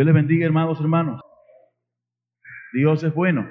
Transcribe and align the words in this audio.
Dios 0.00 0.06
les 0.06 0.14
bendiga, 0.14 0.46
hermanos, 0.46 0.80
hermanos. 0.80 1.20
Dios 2.72 3.04
es 3.04 3.12
bueno. 3.12 3.46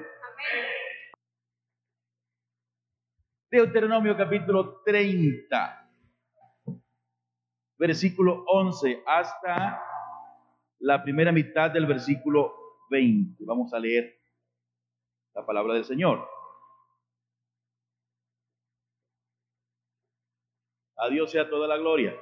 Deuteronomio 3.48 4.16
capítulo 4.16 4.82
30, 4.84 5.88
versículo 7.78 8.42
11 8.48 9.00
hasta 9.06 9.80
la 10.80 11.00
primera 11.04 11.30
mitad 11.30 11.70
del 11.70 11.86
versículo 11.86 12.52
20. 12.90 13.44
Vamos 13.46 13.72
a 13.72 13.78
leer 13.78 14.18
la 15.36 15.46
palabra 15.46 15.74
del 15.74 15.84
Señor. 15.84 16.28
A 20.96 21.08
Dios 21.10 21.30
sea 21.30 21.48
toda 21.48 21.68
la 21.68 21.76
gloria. 21.76 22.12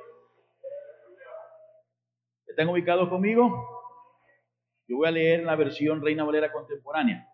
¿Están 2.46 2.68
ubicados 2.68 3.08
conmigo? 3.08 3.77
Yo 4.88 4.96
voy 4.96 5.08
a 5.08 5.10
leer 5.10 5.44
la 5.44 5.54
versión 5.54 6.00
Reina 6.00 6.24
Valera 6.24 6.50
contemporánea. 6.50 7.28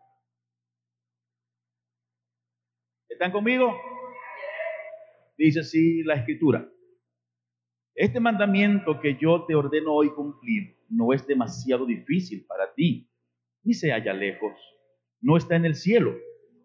¿Están 3.08 3.30
conmigo? 3.30 3.72
Dice 5.38 5.60
así 5.60 6.02
la 6.02 6.14
escritura. 6.14 6.68
Este 7.94 8.18
mandamiento 8.18 8.98
que 9.00 9.16
yo 9.20 9.44
te 9.46 9.54
ordeno 9.54 9.94
hoy 9.94 10.10
cumplir 10.10 10.76
no 10.88 11.12
es 11.12 11.24
demasiado 11.28 11.86
difícil 11.86 12.44
para 12.44 12.74
ti, 12.74 13.08
ni 13.62 13.72
se 13.72 13.92
halla 13.92 14.12
lejos. 14.12 14.52
No 15.20 15.36
está 15.36 15.54
en 15.54 15.64
el 15.64 15.76
cielo, 15.76 16.12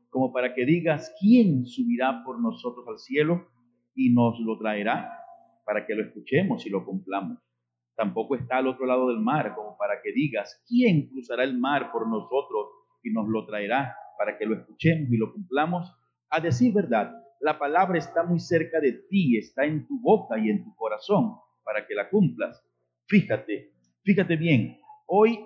como 0.09 0.33
para 0.33 0.55
que 0.55 0.65
digas, 0.65 1.13
¿quién 1.19 1.67
subirá 1.67 2.23
por 2.25 2.41
nosotros 2.41 2.87
al 2.87 2.97
cielo 2.97 3.47
y 3.93 4.11
nos 4.11 4.39
lo 4.39 4.57
traerá 4.57 5.07
para 5.65 5.85
que 5.85 5.93
lo 5.93 6.03
escuchemos 6.03 6.65
y 6.65 6.71
lo 6.71 6.83
cumplamos? 6.83 7.37
Tampoco 7.99 8.37
está 8.37 8.59
al 8.59 8.67
otro 8.67 8.85
lado 8.85 9.09
del 9.09 9.19
mar, 9.19 9.53
como 9.53 9.75
para 9.75 10.01
que 10.01 10.13
digas, 10.13 10.63
¿quién 10.69 11.09
cruzará 11.09 11.43
el 11.43 11.59
mar 11.59 11.91
por 11.91 12.07
nosotros 12.07 12.69
y 13.03 13.11
nos 13.11 13.27
lo 13.27 13.45
traerá 13.45 13.93
para 14.17 14.37
que 14.37 14.45
lo 14.45 14.55
escuchemos 14.55 15.11
y 15.11 15.17
lo 15.17 15.33
cumplamos? 15.33 15.93
A 16.29 16.39
decir 16.39 16.73
verdad, 16.73 17.11
la 17.41 17.59
palabra 17.59 17.97
está 17.97 18.23
muy 18.23 18.39
cerca 18.39 18.79
de 18.79 18.93
ti, 19.09 19.37
está 19.37 19.65
en 19.65 19.85
tu 19.85 19.99
boca 19.99 20.39
y 20.39 20.49
en 20.49 20.63
tu 20.63 20.73
corazón 20.75 21.39
para 21.65 21.85
que 21.85 21.93
la 21.93 22.09
cumplas. 22.09 22.65
Fíjate, 23.07 23.73
fíjate 24.05 24.37
bien, 24.37 24.77
hoy, 25.05 25.43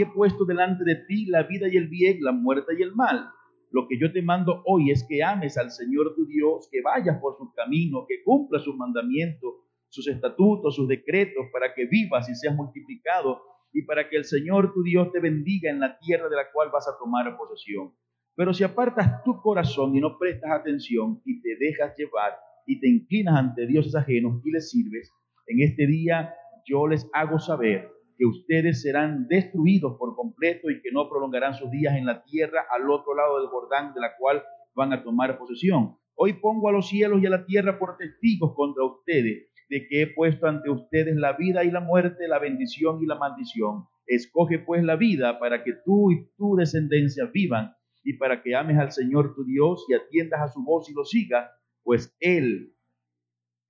he 0.00 0.06
puesto 0.06 0.44
delante 0.44 0.84
de 0.84 0.94
ti 1.08 1.26
la 1.26 1.42
vida 1.42 1.66
y 1.66 1.76
el 1.76 1.88
bien, 1.88 2.18
la 2.20 2.30
muerte 2.30 2.72
y 2.78 2.82
el 2.82 2.94
mal. 2.94 3.30
Lo 3.72 3.88
que 3.88 3.98
yo 3.98 4.12
te 4.12 4.22
mando 4.22 4.62
hoy 4.64 4.92
es 4.92 5.04
que 5.08 5.24
ames 5.24 5.58
al 5.58 5.72
Señor 5.72 6.14
tu 6.14 6.24
Dios, 6.24 6.68
que 6.70 6.82
vayas 6.82 7.18
por 7.18 7.36
su 7.36 7.52
camino, 7.52 8.06
que 8.06 8.22
cumpla 8.22 8.60
sus 8.60 8.76
mandamientos 8.76 9.63
sus 9.94 10.08
estatutos, 10.08 10.74
sus 10.74 10.88
decretos, 10.88 11.46
para 11.52 11.72
que 11.72 11.86
vivas 11.86 12.28
y 12.28 12.34
seas 12.34 12.56
multiplicado 12.56 13.40
y 13.72 13.82
para 13.82 14.08
que 14.08 14.16
el 14.16 14.24
Señor 14.24 14.72
tu 14.74 14.82
Dios 14.82 15.12
te 15.12 15.20
bendiga 15.20 15.70
en 15.70 15.78
la 15.78 15.98
tierra 16.00 16.28
de 16.28 16.34
la 16.34 16.50
cual 16.52 16.70
vas 16.72 16.88
a 16.88 16.98
tomar 16.98 17.36
posesión. 17.36 17.94
Pero 18.34 18.52
si 18.52 18.64
apartas 18.64 19.22
tu 19.22 19.40
corazón 19.40 19.94
y 19.94 20.00
no 20.00 20.18
prestas 20.18 20.50
atención 20.50 21.22
y 21.24 21.40
te 21.40 21.56
dejas 21.60 21.96
llevar 21.96 22.32
y 22.66 22.80
te 22.80 22.88
inclinas 22.88 23.36
ante 23.36 23.66
dioses 23.68 23.94
ajenos 23.94 24.42
y 24.44 24.50
les 24.50 24.68
sirves, 24.68 25.12
en 25.46 25.62
este 25.62 25.86
día 25.86 26.34
yo 26.66 26.88
les 26.88 27.08
hago 27.12 27.38
saber 27.38 27.88
que 28.18 28.26
ustedes 28.26 28.82
serán 28.82 29.28
destruidos 29.28 29.96
por 29.96 30.16
completo 30.16 30.70
y 30.70 30.80
que 30.82 30.90
no 30.90 31.08
prolongarán 31.08 31.54
sus 31.54 31.70
días 31.70 31.94
en 31.94 32.06
la 32.06 32.24
tierra 32.24 32.64
al 32.68 32.90
otro 32.90 33.14
lado 33.14 33.38
del 33.38 33.48
Jordán 33.48 33.94
de 33.94 34.00
la 34.00 34.16
cual 34.18 34.42
van 34.74 34.92
a 34.92 35.04
tomar 35.04 35.38
posesión. 35.38 35.96
Hoy 36.16 36.32
pongo 36.34 36.68
a 36.68 36.72
los 36.72 36.88
cielos 36.88 37.22
y 37.22 37.26
a 37.26 37.30
la 37.30 37.44
tierra 37.44 37.78
por 37.78 37.96
testigos 37.96 38.54
contra 38.54 38.84
ustedes 38.84 39.53
de 39.68 39.86
que 39.86 40.02
he 40.02 40.06
puesto 40.06 40.46
ante 40.46 40.70
ustedes 40.70 41.16
la 41.16 41.32
vida 41.32 41.64
y 41.64 41.70
la 41.70 41.80
muerte, 41.80 42.28
la 42.28 42.38
bendición 42.38 43.02
y 43.02 43.06
la 43.06 43.16
maldición. 43.16 43.86
Escoge 44.06 44.58
pues 44.58 44.82
la 44.82 44.96
vida 44.96 45.38
para 45.38 45.64
que 45.64 45.72
tú 45.84 46.10
y 46.10 46.28
tu 46.36 46.56
descendencia 46.56 47.26
vivan 47.32 47.74
y 48.02 48.14
para 48.14 48.42
que 48.42 48.54
ames 48.54 48.78
al 48.78 48.92
Señor 48.92 49.34
tu 49.34 49.44
Dios 49.44 49.86
y 49.88 49.94
atiendas 49.94 50.40
a 50.42 50.48
su 50.48 50.62
voz 50.62 50.90
y 50.90 50.94
lo 50.94 51.04
sigas, 51.04 51.50
pues 51.82 52.14
Él 52.20 52.74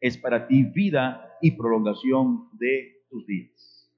es 0.00 0.18
para 0.18 0.46
ti 0.46 0.64
vida 0.64 1.38
y 1.40 1.52
prolongación 1.52 2.48
de 2.58 3.04
tus 3.08 3.26
días. 3.26 3.90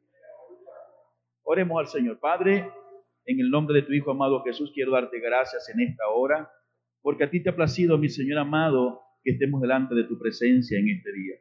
Oremos 1.42 1.80
al 1.80 1.86
Señor. 1.86 2.18
Padre, 2.20 2.70
en 3.24 3.40
el 3.40 3.50
nombre 3.50 3.76
de 3.76 3.82
tu 3.82 3.92
Hijo 3.92 4.10
amado 4.10 4.42
Jesús, 4.44 4.70
quiero 4.74 4.92
darte 4.92 5.20
gracias 5.20 5.68
en 5.68 5.80
esta 5.80 6.08
hora, 6.08 6.50
porque 7.02 7.24
a 7.24 7.30
ti 7.30 7.42
te 7.42 7.50
ha 7.50 7.56
placido, 7.56 7.98
mi 7.98 8.08
Señor 8.08 8.38
amado, 8.38 9.00
que 9.22 9.32
estemos 9.32 9.60
delante 9.60 9.94
de 9.94 10.04
tu 10.04 10.18
presencia 10.18 10.78
en 10.78 10.88
este 10.88 11.12
día. 11.12 11.36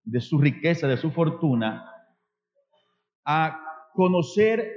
de 0.05 0.21
su 0.21 0.39
riqueza, 0.39 0.87
de 0.89 0.97
su 0.97 1.11
fortuna, 1.11 1.85
a 3.25 3.61
conocer 3.95 4.73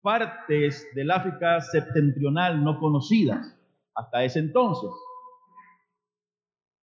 partes 0.00 0.86
del 0.94 1.10
África 1.10 1.60
septentrional 1.60 2.62
no 2.62 2.78
conocidas 2.78 3.58
hasta 3.94 4.24
ese 4.24 4.40
entonces. 4.40 4.90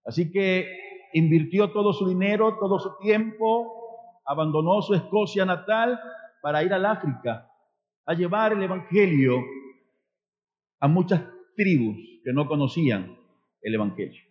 Así 0.05 0.31
que 0.31 0.67
invirtió 1.13 1.71
todo 1.71 1.93
su 1.93 2.07
dinero, 2.07 2.57
todo 2.59 2.79
su 2.79 2.97
tiempo, 2.99 4.21
abandonó 4.25 4.81
su 4.81 4.93
Escocia 4.93 5.45
natal 5.45 5.99
para 6.41 6.63
ir 6.63 6.73
al 6.73 6.85
África 6.85 7.51
a 8.05 8.13
llevar 8.13 8.53
el 8.53 8.63
Evangelio 8.63 9.37
a 10.79 10.87
muchas 10.87 11.21
tribus 11.55 11.97
que 12.23 12.31
no 12.33 12.47
conocían 12.47 13.17
el 13.61 13.75
Evangelio. 13.75 14.28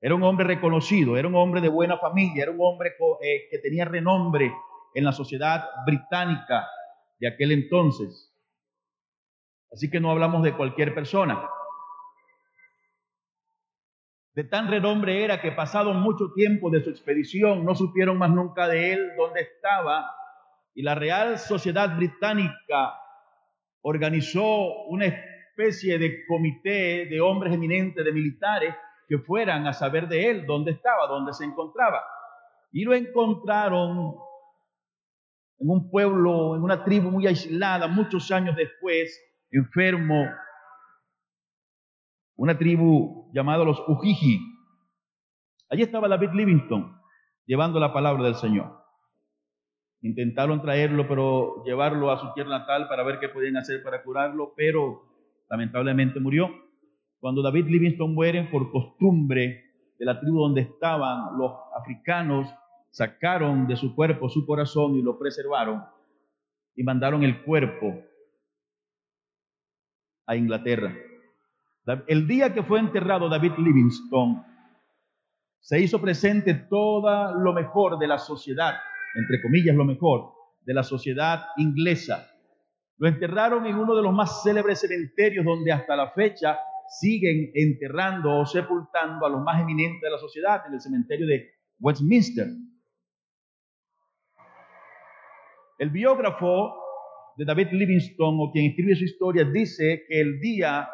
Era 0.00 0.14
un 0.14 0.22
hombre 0.22 0.46
reconocido, 0.46 1.16
era 1.16 1.26
un 1.26 1.34
hombre 1.34 1.60
de 1.60 1.68
buena 1.68 1.98
familia, 1.98 2.42
era 2.42 2.52
un 2.52 2.60
hombre 2.60 2.90
eh, 3.22 3.48
que 3.50 3.58
tenía 3.58 3.84
renombre 3.84 4.52
en 4.94 5.04
la 5.04 5.12
sociedad 5.12 5.64
británica 5.86 6.66
de 7.18 7.28
aquel 7.28 7.52
entonces. 7.52 8.32
Así 9.72 9.90
que 9.90 10.00
no 10.00 10.10
hablamos 10.10 10.42
de 10.42 10.54
cualquier 10.56 10.94
persona. 10.94 11.48
De 14.34 14.44
tan 14.44 14.68
renombre 14.68 15.24
era 15.24 15.40
que 15.40 15.52
pasado 15.52 15.94
mucho 15.94 16.32
tiempo 16.34 16.70
de 16.70 16.84
su 16.84 16.90
expedición 16.90 17.64
no 17.64 17.74
supieron 17.74 18.18
más 18.18 18.30
nunca 18.30 18.68
de 18.68 18.92
él 18.92 19.12
dónde 19.16 19.40
estaba 19.40 20.10
y 20.74 20.82
la 20.82 20.94
Real 20.94 21.38
Sociedad 21.38 21.96
Británica 21.96 22.94
organizó 23.80 24.84
una 24.88 25.06
especie 25.06 25.98
de 25.98 26.26
comité 26.26 27.06
de 27.06 27.18
hombres 27.18 27.54
eminentes, 27.54 28.04
de 28.04 28.12
militares, 28.12 28.74
que 29.08 29.18
fueran 29.18 29.66
a 29.66 29.72
saber 29.72 30.08
de 30.08 30.30
él, 30.30 30.46
dónde 30.46 30.72
estaba, 30.72 31.06
dónde 31.06 31.32
se 31.32 31.44
encontraba. 31.44 32.02
Y 32.72 32.84
lo 32.84 32.94
encontraron 32.94 34.16
en 35.58 35.70
un 35.70 35.90
pueblo, 35.90 36.56
en 36.56 36.62
una 36.62 36.84
tribu 36.84 37.10
muy 37.10 37.26
aislada, 37.26 37.86
muchos 37.86 38.30
años 38.30 38.56
después, 38.56 39.18
enfermo, 39.50 40.26
una 42.36 42.58
tribu 42.58 43.30
llamada 43.32 43.64
los 43.64 43.82
Ujiji. 43.88 44.40
Allí 45.70 45.82
estaba 45.82 46.08
David 46.08 46.30
Livingstone 46.34 46.96
llevando 47.46 47.80
la 47.80 47.92
palabra 47.92 48.24
del 48.24 48.34
Señor. 48.34 48.84
Intentaron 50.02 50.60
traerlo, 50.60 51.08
pero 51.08 51.64
llevarlo 51.64 52.10
a 52.10 52.18
su 52.18 52.32
tierra 52.34 52.58
natal 52.58 52.88
para 52.88 53.02
ver 53.02 53.18
qué 53.18 53.28
podían 53.28 53.56
hacer 53.56 53.82
para 53.82 54.02
curarlo, 54.02 54.52
pero 54.56 55.02
lamentablemente 55.48 56.20
murió. 56.20 56.50
Cuando 57.26 57.42
David 57.42 57.66
Livingstone 57.66 58.14
muere, 58.14 58.44
por 58.44 58.70
costumbre 58.70 59.64
de 59.98 60.04
la 60.04 60.20
tribu 60.20 60.42
donde 60.42 60.60
estaban 60.60 61.36
los 61.36 61.50
africanos, 61.76 62.48
sacaron 62.88 63.66
de 63.66 63.74
su 63.74 63.96
cuerpo 63.96 64.28
su 64.28 64.46
corazón 64.46 64.94
y 64.94 65.02
lo 65.02 65.18
preservaron 65.18 65.84
y 66.76 66.84
mandaron 66.84 67.24
el 67.24 67.42
cuerpo 67.42 68.00
a 70.24 70.36
Inglaterra. 70.36 70.94
El 72.06 72.28
día 72.28 72.54
que 72.54 72.62
fue 72.62 72.78
enterrado 72.78 73.28
David 73.28 73.54
Livingstone, 73.58 74.44
se 75.58 75.80
hizo 75.80 76.00
presente 76.00 76.54
todo 76.54 77.34
lo 77.40 77.52
mejor 77.52 77.98
de 77.98 78.06
la 78.06 78.18
sociedad, 78.18 78.74
entre 79.16 79.42
comillas 79.42 79.74
lo 79.74 79.84
mejor, 79.84 80.32
de 80.64 80.74
la 80.74 80.84
sociedad 80.84 81.46
inglesa. 81.56 82.30
Lo 82.98 83.08
enterraron 83.08 83.66
en 83.66 83.74
uno 83.74 83.96
de 83.96 84.02
los 84.02 84.14
más 84.14 84.44
célebres 84.44 84.78
cementerios 84.78 85.44
donde 85.44 85.72
hasta 85.72 85.96
la 85.96 86.12
fecha 86.12 86.56
siguen 86.88 87.50
enterrando 87.54 88.40
o 88.40 88.46
sepultando 88.46 89.26
a 89.26 89.30
los 89.30 89.42
más 89.42 89.60
eminentes 89.60 90.00
de 90.00 90.10
la 90.10 90.18
sociedad, 90.18 90.62
en 90.66 90.74
el 90.74 90.80
cementerio 90.80 91.26
de 91.26 91.50
Westminster. 91.78 92.46
El 95.78 95.90
biógrafo 95.90 96.74
de 97.36 97.44
David 97.44 97.68
Livingstone, 97.72 98.38
o 98.40 98.50
quien 98.50 98.70
escribe 98.70 98.96
su 98.96 99.04
historia, 99.04 99.44
dice 99.44 100.04
que 100.08 100.20
el 100.20 100.40
día 100.40 100.88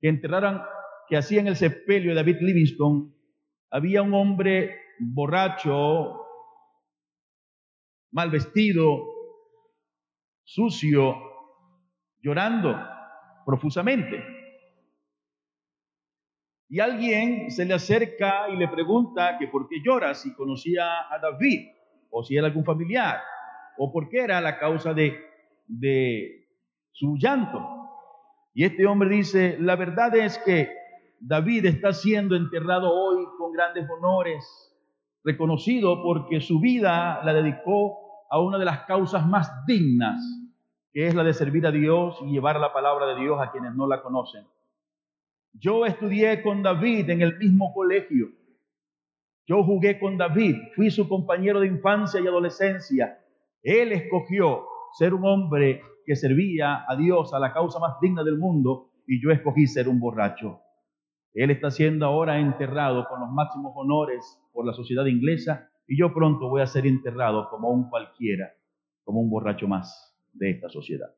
que 0.00 0.08
enterraron, 0.08 0.60
que 1.08 1.16
hacían 1.16 1.46
el 1.46 1.56
sepelio 1.56 2.10
de 2.10 2.16
David 2.16 2.38
Livingstone, 2.40 3.12
había 3.70 4.02
un 4.02 4.14
hombre 4.14 4.76
borracho, 4.98 6.20
mal 8.12 8.30
vestido, 8.30 9.04
sucio, 10.44 11.14
llorando 12.20 12.76
profusamente. 13.44 14.33
Y 16.74 16.80
alguien 16.80 17.52
se 17.52 17.64
le 17.64 17.74
acerca 17.74 18.48
y 18.48 18.56
le 18.56 18.66
pregunta 18.66 19.38
que 19.38 19.46
por 19.46 19.68
qué 19.68 19.76
llora, 19.80 20.12
si 20.12 20.34
conocía 20.34 21.02
a 21.08 21.20
David, 21.20 21.68
o 22.10 22.24
si 22.24 22.36
era 22.36 22.48
algún 22.48 22.64
familiar, 22.64 23.20
o 23.78 23.92
por 23.92 24.08
qué 24.08 24.24
era 24.24 24.40
la 24.40 24.58
causa 24.58 24.92
de, 24.92 25.16
de 25.68 26.48
su 26.90 27.16
llanto. 27.16 27.64
Y 28.54 28.64
este 28.64 28.86
hombre 28.86 29.08
dice, 29.08 29.56
la 29.60 29.76
verdad 29.76 30.16
es 30.16 30.36
que 30.38 30.68
David 31.20 31.66
está 31.66 31.92
siendo 31.92 32.34
enterrado 32.34 32.92
hoy 32.92 33.24
con 33.38 33.52
grandes 33.52 33.88
honores, 33.88 34.44
reconocido 35.22 36.02
porque 36.02 36.40
su 36.40 36.58
vida 36.58 37.22
la 37.22 37.34
dedicó 37.34 38.26
a 38.28 38.40
una 38.40 38.58
de 38.58 38.64
las 38.64 38.80
causas 38.80 39.24
más 39.28 39.64
dignas, 39.64 40.20
que 40.92 41.06
es 41.06 41.14
la 41.14 41.22
de 41.22 41.34
servir 41.34 41.68
a 41.68 41.70
Dios 41.70 42.18
y 42.22 42.32
llevar 42.32 42.58
la 42.58 42.72
palabra 42.72 43.06
de 43.06 43.20
Dios 43.20 43.40
a 43.40 43.52
quienes 43.52 43.76
no 43.76 43.86
la 43.86 44.02
conocen. 44.02 44.44
Yo 45.54 45.86
estudié 45.86 46.42
con 46.42 46.62
David 46.62 47.08
en 47.10 47.22
el 47.22 47.38
mismo 47.38 47.72
colegio. 47.72 48.28
Yo 49.46 49.62
jugué 49.62 50.00
con 50.00 50.18
David, 50.18 50.56
fui 50.74 50.90
su 50.90 51.08
compañero 51.08 51.60
de 51.60 51.68
infancia 51.68 52.20
y 52.20 52.26
adolescencia. 52.26 53.18
Él 53.62 53.92
escogió 53.92 54.66
ser 54.98 55.14
un 55.14 55.24
hombre 55.24 55.82
que 56.04 56.16
servía 56.16 56.84
a 56.88 56.96
Dios, 56.96 57.32
a 57.34 57.38
la 57.38 57.52
causa 57.52 57.78
más 57.78 58.00
digna 58.00 58.24
del 58.24 58.38
mundo, 58.38 58.90
y 59.06 59.22
yo 59.22 59.30
escogí 59.30 59.66
ser 59.66 59.88
un 59.88 60.00
borracho. 60.00 60.60
Él 61.34 61.50
está 61.50 61.70
siendo 61.70 62.06
ahora 62.06 62.38
enterrado 62.38 63.06
con 63.08 63.20
los 63.20 63.30
máximos 63.30 63.72
honores 63.76 64.40
por 64.52 64.66
la 64.66 64.72
sociedad 64.72 65.06
inglesa 65.06 65.68
y 65.86 65.98
yo 65.98 66.14
pronto 66.14 66.48
voy 66.48 66.62
a 66.62 66.66
ser 66.66 66.86
enterrado 66.86 67.48
como 67.50 67.70
un 67.70 67.90
cualquiera, 67.90 68.52
como 69.04 69.20
un 69.20 69.30
borracho 69.30 69.68
más 69.68 70.16
de 70.32 70.50
esta 70.50 70.68
sociedad. 70.68 71.08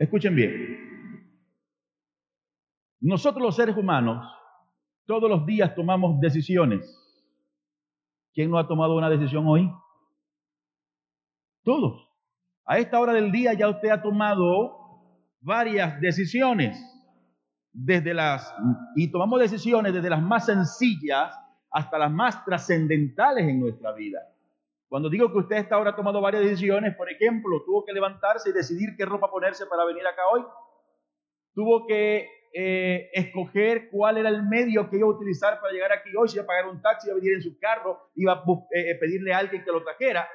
Escuchen 0.00 0.34
bien. 0.34 1.30
Nosotros 3.00 3.42
los 3.42 3.54
seres 3.54 3.76
humanos 3.76 4.26
todos 5.04 5.28
los 5.28 5.44
días 5.44 5.74
tomamos 5.74 6.18
decisiones. 6.20 6.96
¿Quién 8.32 8.50
no 8.50 8.58
ha 8.58 8.66
tomado 8.66 8.96
una 8.96 9.10
decisión 9.10 9.46
hoy? 9.46 9.70
Todos. 11.64 12.08
A 12.64 12.78
esta 12.78 12.98
hora 12.98 13.12
del 13.12 13.30
día 13.30 13.52
ya 13.52 13.68
usted 13.68 13.90
ha 13.90 14.00
tomado 14.00 15.20
varias 15.42 16.00
decisiones. 16.00 16.82
Desde 17.70 18.14
las, 18.14 18.54
y 18.96 19.12
tomamos 19.12 19.38
decisiones 19.38 19.92
desde 19.92 20.08
las 20.08 20.22
más 20.22 20.46
sencillas 20.46 21.38
hasta 21.70 21.98
las 21.98 22.10
más 22.10 22.42
trascendentales 22.46 23.46
en 23.46 23.60
nuestra 23.60 23.92
vida. 23.92 24.20
Cuando 24.90 25.08
digo 25.08 25.32
que 25.32 25.38
usted 25.38 25.56
a 25.56 25.60
esta 25.60 25.78
hora 25.78 25.92
ha 25.92 25.96
tomado 25.96 26.20
varias 26.20 26.42
decisiones, 26.42 26.94
por 26.96 27.10
ejemplo, 27.10 27.62
tuvo 27.64 27.82
que 27.86 27.94
levantarse 27.94 28.50
y 28.50 28.52
decidir 28.52 28.90
qué 28.98 29.06
ropa 29.06 29.30
ponerse 29.30 29.64
para 29.64 29.86
venir 29.86 30.06
acá 30.06 30.22
hoy. 30.30 30.44
Tuvo 31.54 31.86
que 31.86 32.28
eh, 32.52 33.08
escoger 33.14 33.88
cuál 33.90 34.18
era 34.18 34.28
el 34.28 34.42
medio 34.42 34.90
que 34.90 34.98
iba 34.98 35.06
a 35.06 35.12
utilizar 35.12 35.58
para 35.60 35.72
llegar 35.72 35.92
aquí 35.92 36.10
hoy, 36.14 36.28
si 36.28 36.36
iba 36.36 36.44
a 36.44 36.46
pagar 36.46 36.66
un 36.66 36.82
taxi, 36.82 37.08
iba 37.08 37.14
a 37.14 37.20
venir 37.20 37.34
en 37.36 37.42
su 37.42 37.58
carro, 37.58 38.10
iba 38.16 38.34
a 38.34 38.44
eh, 38.74 38.96
pedirle 39.00 39.32
a 39.32 39.38
alguien 39.38 39.64
que 39.64 39.72
lo 39.72 39.82
trajera 39.82 40.28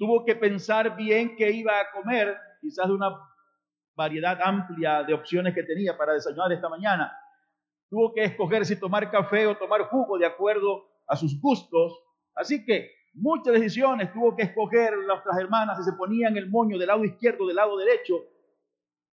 tuvo 0.00 0.24
que 0.24 0.34
pensar 0.34 0.96
bien 0.96 1.36
qué 1.36 1.50
iba 1.50 1.78
a 1.78 1.90
comer, 1.92 2.34
quizás 2.62 2.88
de 2.88 2.94
una 2.94 3.14
variedad 3.94 4.40
amplia 4.42 5.02
de 5.02 5.12
opciones 5.12 5.54
que 5.54 5.62
tenía 5.62 5.94
para 5.98 6.14
desayunar 6.14 6.50
esta 6.50 6.70
mañana. 6.70 7.14
Tuvo 7.90 8.14
que 8.14 8.24
escoger 8.24 8.64
si 8.64 8.80
tomar 8.80 9.10
café 9.10 9.46
o 9.46 9.58
tomar 9.58 9.82
jugo 9.90 10.16
de 10.16 10.24
acuerdo 10.24 10.86
a 11.06 11.16
sus 11.16 11.38
gustos. 11.38 11.92
Así 12.34 12.64
que 12.64 12.90
muchas 13.14 13.54
decisiones 13.54 14.12
tuvo 14.12 14.36
que 14.36 14.42
escoger 14.42 14.96
nuestras 15.06 15.38
hermanas 15.38 15.78
si 15.78 15.84
se 15.84 15.96
ponían 15.96 16.36
el 16.36 16.48
moño 16.48 16.78
del 16.78 16.88
lado 16.88 17.04
izquierdo, 17.04 17.46
del 17.46 17.56
lado 17.56 17.76
derecho, 17.76 18.14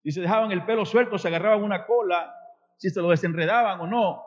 si 0.04 0.12
se 0.12 0.22
dejaban 0.22 0.52
el 0.52 0.66
pelo 0.66 0.86
suelto, 0.86 1.18
se 1.18 1.28
agarraban 1.28 1.64
una 1.64 1.86
cola, 1.86 2.34
si 2.78 2.90
se 2.90 3.02
lo 3.02 3.10
desenredaban 3.10 3.80
o 3.82 3.88
no. 3.88 4.24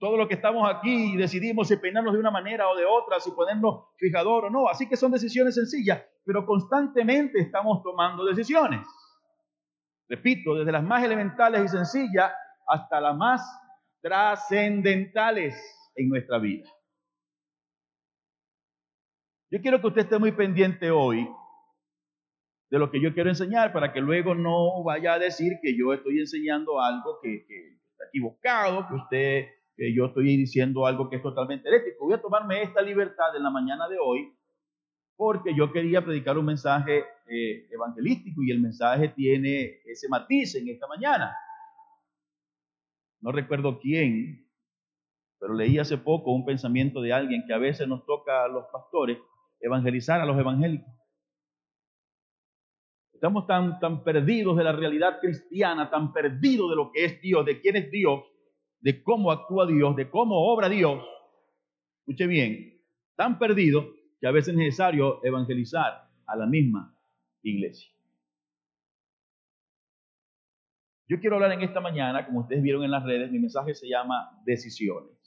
Todo 0.00 0.16
lo 0.16 0.28
que 0.28 0.34
estamos 0.34 0.68
aquí 0.68 1.16
decidimos 1.16 1.68
si 1.68 1.76
peinarnos 1.76 2.14
de 2.14 2.20
una 2.20 2.30
manera 2.30 2.68
o 2.68 2.76
de 2.76 2.84
otra, 2.84 3.18
si 3.20 3.32
ponernos 3.32 3.86
fijador 3.96 4.46
o 4.46 4.50
no. 4.50 4.68
Así 4.68 4.88
que 4.88 4.96
son 4.96 5.10
decisiones 5.12 5.56
sencillas, 5.56 6.02
pero 6.24 6.46
constantemente 6.46 7.40
estamos 7.40 7.82
tomando 7.82 8.24
decisiones. 8.24 8.80
Repito, 10.08 10.54
desde 10.54 10.72
las 10.72 10.82
más 10.82 11.04
elementales 11.04 11.64
y 11.64 11.68
sencillas 11.68 12.32
hasta 12.66 13.00
las 13.00 13.16
más 13.16 13.42
trascendentales 14.00 15.54
en 15.96 16.08
nuestra 16.08 16.38
vida. 16.38 16.68
Yo 19.50 19.60
quiero 19.62 19.80
que 19.80 19.86
usted 19.86 20.02
esté 20.02 20.18
muy 20.18 20.32
pendiente 20.32 20.90
hoy 20.90 21.26
de 22.70 22.78
lo 22.78 22.90
que 22.90 23.00
yo 23.00 23.14
quiero 23.14 23.30
enseñar 23.30 23.72
para 23.72 23.94
que 23.94 24.00
luego 24.00 24.34
no 24.34 24.82
vaya 24.84 25.14
a 25.14 25.18
decir 25.18 25.54
que 25.62 25.74
yo 25.74 25.94
estoy 25.94 26.18
enseñando 26.18 26.80
algo 26.82 27.18
que, 27.22 27.46
que 27.46 27.78
está 27.92 28.04
equivocado, 28.08 28.86
que 28.86 28.94
usted 28.94 29.46
yo 29.94 30.06
estoy 30.06 30.36
diciendo 30.36 30.86
algo 30.86 31.08
que 31.08 31.16
es 31.16 31.22
totalmente 31.22 31.68
herético. 31.68 32.04
Voy 32.04 32.14
a 32.14 32.20
tomarme 32.20 32.62
esta 32.62 32.82
libertad 32.82 33.34
en 33.36 33.42
la 33.42 33.50
mañana 33.50 33.88
de 33.88 33.96
hoy 33.98 34.34
porque 35.16 35.54
yo 35.54 35.72
quería 35.72 36.04
predicar 36.04 36.36
un 36.36 36.44
mensaje 36.44 37.04
eh, 37.26 37.68
evangelístico 37.70 38.42
y 38.42 38.50
el 38.50 38.60
mensaje 38.60 39.08
tiene 39.08 39.80
ese 39.86 40.08
matiz 40.08 40.54
en 40.56 40.68
esta 40.68 40.86
mañana. 40.86 41.34
No 43.20 43.32
recuerdo 43.32 43.80
quién, 43.80 44.46
pero 45.38 45.54
leí 45.54 45.78
hace 45.78 45.96
poco 45.96 46.32
un 46.32 46.44
pensamiento 46.44 47.00
de 47.00 47.12
alguien 47.12 47.44
que 47.46 47.54
a 47.54 47.58
veces 47.58 47.88
nos 47.88 48.04
toca 48.04 48.44
a 48.44 48.48
los 48.48 48.66
pastores 48.66 49.18
evangelizar 49.60 50.20
a 50.20 50.26
los 50.26 50.38
evangélicos. 50.38 50.92
Estamos 53.12 53.46
tan, 53.46 53.80
tan 53.80 54.04
perdidos 54.04 54.56
de 54.56 54.64
la 54.64 54.72
realidad 54.72 55.18
cristiana, 55.20 55.90
tan 55.90 56.12
perdidos 56.12 56.70
de 56.70 56.76
lo 56.76 56.92
que 56.92 57.04
es 57.04 57.20
Dios, 57.20 57.44
de 57.44 57.60
quién 57.60 57.76
es 57.76 57.90
Dios, 57.90 58.22
de 58.80 59.02
cómo 59.02 59.32
actúa 59.32 59.66
Dios, 59.66 59.96
de 59.96 60.08
cómo 60.08 60.52
obra 60.52 60.68
Dios, 60.68 61.04
escuche 62.00 62.26
bien, 62.28 62.80
tan 63.16 63.38
perdido 63.38 63.92
que 64.20 64.26
a 64.28 64.30
veces 64.30 64.50
es 64.50 64.58
necesario 64.58 65.24
evangelizar 65.24 66.08
a 66.26 66.36
la 66.36 66.46
misma 66.46 66.96
iglesia. 67.42 67.92
Yo 71.08 71.18
quiero 71.18 71.36
hablar 71.36 71.52
en 71.52 71.62
esta 71.62 71.80
mañana, 71.80 72.24
como 72.24 72.40
ustedes 72.40 72.62
vieron 72.62 72.84
en 72.84 72.90
las 72.90 73.02
redes, 73.02 73.32
mi 73.32 73.38
mensaje 73.38 73.74
se 73.74 73.88
llama 73.88 74.30
decisiones. 74.44 75.17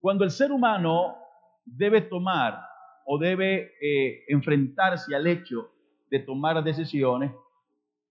Cuando 0.00 0.24
el 0.24 0.30
ser 0.30 0.52
humano 0.52 1.16
debe 1.64 2.02
tomar 2.02 2.60
o 3.04 3.18
debe 3.18 3.72
eh, 3.80 4.24
enfrentarse 4.28 5.14
al 5.14 5.26
hecho 5.26 5.70
de 6.10 6.20
tomar 6.20 6.62
decisiones, 6.62 7.32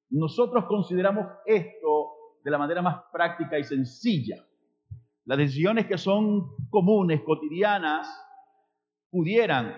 nosotros 0.10 0.66
consideramos 0.66 1.28
esto 1.46 2.12
de 2.44 2.52
la 2.52 2.58
manera 2.58 2.82
más 2.82 3.04
práctica 3.12 3.58
y 3.58 3.64
sencilla. 3.64 4.46
Las 5.26 5.38
decisiones 5.38 5.88
que 5.88 5.98
son 5.98 6.70
comunes, 6.70 7.22
cotidianas, 7.22 8.08
pudieran 9.10 9.76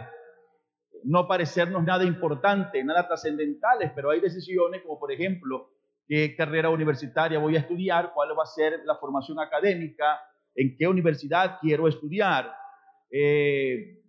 no 1.03 1.27
parecernos 1.27 1.83
nada 1.83 2.03
importante, 2.03 2.83
nada 2.83 3.07
trascendentales, 3.07 3.91
pero 3.95 4.09
hay 4.09 4.19
decisiones 4.19 4.81
como 4.81 4.99
por 4.99 5.11
ejemplo 5.11 5.69
qué 6.07 6.35
carrera 6.35 6.69
universitaria 6.69 7.39
voy 7.39 7.55
a 7.55 7.59
estudiar, 7.59 8.11
cuál 8.13 8.37
va 8.37 8.43
a 8.43 8.47
ser 8.47 8.81
la 8.85 8.95
formación 8.95 9.39
académica, 9.39 10.19
en 10.57 10.75
qué 10.75 10.87
universidad 10.87 11.59
quiero 11.61 11.87
estudiar, 11.87 12.51
eh, 13.11 14.01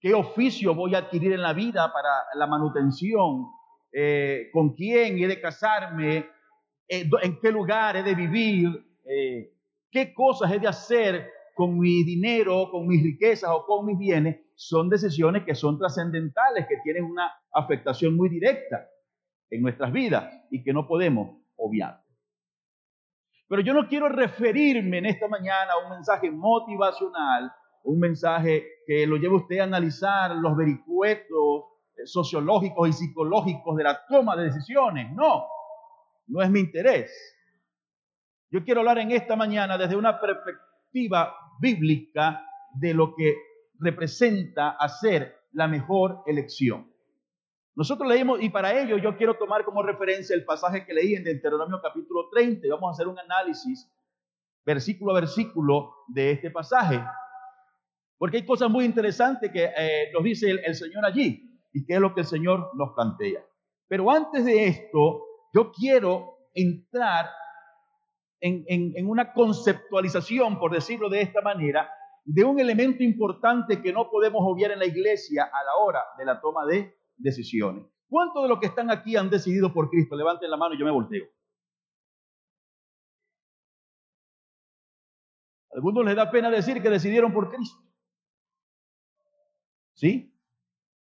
qué 0.00 0.14
oficio 0.14 0.74
voy 0.74 0.94
a 0.94 0.98
adquirir 0.98 1.32
en 1.32 1.42
la 1.42 1.52
vida 1.52 1.92
para 1.92 2.08
la 2.34 2.46
manutención, 2.46 3.46
eh, 3.92 4.48
con 4.52 4.74
quién 4.74 5.18
he 5.18 5.26
de 5.26 5.40
casarme, 5.40 6.26
eh, 6.88 7.10
en 7.22 7.40
qué 7.40 7.50
lugar 7.50 7.96
he 7.96 8.02
de 8.02 8.14
vivir, 8.14 8.82
qué 9.90 10.14
cosas 10.14 10.52
he 10.52 10.58
de 10.58 10.68
hacer 10.68 11.30
con 11.54 11.78
mi 11.78 12.04
dinero, 12.04 12.70
con 12.70 12.86
mis 12.86 13.02
riquezas 13.02 13.50
o 13.52 13.64
con 13.66 13.86
mis 13.86 13.98
bienes, 13.98 14.36
son 14.54 14.88
decisiones 14.88 15.44
que 15.44 15.54
son 15.54 15.78
trascendentales, 15.78 16.66
que 16.68 16.76
tienen 16.84 17.04
una 17.04 17.32
afectación 17.52 18.16
muy 18.16 18.28
directa 18.28 18.88
en 19.50 19.62
nuestras 19.62 19.92
vidas 19.92 20.32
y 20.50 20.62
que 20.62 20.72
no 20.72 20.86
podemos 20.86 21.38
obviar. 21.56 22.05
Pero 23.48 23.62
yo 23.62 23.74
no 23.74 23.86
quiero 23.88 24.08
referirme 24.08 24.98
en 24.98 25.06
esta 25.06 25.28
mañana 25.28 25.72
a 25.72 25.84
un 25.84 25.90
mensaje 25.90 26.30
motivacional, 26.30 27.52
un 27.84 28.00
mensaje 28.00 28.66
que 28.86 29.06
lo 29.06 29.16
lleve 29.16 29.36
usted 29.36 29.60
a 29.60 29.64
analizar 29.64 30.34
los 30.34 30.56
vericuetos 30.56 31.64
eh, 31.96 32.06
sociológicos 32.06 32.88
y 32.88 32.92
psicológicos 32.92 33.76
de 33.76 33.84
la 33.84 34.04
toma 34.06 34.36
de 34.36 34.44
decisiones. 34.44 35.12
No, 35.12 35.44
no 36.26 36.42
es 36.42 36.50
mi 36.50 36.60
interés. 36.60 37.12
Yo 38.50 38.64
quiero 38.64 38.80
hablar 38.80 38.98
en 38.98 39.12
esta 39.12 39.36
mañana 39.36 39.78
desde 39.78 39.96
una 39.96 40.20
perspectiva 40.20 41.34
bíblica 41.60 42.44
de 42.74 42.94
lo 42.94 43.14
que 43.14 43.36
representa 43.78 44.70
hacer 44.70 45.36
la 45.52 45.68
mejor 45.68 46.22
elección. 46.26 46.90
Nosotros 47.76 48.08
leímos, 48.08 48.42
y 48.42 48.48
para 48.48 48.72
ello 48.80 48.96
yo 48.96 49.14
quiero 49.18 49.34
tomar 49.34 49.62
como 49.62 49.82
referencia 49.82 50.34
el 50.34 50.46
pasaje 50.46 50.86
que 50.86 50.94
leí 50.94 51.14
en 51.14 51.24
Deuteronomio 51.24 51.78
capítulo 51.82 52.30
30, 52.30 52.66
y 52.66 52.70
vamos 52.70 52.88
a 52.88 52.92
hacer 52.92 53.06
un 53.06 53.18
análisis 53.18 53.92
versículo 54.64 55.12
a 55.12 55.20
versículo 55.20 55.94
de 56.08 56.30
este 56.32 56.50
pasaje, 56.50 57.04
porque 58.16 58.38
hay 58.38 58.46
cosas 58.46 58.70
muy 58.70 58.86
interesantes 58.86 59.52
que 59.52 59.64
eh, 59.76 60.10
nos 60.14 60.24
dice 60.24 60.50
el, 60.52 60.74
Señor 60.74 61.04
allí, 61.04 61.60
y 61.74 61.84
que 61.84 61.92
es 61.92 62.00
lo 62.00 62.14
que 62.14 62.22
el 62.22 62.26
Señor 62.26 62.70
nos 62.74 62.94
plantea. 62.94 63.44
Pero 63.86 64.10
antes 64.10 64.46
de 64.46 64.68
esto, 64.68 65.22
yo 65.52 65.70
quiero 65.70 66.48
entrar 66.54 67.28
en, 68.40 69.06
una 69.06 69.34
conceptualización, 69.34 70.58
por 70.58 70.72
decirlo 70.72 71.10
de 71.10 71.20
esta 71.20 71.42
manera, 71.42 71.90
de 72.24 72.42
un 72.42 72.58
elemento 72.58 73.02
importante 73.02 73.82
que 73.82 73.92
no 73.92 74.08
podemos 74.10 74.40
obviar 74.42 74.70
en 74.70 74.78
la 74.78 74.86
iglesia 74.86 75.44
a 75.44 75.64
la 75.64 75.74
hora 75.84 76.02
de 76.16 76.24
la 76.24 76.40
toma 76.40 76.64
de 76.64 76.96
decisiones. 77.16 77.84
¿Cuántos 78.08 78.42
de 78.42 78.48
los 78.48 78.60
que 78.60 78.66
están 78.66 78.90
aquí 78.90 79.16
han 79.16 79.30
decidido 79.30 79.72
por 79.72 79.90
Cristo? 79.90 80.16
Levanten 80.16 80.50
la 80.50 80.56
mano 80.56 80.74
y 80.74 80.78
yo 80.78 80.84
me 80.84 80.90
volteo. 80.92 81.26
algunos 85.76 86.06
les 86.06 86.16
da 86.16 86.30
pena 86.30 86.50
decir 86.50 86.80
que 86.80 86.88
decidieron 86.88 87.32
por 87.34 87.50
Cristo. 87.50 87.78
¿Sí? 89.92 90.34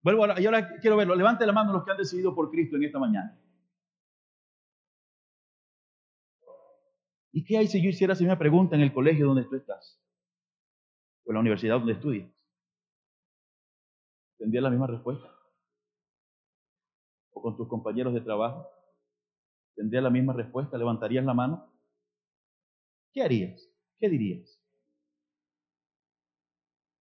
Vuelvo 0.03 0.25
a, 0.25 0.41
y 0.41 0.47
ahora 0.47 0.79
quiero 0.81 0.97
verlo. 0.97 1.15
Levanten 1.15 1.47
la 1.47 1.53
mano 1.53 1.73
los 1.73 1.85
que 1.85 1.91
han 1.91 1.99
decidido 1.99 2.35
por 2.35 2.51
Cristo 2.51 2.77
en 2.77 2.85
esta 2.85 2.99
mañana. 2.99 3.39
¿Y 7.33 7.45
qué 7.45 7.59
hay 7.59 7.67
si 7.67 7.83
yo 7.83 7.91
hiciera 7.91 8.15
si 8.15 8.25
me 8.25 8.37
pregunta 8.37 8.75
en 8.75 8.83
el 8.83 8.93
colegio 8.93 9.27
donde 9.27 9.45
tú 9.45 9.57
estás? 9.57 10.01
O 11.25 11.31
en 11.31 11.35
la 11.35 11.41
universidad 11.41 11.79
donde 11.79 11.93
estudias. 11.93 12.31
¿Tendrías 14.39 14.63
la 14.63 14.71
misma 14.71 14.87
respuesta? 14.87 15.34
¿O 17.35 17.43
con 17.43 17.57
tus 17.57 17.69
compañeros 17.69 18.15
de 18.15 18.23
trabajo? 18.23 18.67
¿Tendrías 19.75 20.03
la 20.03 20.11
misma 20.11 20.33
respuesta? 20.33 20.79
¿Levantarías 20.79 21.25
la 21.25 21.35
mano? 21.35 21.71
¿Qué 23.13 23.23
harías? 23.23 23.69
¿Qué 23.99 24.09
dirías? 24.09 24.61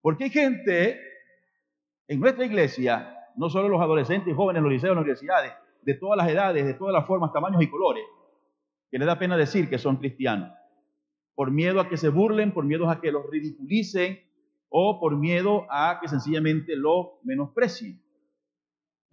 Porque 0.01 0.25
hay 0.25 0.29
gente 0.29 0.99
en 2.07 2.19
nuestra 2.19 2.45
iglesia, 2.45 3.17
no 3.35 3.49
solo 3.49 3.69
los 3.69 3.81
adolescentes 3.81 4.31
y 4.31 4.35
jóvenes, 4.35 4.61
los 4.61 4.71
liceos, 4.71 4.95
las 4.95 5.01
universidades, 5.01 5.53
de 5.81 5.93
todas 5.95 6.17
las 6.17 6.29
edades, 6.29 6.65
de 6.65 6.73
todas 6.73 6.93
las 6.93 7.07
formas, 7.07 7.33
tamaños 7.33 7.61
y 7.61 7.69
colores, 7.69 8.03
que 8.91 8.99
le 8.99 9.05
da 9.05 9.17
pena 9.17 9.37
decir 9.37 9.69
que 9.69 9.77
son 9.77 9.97
cristianos, 9.97 10.51
por 11.33 11.51
miedo 11.51 11.79
a 11.79 11.89
que 11.89 11.97
se 11.97 12.09
burlen, 12.09 12.53
por 12.53 12.65
miedo 12.65 12.89
a 12.89 13.01
que 13.01 13.11
los 13.11 13.29
ridiculicen 13.29 14.19
o 14.69 14.99
por 14.99 15.17
miedo 15.17 15.65
a 15.69 15.99
que 16.01 16.07
sencillamente 16.07 16.75
lo 16.75 17.19
menosprecien. 17.23 18.04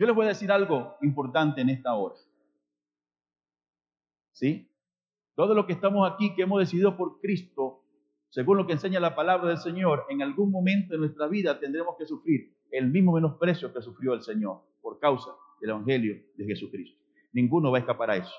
Yo 0.03 0.07
les 0.09 0.17
voy 0.17 0.27
a 0.27 0.31
decir 0.31 0.51
algo 0.51 0.97
importante 1.01 1.61
en 1.61 1.69
esta 1.69 1.95
hora. 1.95 2.17
¿Sí? 4.33 4.69
Todo 5.37 5.55
lo 5.55 5.65
que 5.65 5.75
estamos 5.75 6.11
aquí, 6.11 6.35
que 6.35 6.43
hemos 6.43 6.59
decidido 6.59 6.97
por 6.97 7.21
Cristo, 7.21 7.85
según 8.29 8.57
lo 8.57 8.67
que 8.67 8.73
enseña 8.73 8.99
la 8.99 9.15
palabra 9.15 9.51
del 9.51 9.59
Señor, 9.59 10.07
en 10.09 10.21
algún 10.21 10.51
momento 10.51 10.95
de 10.95 10.99
nuestra 10.99 11.29
vida 11.29 11.61
tendremos 11.61 11.95
que 11.97 12.07
sufrir 12.07 12.53
el 12.73 12.89
mismo 12.89 13.13
menosprecio 13.13 13.73
que 13.73 13.81
sufrió 13.81 14.15
el 14.15 14.23
Señor 14.23 14.63
por 14.81 14.99
causa 14.99 15.31
del 15.61 15.71
Evangelio 15.71 16.21
de 16.35 16.47
Jesucristo. 16.47 17.01
Ninguno 17.33 17.71
va 17.71 17.79
a 17.79 17.83
escapar 17.83 18.11
a 18.11 18.17
eso 18.17 18.35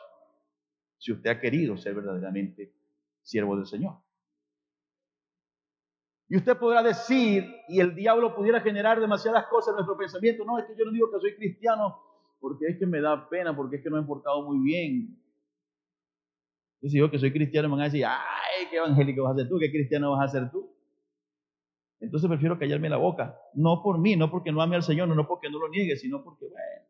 si 0.97 1.13
usted 1.13 1.29
ha 1.29 1.39
querido 1.39 1.77
ser 1.77 1.95
verdaderamente 1.95 2.73
siervo 3.21 3.55
del 3.55 3.67
Señor. 3.67 4.02
Y 6.33 6.37
usted 6.37 6.57
podrá 6.57 6.81
decir, 6.81 7.45
y 7.67 7.79
el 7.79 7.93
diablo 7.93 8.35
pudiera 8.35 8.59
generar 8.59 8.99
demasiadas 8.99 9.45
cosas 9.51 9.73
en 9.73 9.75
nuestro 9.75 9.95
pensamiento, 9.95 10.43
no, 10.43 10.57
es 10.57 10.65
que 10.65 10.75
yo 10.75 10.83
no 10.83 10.91
digo 10.91 11.11
que 11.11 11.19
soy 11.19 11.35
cristiano 11.35 11.95
porque 12.39 12.65
es 12.69 12.79
que 12.79 12.87
me 12.87 13.01
da 13.01 13.29
pena, 13.29 13.55
porque 13.55 13.75
es 13.75 13.83
que 13.83 13.91
no 13.91 13.99
he 13.99 14.03
portado 14.03 14.41
muy 14.41 14.57
bien. 14.65 15.15
Y 16.81 16.89
si 16.89 16.97
yo 16.97 17.11
que 17.11 17.19
soy 17.19 17.31
cristiano 17.31 17.69
me 17.69 17.73
van 17.73 17.81
a 17.81 17.83
decir, 17.83 18.03
ay, 18.07 18.65
qué 18.71 18.77
evangélico 18.77 19.21
vas 19.21 19.33
a 19.33 19.41
ser 19.41 19.47
tú, 19.47 19.59
qué 19.59 19.69
cristiano 19.69 20.13
vas 20.13 20.27
a 20.27 20.39
ser 20.39 20.49
tú. 20.49 20.75
Entonces 21.99 22.27
prefiero 22.27 22.57
callarme 22.57 22.89
la 22.89 22.97
boca, 22.97 23.37
no 23.53 23.83
por 23.83 23.99
mí, 23.99 24.15
no 24.15 24.31
porque 24.31 24.51
no 24.51 24.59
ame 24.59 24.75
al 24.75 24.81
Señor, 24.81 25.09
no 25.09 25.27
porque 25.27 25.51
no 25.51 25.59
lo 25.59 25.69
niegue, 25.69 25.97
sino 25.97 26.23
porque, 26.23 26.47
bueno, 26.47 26.87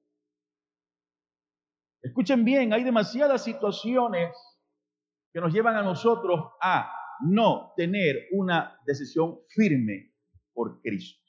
Escuchen 2.01 2.45
bien, 2.45 2.71
hay 2.71 2.85
demasiadas 2.85 3.43
situaciones 3.43 4.33
que 5.33 5.41
nos 5.41 5.51
llevan 5.51 5.75
a 5.75 5.81
nosotros 5.81 6.53
a 6.61 7.02
no 7.23 7.73
tener 7.75 8.27
una 8.31 8.79
decisión 8.85 9.39
firme 9.49 10.13
por 10.53 10.81
Cristo. 10.81 11.19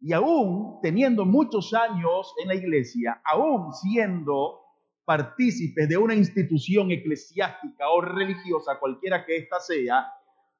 Y 0.00 0.12
aún 0.12 0.78
teniendo 0.82 1.24
muchos 1.24 1.74
años 1.74 2.32
en 2.42 2.48
la 2.48 2.54
iglesia, 2.54 3.20
aún 3.24 3.72
siendo 3.72 4.60
partícipes 5.04 5.88
de 5.88 5.96
una 5.96 6.14
institución 6.14 6.90
eclesiástica 6.90 7.88
o 7.88 8.00
religiosa, 8.00 8.78
cualquiera 8.78 9.24
que 9.24 9.38
ésta 9.38 9.58
sea, 9.58 10.06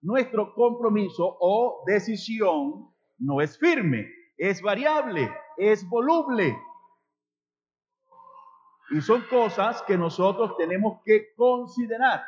nuestro 0.00 0.54
compromiso 0.54 1.36
o 1.40 1.84
decisión 1.86 2.88
no 3.18 3.40
es 3.40 3.58
firme, 3.58 4.08
es 4.36 4.62
variable, 4.62 5.30
es 5.56 5.88
voluble. 5.88 6.56
Y 8.90 9.00
son 9.02 9.22
cosas 9.28 9.82
que 9.82 9.98
nosotros 9.98 10.56
tenemos 10.56 11.00
que 11.04 11.34
considerar. 11.36 12.22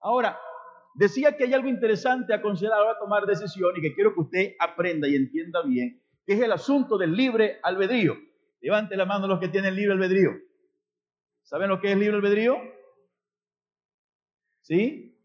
Ahora, 0.00 0.38
decía 0.98 1.36
que 1.36 1.44
hay 1.44 1.54
algo 1.54 1.68
interesante 1.68 2.34
a 2.34 2.42
considerar 2.42 2.84
a 2.88 2.98
tomar 2.98 3.24
decisión 3.24 3.72
y 3.76 3.80
que 3.80 3.94
quiero 3.94 4.12
que 4.14 4.20
usted 4.20 4.56
aprenda 4.58 5.06
y 5.06 5.14
entienda 5.14 5.62
bien, 5.62 6.02
que 6.26 6.32
es 6.32 6.40
el 6.40 6.50
asunto 6.50 6.98
del 6.98 7.14
libre 7.14 7.60
albedrío. 7.62 8.16
Levante 8.60 8.96
la 8.96 9.06
mano 9.06 9.28
los 9.28 9.38
que 9.38 9.46
tienen 9.46 9.76
libre 9.76 9.92
albedrío. 9.92 10.32
¿Saben 11.44 11.68
lo 11.68 11.80
que 11.80 11.92
es 11.92 11.96
libre 11.96 12.16
albedrío? 12.16 12.56
¿Sí? 14.62 15.16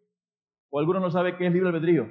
¿O 0.69 0.79
alguno 0.79 0.99
no 0.99 1.09
sabe 1.09 1.35
qué 1.37 1.47
es 1.47 1.51
libre 1.51 1.69
albedrío? 1.69 2.07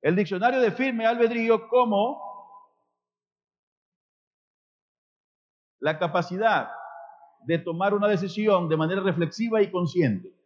El 0.00 0.14
diccionario 0.14 0.60
define 0.60 1.06
albedrío 1.06 1.66
como 1.66 2.22
la 5.80 5.98
capacidad 5.98 6.70
de 7.44 7.58
tomar 7.58 7.92
una 7.92 8.06
decisión 8.06 8.68
de 8.68 8.76
manera 8.76 9.00
reflexiva 9.00 9.60
y 9.62 9.70
consciente. 9.72 10.43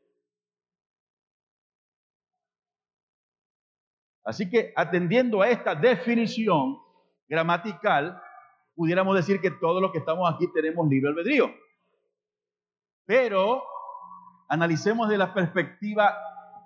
Así 4.28 4.50
que 4.50 4.74
atendiendo 4.76 5.40
a 5.40 5.48
esta 5.48 5.74
definición 5.74 6.78
gramatical, 7.26 8.20
pudiéramos 8.74 9.16
decir 9.16 9.40
que 9.40 9.52
todos 9.52 9.80
los 9.80 9.90
que 9.90 10.00
estamos 10.00 10.30
aquí 10.30 10.46
tenemos 10.52 10.86
libre 10.86 11.08
albedrío. 11.08 11.50
Pero 13.06 13.62
analicemos 14.50 15.08
de 15.08 15.16
la 15.16 15.32
perspectiva 15.32 16.14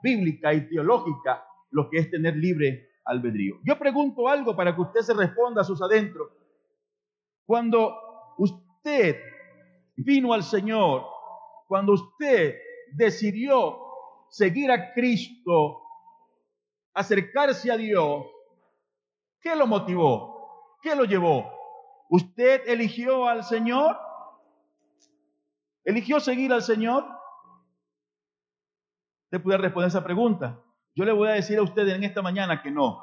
bíblica 0.03 0.53
y 0.53 0.69
teológica 0.69 1.47
lo 1.71 1.89
que 1.89 1.99
es 1.99 2.11
tener 2.11 2.35
libre 2.35 2.89
albedrío. 3.05 3.61
Yo 3.63 3.79
pregunto 3.79 4.27
algo 4.27 4.57
para 4.57 4.75
que 4.75 4.81
usted 4.81 5.03
se 5.03 5.15
responda 5.15 5.61
a 5.61 5.65
sus 5.65 5.81
adentros. 5.81 6.31
Cuando 7.47 8.35
usted 8.39 9.21
vino 9.95 10.33
al 10.33 10.43
Señor, 10.43 11.05
cuando 11.69 11.93
usted 11.93 12.57
decidió 12.93 13.79
seguir 14.31 14.69
a 14.73 14.93
Cristo, 14.95 15.82
acercarse 16.95 17.71
a 17.71 17.77
Dios, 17.77 18.27
¿qué 19.41 19.57
lo 19.57 19.67
motivó? 19.67 20.79
¿Qué 20.83 20.95
lo 20.95 21.05
llevó? 21.05 21.51
¿Usted 22.11 22.63
eligió 22.67 23.27
al 23.27 23.45
Señor? 23.45 23.99
¿Eligió 25.85 26.21
seguir 26.21 26.53
al 26.53 26.63
Señor? 26.63 27.05
Usted 29.25 29.43
puede 29.43 29.59
responder 29.59 29.89
esa 29.89 30.05
pregunta. 30.05 30.63
Yo 30.95 31.05
le 31.05 31.13
voy 31.13 31.29
a 31.29 31.33
decir 31.33 31.59
a 31.59 31.63
usted 31.63 31.89
en 31.89 32.05
esta 32.05 32.21
mañana 32.21 32.63
que 32.63 32.71
no. 32.71 33.03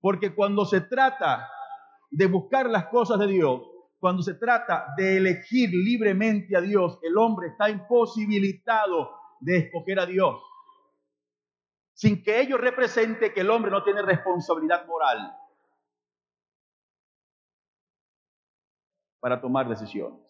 Porque 0.00 0.34
cuando 0.34 0.64
se 0.64 0.80
trata 0.80 1.50
de 2.10 2.26
buscar 2.26 2.70
las 2.70 2.86
cosas 2.86 3.18
de 3.18 3.26
Dios, 3.26 3.62
cuando 3.98 4.22
se 4.22 4.34
trata 4.34 4.94
de 4.96 5.16
elegir 5.16 5.70
libremente 5.70 6.56
a 6.56 6.60
Dios, 6.60 6.98
el 7.02 7.16
hombre 7.16 7.48
está 7.48 7.70
imposibilitado 7.70 9.10
de 9.40 9.58
escoger 9.58 9.98
a 9.98 10.06
Dios, 10.06 10.40
sin 11.94 12.22
que 12.22 12.40
ello 12.40 12.58
represente 12.58 13.32
que 13.32 13.40
el 13.40 13.50
hombre 13.50 13.70
no 13.70 13.82
tiene 13.82 14.02
responsabilidad 14.02 14.84
moral 14.86 15.36
para 19.20 19.40
tomar 19.40 19.68
decisiones. 19.68 20.20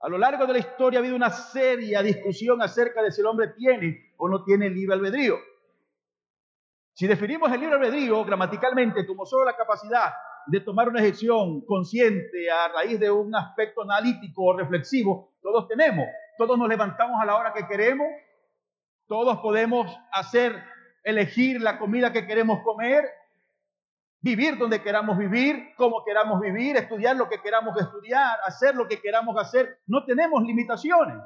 A 0.00 0.08
lo 0.08 0.18
largo 0.18 0.46
de 0.46 0.54
la 0.54 0.58
historia 0.58 0.98
ha 0.98 1.02
habido 1.02 1.14
una 1.14 1.30
seria 1.30 2.02
discusión 2.02 2.60
acerca 2.60 3.02
de 3.02 3.12
si 3.12 3.20
el 3.20 3.26
hombre 3.28 3.48
tiene 3.56 4.14
o 4.16 4.28
no 4.28 4.42
tiene 4.42 4.68
libre 4.68 4.96
albedrío. 4.96 5.36
Si 6.94 7.06
definimos 7.06 7.52
el 7.52 7.60
libre 7.60 7.76
albedrío 7.76 8.24
gramaticalmente 8.24 9.06
como 9.06 9.24
solo 9.24 9.44
la 9.44 9.56
capacidad 9.56 10.12
de 10.46 10.60
tomar 10.60 10.88
una 10.88 11.00
decisión 11.00 11.60
consciente 11.64 12.50
a 12.50 12.68
raíz 12.68 12.98
de 12.98 13.10
un 13.10 13.32
aspecto 13.36 13.82
analítico 13.82 14.42
o 14.42 14.56
reflexivo, 14.56 15.34
todos 15.40 15.68
tenemos. 15.68 16.06
Todos 16.36 16.58
nos 16.58 16.68
levantamos 16.68 17.20
a 17.22 17.24
la 17.24 17.36
hora 17.36 17.52
que 17.52 17.66
queremos, 17.68 18.08
todos 19.06 19.38
podemos 19.40 19.86
hacer, 20.12 20.62
elegir 21.04 21.60
la 21.60 21.78
comida 21.78 22.12
que 22.12 22.26
queremos 22.26 22.62
comer, 22.62 23.04
vivir 24.20 24.56
donde 24.56 24.82
queramos 24.82 25.18
vivir, 25.18 25.74
como 25.76 26.04
queramos 26.04 26.40
vivir, 26.40 26.76
estudiar 26.76 27.16
lo 27.16 27.28
que 27.28 27.40
queramos 27.40 27.78
estudiar, 27.78 28.38
hacer 28.44 28.74
lo 28.74 28.86
que 28.88 29.00
queramos 29.00 29.36
hacer. 29.36 29.80
No 29.86 30.04
tenemos 30.04 30.42
limitaciones. 30.44 31.18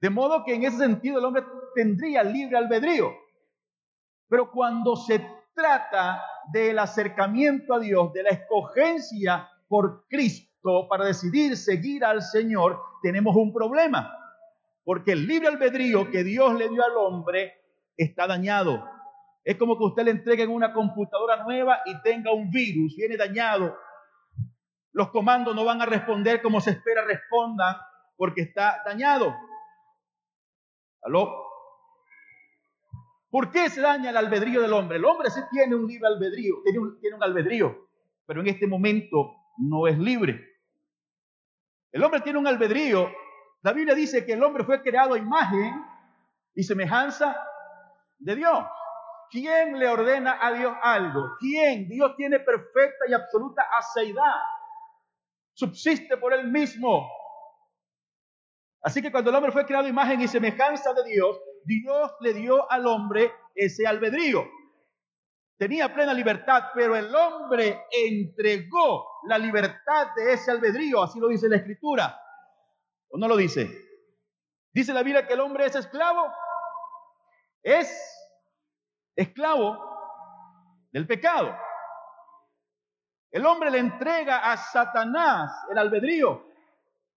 De 0.00 0.10
modo 0.10 0.42
que 0.44 0.54
en 0.54 0.64
ese 0.64 0.78
sentido 0.78 1.18
el 1.18 1.24
hombre 1.26 1.44
tendría 1.74 2.24
libre 2.24 2.56
albedrío. 2.56 3.12
Pero 4.28 4.50
cuando 4.50 4.96
se 4.96 5.24
trata 5.54 6.24
del 6.50 6.78
acercamiento 6.78 7.74
a 7.74 7.78
Dios, 7.78 8.12
de 8.12 8.22
la 8.22 8.30
escogencia 8.30 9.48
por 9.68 10.06
Cristo 10.08 10.88
para 10.88 11.04
decidir 11.04 11.56
seguir 11.56 12.04
al 12.04 12.22
Señor, 12.22 12.80
tenemos 13.02 13.36
un 13.36 13.52
problema. 13.52 14.21
Porque 14.84 15.12
el 15.12 15.26
libre 15.26 15.48
albedrío 15.48 16.10
que 16.10 16.24
Dios 16.24 16.54
le 16.54 16.68
dio 16.68 16.84
al 16.84 16.96
hombre 16.96 17.54
está 17.96 18.26
dañado. 18.26 18.84
Es 19.44 19.56
como 19.56 19.76
que 19.76 19.84
usted 19.84 20.04
le 20.04 20.12
entregue 20.12 20.46
una 20.46 20.72
computadora 20.72 21.42
nueva 21.44 21.80
y 21.84 22.00
tenga 22.02 22.32
un 22.32 22.50
virus, 22.50 22.94
viene 22.96 23.16
dañado. 23.16 23.76
Los 24.92 25.10
comandos 25.10 25.54
no 25.54 25.64
van 25.64 25.80
a 25.82 25.86
responder 25.86 26.42
como 26.42 26.60
se 26.60 26.70
espera 26.70 27.04
respondan 27.04 27.76
porque 28.16 28.42
está 28.42 28.82
dañado. 28.84 29.34
¿Aló? 31.02 31.42
¿Por 33.30 33.50
qué 33.50 33.70
se 33.70 33.80
daña 33.80 34.10
el 34.10 34.16
albedrío 34.16 34.60
del 34.60 34.72
hombre? 34.74 34.98
El 34.98 35.04
hombre 35.04 35.30
sí 35.30 35.40
tiene 35.50 35.74
un 35.74 35.86
libre 35.86 36.06
albedrío, 36.06 36.56
tiene 37.00 37.16
un 37.16 37.22
albedrío, 37.22 37.88
pero 38.26 38.42
en 38.42 38.48
este 38.48 38.66
momento 38.66 39.34
no 39.56 39.86
es 39.88 39.98
libre. 39.98 40.52
El 41.90 42.04
hombre 42.04 42.20
tiene 42.20 42.38
un 42.38 42.46
albedrío. 42.46 43.10
La 43.62 43.72
Biblia 43.72 43.94
dice 43.94 44.26
que 44.26 44.32
el 44.32 44.42
hombre 44.42 44.64
fue 44.64 44.82
creado 44.82 45.14
a 45.14 45.18
imagen 45.18 45.84
y 46.54 46.62
semejanza 46.64 47.36
de 48.18 48.36
Dios. 48.36 48.64
¿Quién 49.30 49.78
le 49.78 49.88
ordena 49.88 50.38
a 50.40 50.52
Dios 50.52 50.76
algo? 50.82 51.36
¿Quién? 51.38 51.88
Dios 51.88 52.14
tiene 52.16 52.40
perfecta 52.40 53.06
y 53.08 53.14
absoluta 53.14 53.62
aceidad. 53.78 54.40
Subsiste 55.54 56.16
por 56.16 56.34
él 56.34 56.48
mismo. 56.48 57.08
Así 58.82 59.00
que 59.00 59.12
cuando 59.12 59.30
el 59.30 59.36
hombre 59.36 59.52
fue 59.52 59.64
creado 59.64 59.86
imagen 59.86 60.20
y 60.20 60.28
semejanza 60.28 60.92
de 60.92 61.04
Dios, 61.04 61.40
Dios 61.64 62.12
le 62.20 62.34
dio 62.34 62.70
al 62.70 62.86
hombre 62.86 63.32
ese 63.54 63.86
albedrío. 63.86 64.44
Tenía 65.56 65.94
plena 65.94 66.12
libertad, 66.12 66.64
pero 66.74 66.96
el 66.96 67.14
hombre 67.14 67.84
entregó 67.90 69.20
la 69.28 69.38
libertad 69.38 70.08
de 70.16 70.32
ese 70.32 70.50
albedrío, 70.50 71.00
así 71.02 71.20
lo 71.20 71.28
dice 71.28 71.48
la 71.48 71.56
escritura. 71.56 72.21
¿O 73.12 73.18
no 73.18 73.28
lo 73.28 73.36
dice? 73.36 73.70
Dice 74.72 74.94
la 74.94 75.02
Biblia 75.02 75.26
que 75.26 75.34
el 75.34 75.40
hombre 75.40 75.66
es 75.66 75.76
esclavo. 75.76 76.32
Es 77.62 78.18
esclavo 79.14 79.78
del 80.90 81.06
pecado. 81.06 81.54
El 83.30 83.44
hombre 83.44 83.70
le 83.70 83.78
entrega 83.78 84.50
a 84.50 84.56
Satanás 84.56 85.52
el 85.70 85.76
albedrío. 85.76 86.42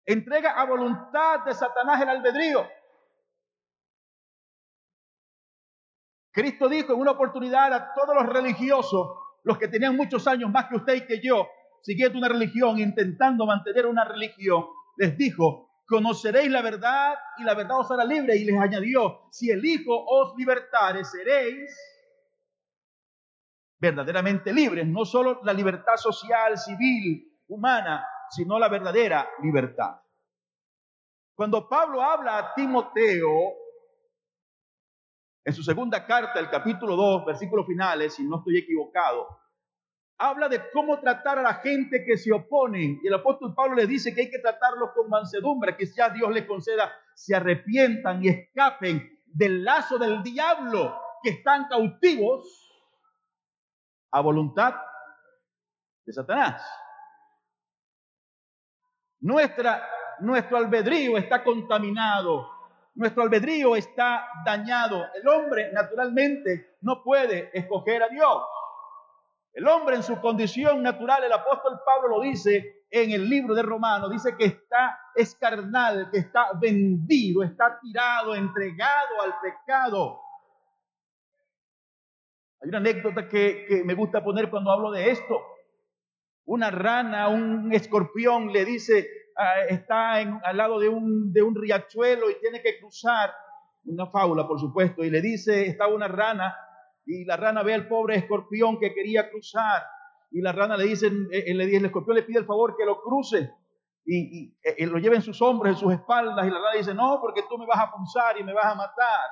Entrega 0.05 0.59
a 0.59 0.65
voluntad 0.65 1.45
de 1.45 1.53
Satanás 1.53 2.01
el 2.01 2.09
albedrío. 2.09 2.67
Cristo 6.31 6.67
dijo 6.67 6.93
en 6.93 6.99
una 6.99 7.11
oportunidad 7.11 7.73
a 7.73 7.93
todos 7.93 8.13
los 8.13 8.25
religiosos, 8.25 9.17
los 9.43 9.57
que 9.57 9.69
tenían 9.69 9.95
muchos 9.95 10.27
años 10.27 10.51
más 10.51 10.65
que 10.65 10.75
usted 10.75 10.95
y 10.95 11.05
que 11.07 11.21
yo, 11.21 11.47
siguiendo 11.81 12.17
una 12.17 12.27
religión, 12.27 12.79
intentando 12.79 13.45
mantener 13.45 13.85
una 13.85 14.03
religión, 14.03 14.65
les 14.97 15.17
dijo, 15.17 15.64
conoceréis 15.85 16.49
la 16.49 16.61
verdad 16.61 17.15
y 17.37 17.43
la 17.43 17.53
verdad 17.53 17.79
os 17.79 17.91
hará 17.91 18.03
libre. 18.03 18.35
Y 18.35 18.45
les 18.45 18.59
añadió, 18.59 19.27
si 19.31 19.49
el 19.49 19.63
Hijo 19.63 19.93
os 20.07 20.35
libertare, 20.37 21.03
seréis 21.03 21.71
verdaderamente 23.79 24.51
libres. 24.53 24.87
No 24.87 25.05
solo 25.05 25.41
la 25.43 25.53
libertad 25.53 25.95
social, 25.97 26.57
civil, 26.57 27.39
humana, 27.47 28.05
sino 28.29 28.57
la 28.57 28.69
verdadera 28.69 29.29
libertad. 29.41 30.01
Cuando 31.35 31.67
Pablo 31.67 32.01
habla 32.01 32.37
a 32.37 32.53
Timoteo, 32.53 33.53
en 35.43 35.53
su 35.53 35.61
segunda 35.61 36.05
carta, 36.05 36.39
el 36.39 36.49
capítulo 36.49 36.95
2, 36.95 37.25
versículos 37.25 37.67
finales, 37.67 38.15
si 38.15 38.23
no 38.23 38.37
estoy 38.37 38.57
equivocado, 38.57 39.44
habla 40.17 40.47
de 40.47 40.69
cómo 40.71 40.99
tratar 40.99 41.39
a 41.39 41.41
la 41.41 41.55
gente 41.55 42.03
que 42.05 42.17
se 42.17 42.31
oponen. 42.31 42.99
Y 43.03 43.07
el 43.07 43.13
apóstol 43.13 43.53
Pablo 43.53 43.75
le 43.75 43.87
dice 43.87 44.13
que 44.13 44.21
hay 44.21 44.29
que 44.29 44.39
tratarlos 44.39 44.91
con 44.93 45.09
mansedumbre, 45.09 45.75
que 45.75 45.85
ya 45.85 46.09
Dios 46.09 46.31
les 46.31 46.45
conceda, 46.45 46.91
se 47.13 47.35
arrepientan 47.35 48.23
y 48.23 48.29
escapen 48.29 49.19
del 49.25 49.63
lazo 49.63 49.97
del 49.97 50.23
diablo, 50.23 50.99
que 51.21 51.31
están 51.31 51.67
cautivos 51.67 52.45
a 54.11 54.21
voluntad 54.21 54.75
de 56.05 56.13
Satanás. 56.13 56.63
Nuestra, 59.19 59.87
nuestro 60.19 60.57
albedrío 60.57 61.17
está 61.17 61.43
contaminado 61.43 62.55
nuestro 62.95 63.23
albedrío 63.23 63.75
está 63.75 64.25
dañado. 64.45 65.05
El 65.13 65.27
hombre 65.27 65.71
naturalmente 65.73 66.77
no 66.81 67.03
puede 67.03 67.49
escoger 67.53 68.01
a 68.01 68.07
Dios. 68.07 68.41
El 69.55 69.67
hombre 69.67 69.95
en 69.95 70.03
su 70.03 70.21
condición 70.21 70.83
natural, 70.83 71.23
el 71.23 71.33
apóstol 71.33 71.79
Pablo 71.83 72.17
lo 72.17 72.21
dice 72.21 72.85
en 72.91 73.11
el 73.11 73.27
libro 73.27 73.55
de 73.55 73.63
Romanos, 73.63 74.11
dice 74.11 74.35
que 74.37 74.45
está 74.45 74.99
es 75.15 75.33
carnal, 75.35 76.09
que 76.11 76.19
está 76.19 76.51
vendido, 76.59 77.41
está 77.41 77.79
tirado, 77.81 78.35
entregado 78.35 79.21
al 79.23 79.33
pecado. 79.41 80.21
Hay 82.61 82.69
una 82.69 82.77
anécdota 82.77 83.27
que, 83.27 83.65
que 83.67 83.83
me 83.83 83.95
gusta 83.95 84.23
poner 84.23 84.51
cuando 84.51 84.71
hablo 84.71 84.91
de 84.91 85.09
esto. 85.09 85.41
Una 86.45 86.69
rana, 86.69 87.29
un 87.29 87.73
escorpión 87.73 88.51
le 88.51 88.65
dice 88.65 89.09
Ah, 89.37 89.65
está 89.67 90.13
al 90.13 90.55
lado 90.57 90.79
de 90.79 90.87
un, 90.87 91.33
de 91.33 91.41
un 91.41 91.55
riachuelo 91.55 92.29
y 92.29 92.39
tiene 92.39 92.61
que 92.61 92.79
cruzar, 92.79 93.33
una 93.83 94.07
fábula 94.07 94.47
por 94.47 94.59
supuesto, 94.59 95.03
y 95.03 95.09
le 95.09 95.21
dice, 95.21 95.67
está 95.67 95.87
una 95.87 96.07
rana, 96.07 96.55
y 97.05 97.25
la 97.25 97.37
rana 97.37 97.63
ve 97.63 97.73
al 97.73 97.87
pobre 97.87 98.15
escorpión 98.15 98.79
que 98.79 98.93
quería 98.93 99.29
cruzar, 99.29 99.83
y 100.31 100.41
la 100.41 100.51
rana 100.51 100.75
le 100.75 100.85
dice, 100.85 101.07
eh, 101.31 101.53
le 101.53 101.65
dice 101.65 101.77
el 101.77 101.85
escorpión 101.85 102.15
le 102.15 102.23
pide 102.23 102.39
el 102.39 102.45
favor 102.45 102.75
que 102.77 102.85
lo 102.85 103.01
cruce, 103.01 103.51
y, 104.05 104.43
y, 104.43 104.57
eh, 104.63 104.85
lo 104.85 104.99
lleva 104.99 105.15
en 105.15 105.21
sus 105.21 105.41
hombros, 105.41 105.73
en 105.73 105.79
sus 105.79 105.93
espaldas, 105.93 106.45
y 106.45 106.49
la 106.49 106.57
rana 106.57 106.77
dice, 106.77 106.93
no, 106.93 107.19
porque 107.21 107.43
tú 107.49 107.57
me 107.57 107.65
vas 107.65 107.79
a 107.79 107.91
punzar 107.91 108.39
y 108.39 108.43
me 108.43 108.53
vas 108.53 108.65
a 108.65 108.75
matar. 108.75 109.29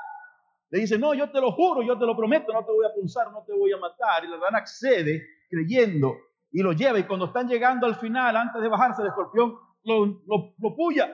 Le 0.73 0.79
dice, 0.79 0.97
no, 0.97 1.13
yo 1.13 1.29
te 1.29 1.39
lo 1.39 1.51
juro, 1.51 1.83
yo 1.83 1.99
te 1.99 2.05
lo 2.05 2.17
prometo, 2.17 2.51
no 2.51 2.65
te 2.65 2.71
voy 2.71 2.83
a 2.83 2.93
punzar, 2.95 3.31
no 3.31 3.43
te 3.43 3.53
voy 3.53 3.71
a 3.71 3.77
matar. 3.77 4.25
Y 4.25 4.27
la 4.27 4.37
rana 4.37 4.57
accede 4.57 5.21
creyendo 5.47 6.15
y 6.51 6.63
lo 6.63 6.71
lleva. 6.73 6.97
Y 6.97 7.03
cuando 7.03 7.25
están 7.27 7.47
llegando 7.47 7.85
al 7.85 7.95
final, 7.95 8.35
antes 8.35 8.59
de 8.59 8.69
bajarse 8.69 9.03
el 9.03 9.09
escorpión, 9.09 9.55
lo, 9.83 10.23
lo, 10.25 10.75
puya. 10.75 11.13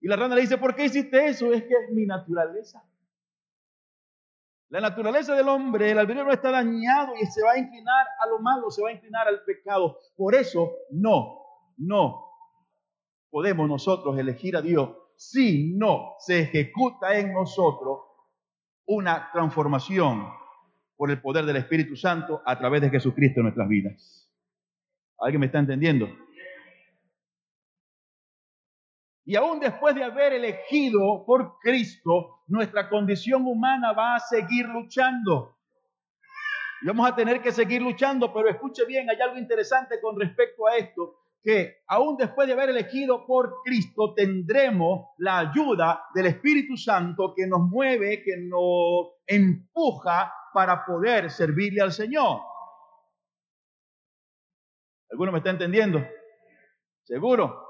Y 0.00 0.08
la 0.08 0.16
rana 0.16 0.34
le 0.34 0.40
dice, 0.40 0.56
¿por 0.56 0.74
qué 0.74 0.86
hiciste 0.86 1.26
eso? 1.26 1.52
Es 1.52 1.62
que 1.64 1.74
es 1.74 1.90
mi 1.92 2.06
naturaleza. 2.06 2.82
La 4.70 4.80
naturaleza 4.80 5.34
del 5.34 5.48
hombre, 5.48 5.90
el 5.90 5.98
albedrío 5.98 6.24
no 6.24 6.32
está 6.32 6.52
dañado 6.52 7.14
y 7.20 7.26
se 7.26 7.42
va 7.42 7.52
a 7.52 7.58
inclinar 7.58 8.06
a 8.20 8.28
lo 8.28 8.38
malo, 8.38 8.70
se 8.70 8.80
va 8.80 8.90
a 8.90 8.92
inclinar 8.92 9.26
al 9.26 9.42
pecado. 9.42 9.98
Por 10.16 10.36
eso, 10.36 10.70
no, 10.90 11.40
no 11.76 12.30
podemos 13.30 13.68
nosotros 13.68 14.16
elegir 14.16 14.56
a 14.56 14.62
Dios 14.62 14.90
si 15.16 15.74
no 15.76 16.14
se 16.18 16.40
ejecuta 16.40 17.18
en 17.18 17.32
nosotros 17.32 17.98
una 18.86 19.28
transformación 19.32 20.28
por 20.96 21.10
el 21.10 21.20
poder 21.20 21.46
del 21.46 21.56
Espíritu 21.56 21.96
Santo 21.96 22.40
a 22.44 22.56
través 22.58 22.80
de 22.80 22.90
Jesucristo 22.90 23.40
en 23.40 23.44
nuestras 23.44 23.68
vidas. 23.68 24.30
¿Alguien 25.18 25.40
me 25.40 25.46
está 25.46 25.58
entendiendo? 25.58 26.08
Y 29.30 29.36
aún 29.36 29.60
después 29.60 29.94
de 29.94 30.02
haber 30.02 30.32
elegido 30.32 31.24
por 31.24 31.60
Cristo, 31.60 32.40
nuestra 32.48 32.88
condición 32.88 33.46
humana 33.46 33.92
va 33.92 34.16
a 34.16 34.18
seguir 34.18 34.66
luchando. 34.66 35.56
Y 36.82 36.86
vamos 36.88 37.08
a 37.08 37.14
tener 37.14 37.40
que 37.40 37.52
seguir 37.52 37.80
luchando, 37.80 38.34
pero 38.34 38.48
escuche 38.48 38.84
bien, 38.86 39.08
hay 39.08 39.20
algo 39.20 39.38
interesante 39.38 40.00
con 40.00 40.18
respecto 40.18 40.66
a 40.66 40.74
esto, 40.78 41.14
que 41.40 41.76
aún 41.86 42.16
después 42.16 42.48
de 42.48 42.54
haber 42.54 42.70
elegido 42.70 43.24
por 43.24 43.62
Cristo, 43.62 44.14
tendremos 44.14 45.10
la 45.18 45.38
ayuda 45.38 46.06
del 46.12 46.26
Espíritu 46.26 46.76
Santo 46.76 47.32
que 47.32 47.46
nos 47.46 47.60
mueve, 47.60 48.24
que 48.24 48.36
nos 48.36 49.12
empuja 49.28 50.34
para 50.52 50.84
poder 50.84 51.30
servirle 51.30 51.82
al 51.82 51.92
Señor. 51.92 52.40
¿Alguno 55.08 55.30
me 55.30 55.38
está 55.38 55.50
entendiendo? 55.50 56.04
¿Seguro? 57.04 57.69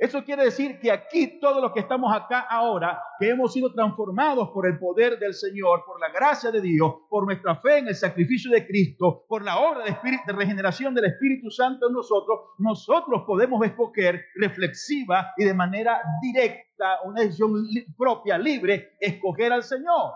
Eso 0.00 0.24
quiere 0.24 0.44
decir 0.44 0.80
que 0.80 0.90
aquí 0.90 1.38
todos 1.38 1.60
los 1.60 1.72
que 1.72 1.80
estamos 1.80 2.10
acá 2.10 2.40
ahora, 2.48 3.02
que 3.18 3.28
hemos 3.28 3.52
sido 3.52 3.70
transformados 3.74 4.48
por 4.48 4.66
el 4.66 4.78
poder 4.78 5.18
del 5.18 5.34
Señor, 5.34 5.84
por 5.84 6.00
la 6.00 6.08
gracia 6.08 6.50
de 6.50 6.62
Dios, 6.62 6.94
por 7.10 7.26
nuestra 7.26 7.56
fe 7.56 7.80
en 7.80 7.88
el 7.88 7.94
sacrificio 7.94 8.50
de 8.50 8.66
Cristo, 8.66 9.26
por 9.28 9.44
la 9.44 9.58
obra 9.58 9.84
de, 9.84 9.94
de 10.26 10.32
regeneración 10.32 10.94
del 10.94 11.04
Espíritu 11.04 11.50
Santo 11.50 11.88
en 11.88 11.92
nosotros, 11.92 12.40
nosotros 12.56 13.24
podemos 13.26 13.62
escoger 13.62 14.24
reflexiva 14.36 15.34
y 15.36 15.44
de 15.44 15.52
manera 15.52 16.00
directa, 16.22 17.00
una 17.04 17.20
decisión 17.20 17.52
propia, 17.98 18.38
libre, 18.38 18.96
escoger 19.00 19.52
al 19.52 19.64
Señor. 19.64 20.14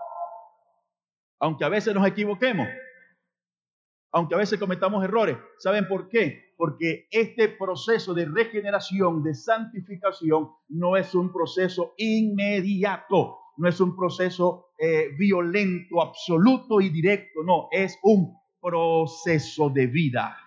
Aunque 1.39 1.63
a 1.63 1.69
veces 1.69 1.93
nos 1.93 2.07
equivoquemos 2.07 2.67
aunque 4.15 4.33
a 4.33 4.37
veces 4.37 4.57
cometamos 4.57 5.03
errores. 5.03 5.35
¿Saben 5.57 5.89
por 5.89 6.07
qué? 6.07 6.44
Porque 6.57 7.07
este 7.11 7.49
proceso 7.49 8.13
de 8.13 8.25
regeneración, 8.25 9.23
de 9.23 9.33
santificación, 9.33 10.49
no 10.69 10.95
es 10.95 11.13
un 11.13 11.31
proceso 11.31 11.93
inmediato, 11.97 13.37
no 13.57 13.67
es 13.67 13.79
un 13.79 13.95
proceso 13.95 14.69
eh, 14.77 15.09
violento, 15.17 16.01
absoluto 16.01 16.81
y 16.81 16.89
directo, 16.89 17.43
no, 17.43 17.67
es 17.71 17.97
un 18.03 18.37
proceso 18.61 19.69
de 19.69 19.87
vida. 19.87 20.37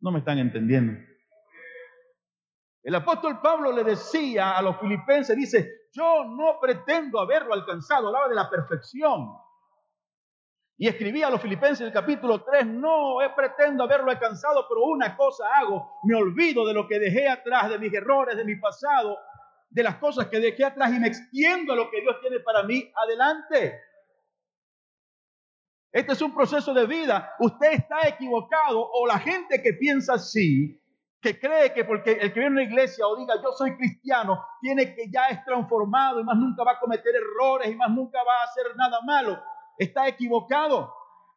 No 0.00 0.10
me 0.10 0.18
están 0.18 0.38
entendiendo. 0.38 0.98
El 2.82 2.94
apóstol 2.94 3.40
Pablo 3.40 3.72
le 3.72 3.82
decía 3.82 4.58
a 4.58 4.62
los 4.62 4.78
filipenses, 4.78 5.34
dice, 5.36 5.88
yo 5.92 6.24
no 6.24 6.58
pretendo 6.60 7.18
haberlo 7.18 7.54
alcanzado, 7.54 8.08
hablaba 8.08 8.28
de 8.28 8.34
la 8.34 8.50
perfección. 8.50 9.30
Y 10.76 10.88
escribí 10.88 11.22
a 11.22 11.30
los 11.30 11.40
filipenses 11.40 11.82
en 11.82 11.86
el 11.88 11.92
capítulo 11.92 12.42
3, 12.42 12.66
no 12.66 13.16
pretendo 13.36 13.84
haberlo 13.84 14.10
alcanzado, 14.10 14.66
pero 14.68 14.84
una 14.86 15.16
cosa 15.16 15.44
hago, 15.54 16.00
me 16.02 16.16
olvido 16.16 16.66
de 16.66 16.74
lo 16.74 16.88
que 16.88 16.98
dejé 16.98 17.28
atrás, 17.28 17.70
de 17.70 17.78
mis 17.78 17.94
errores, 17.94 18.36
de 18.36 18.44
mi 18.44 18.56
pasado, 18.56 19.16
de 19.70 19.82
las 19.84 19.96
cosas 19.96 20.26
que 20.26 20.40
dejé 20.40 20.64
atrás 20.64 20.92
y 20.92 20.98
me 20.98 21.06
extiendo 21.06 21.72
a 21.72 21.76
lo 21.76 21.90
que 21.90 22.00
Dios 22.00 22.16
tiene 22.20 22.40
para 22.40 22.64
mí 22.64 22.90
adelante. 22.94 23.80
Este 25.92 26.12
es 26.12 26.22
un 26.22 26.34
proceso 26.34 26.74
de 26.74 26.86
vida. 26.86 27.34
Usted 27.38 27.72
está 27.74 28.08
equivocado 28.08 28.84
o 28.84 29.06
la 29.06 29.20
gente 29.20 29.62
que 29.62 29.74
piensa 29.74 30.14
así, 30.14 30.80
que 31.20 31.38
cree 31.38 31.72
que 31.72 31.84
porque 31.84 32.12
el 32.14 32.32
que 32.32 32.40
viene 32.40 32.46
a 32.46 32.50
una 32.50 32.62
iglesia 32.64 33.06
o 33.06 33.16
diga 33.16 33.40
yo 33.40 33.52
soy 33.52 33.76
cristiano, 33.76 34.44
tiene 34.60 34.92
que 34.92 35.08
ya 35.08 35.28
es 35.28 35.44
transformado 35.44 36.20
y 36.20 36.24
más 36.24 36.36
nunca 36.36 36.64
va 36.64 36.72
a 36.72 36.80
cometer 36.80 37.14
errores 37.14 37.70
y 37.70 37.76
más 37.76 37.90
nunca 37.90 38.18
va 38.24 38.40
a 38.40 38.44
hacer 38.44 38.74
nada 38.74 39.00
malo 39.02 39.40
está 39.78 40.08
equivocado. 40.08 40.92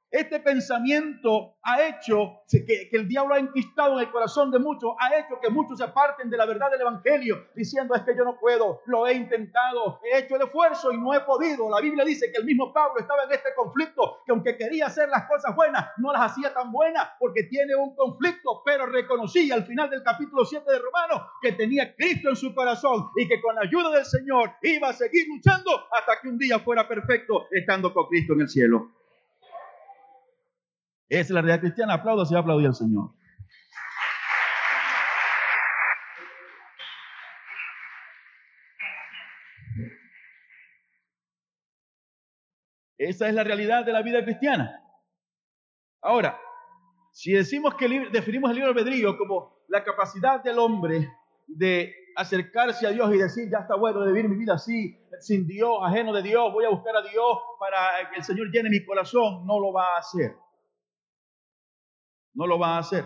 Este 0.10 0.40
pensamiento 0.40 1.58
ha 1.64 1.82
hecho 1.86 2.40
que, 2.50 2.90
el 2.94 3.10
diablo 3.10 3.36
ha 3.36 3.40
enquistado 3.40 3.96
en 3.96 4.06
el 4.06 4.12
corazón 4.12 4.52
de 4.52 4.60
muchos, 4.60 4.94
ha 5.00 5.14
hecho 5.18 5.38
que 5.42 5.50
muchos 5.50 5.80
se 5.80 5.84
aparten 5.84 6.30
de 6.30 6.38
la 6.38 6.46
verdad 6.46 6.72
del 6.72 6.80
Evangelio, 6.80 7.50
diciendo 7.54 7.94
es 7.94 8.04
que 8.04 8.16
yo 8.16 8.24
no 8.24 8.40
puedo, 8.40 8.84
lo 8.86 9.06
he 9.06 9.14
intentado, 9.14 10.00
he 10.06 10.20
hecho 10.20 10.38
el 10.38 10.44
esfuerzo 10.44 10.94
y 10.94 10.98
no 10.98 11.14
he 11.14 11.20
podido. 11.22 11.70
La 11.70 11.82
Biblia 11.82 12.06
dice 12.06 12.32
que 12.32 12.38
el 12.38 12.46
mismo 12.46 12.72
Pablo 12.72 13.02
estaba 13.02 13.24
en 13.24 13.34
este 13.34 13.54
conflicto, 13.54 14.20
que 14.26 14.32
aunque 14.32 14.56
quería 14.56 14.86
hacer 14.86 15.10
las 15.10 15.28
cosas 15.28 15.54
buenas, 15.54 15.90
no 15.98 16.14
las 16.14 16.32
hacía 16.32 16.54
tan 16.54 16.72
buenas 16.72 17.10
porque 17.20 17.44
tiene 17.44 17.76
un 17.76 17.94
conflicto, 17.94 18.62
pero 18.64 18.86
reconocía 18.86 19.56
al 19.56 19.66
final 19.66 19.90
del 19.90 20.04
capítulo 20.04 20.46
7 20.46 20.72
de 20.72 20.80
Romanos 20.80 21.30
que 21.42 21.52
tenía 21.52 21.94
Cristo 21.98 22.30
en 22.30 22.38
su 22.38 22.56
corazón 22.56 23.10
y 23.18 23.28
que 23.28 23.42
con 23.42 23.56
la 23.56 23.62
ayuda 23.64 23.90
del 23.90 24.06
Señor 24.06 24.54
iba 24.62 24.88
a 24.88 24.94
seguir 24.94 25.28
luchando 25.28 25.72
hasta 25.92 26.22
que 26.22 26.30
un 26.30 26.38
día 26.38 26.60
fuera 26.60 26.88
perfecto 26.88 27.48
estando 27.52 27.94
con 27.94 28.08
Cristo 28.08 28.32
en 28.32 28.42
el 28.42 28.48
cielo. 28.48 28.97
Es 31.10 31.30
la 31.30 31.42
realidad 31.42 31.62
cristiana. 31.62 31.94
Aplaudo 31.96 32.26
si 32.26 32.36
aplaudí 32.36 32.66
al 32.66 32.76
Señor. 32.76 33.12
Esa 42.98 43.30
es 43.30 43.34
la 43.34 43.44
realidad 43.44 43.86
de 43.86 43.94
la 43.94 44.02
vida 44.02 44.24
cristiana. 44.24 44.82
Ahora, 46.02 46.40
si 47.12 47.32
decimos 47.32 47.76
que 47.76 47.88
definimos 48.12 48.50
el 48.50 48.56
libro 48.56 48.72
albedrío 48.72 49.18
como 49.18 49.64
la 49.68 49.84
capacidad 49.84 50.44
del 50.44 50.58
hombre 50.58 51.08
de 51.46 51.94
acercarse 52.16 52.88
a 52.88 52.90
Dios 52.90 53.14
y 53.14 53.18
decir, 53.20 53.50
ya 53.52 53.60
está 53.60 53.76
bueno 53.76 54.02
de 54.02 54.12
vivir 54.12 54.28
mi 54.28 54.36
vida 54.36 54.56
así, 54.56 54.98
sin 55.20 55.46
Dios, 55.46 55.78
ajeno 55.84 56.12
de 56.12 56.24
Dios, 56.24 56.52
voy 56.52 56.66
a 56.66 56.70
buscar 56.70 56.96
a 56.96 57.02
Dios 57.04 57.38
para 57.60 58.10
que 58.10 58.18
el 58.18 58.24
Señor 58.24 58.50
llene 58.52 58.70
mi 58.70 58.84
corazón, 58.84 59.46
no 59.46 59.60
lo 59.60 59.72
va 59.72 59.96
a 59.96 60.00
hacer 60.00 60.36
no 62.38 62.46
lo 62.46 62.60
va 62.60 62.76
a 62.76 62.80
hacer. 62.80 63.04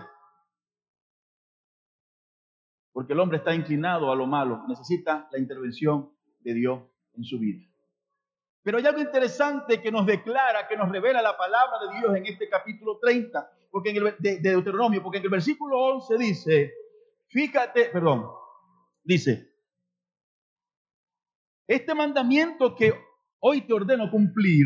Porque 2.92 3.14
el 3.14 3.20
hombre 3.20 3.38
está 3.38 3.56
inclinado 3.56 4.12
a 4.12 4.16
lo 4.16 4.28
malo, 4.28 4.66
necesita 4.68 5.30
la 5.32 5.40
intervención 5.40 6.12
de 6.42 6.54
Dios 6.54 6.82
en 7.14 7.24
su 7.24 7.40
vida. 7.40 7.66
Pero 8.62 8.78
hay 8.78 8.86
algo 8.86 9.00
interesante 9.00 9.82
que 9.82 9.90
nos 9.90 10.06
declara, 10.06 10.68
que 10.68 10.76
nos 10.76 10.92
revela 10.92 11.22
la 11.22 11.38
palabra 11.38 11.78
de 11.80 11.98
Dios 11.98 12.16
en 12.16 12.26
este 12.26 12.50
capítulo 12.50 13.00
30, 13.00 13.50
porque 13.72 13.92
en 13.92 13.96
el, 13.96 14.16
de, 14.20 14.40
de 14.40 14.50
Deuteronomio, 14.50 15.02
porque 15.02 15.20
en 15.20 15.24
el 15.24 15.30
versículo 15.30 15.80
11 15.80 16.18
dice, 16.18 16.74
fíjate, 17.30 17.86
perdón, 17.86 18.28
dice, 19.02 19.50
este 21.68 21.96
mandamiento 21.96 22.76
que 22.76 22.94
hoy 23.40 23.62
te 23.62 23.74
ordeno 23.74 24.12
cumplir 24.12 24.66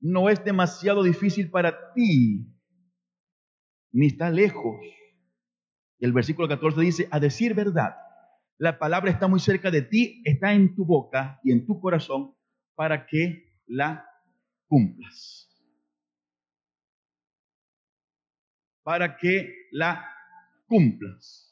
no 0.00 0.30
es 0.30 0.42
demasiado 0.44 1.02
difícil 1.02 1.50
para 1.50 1.92
ti 1.92 2.57
ni 3.92 4.06
está 4.06 4.30
lejos. 4.30 4.76
Y 5.98 6.04
el 6.04 6.12
versículo 6.12 6.48
14 6.48 6.80
dice, 6.80 7.08
a 7.10 7.20
decir 7.20 7.54
verdad, 7.54 7.96
la 8.58 8.78
palabra 8.78 9.10
está 9.10 9.28
muy 9.28 9.40
cerca 9.40 9.70
de 9.70 9.82
ti, 9.82 10.22
está 10.24 10.52
en 10.52 10.74
tu 10.74 10.84
boca 10.84 11.40
y 11.44 11.52
en 11.52 11.66
tu 11.66 11.80
corazón 11.80 12.34
para 12.74 13.06
que 13.06 13.52
la 13.66 14.04
cumplas. 14.66 15.48
Para 18.82 19.16
que 19.16 19.68
la 19.72 20.04
cumplas. 20.66 21.44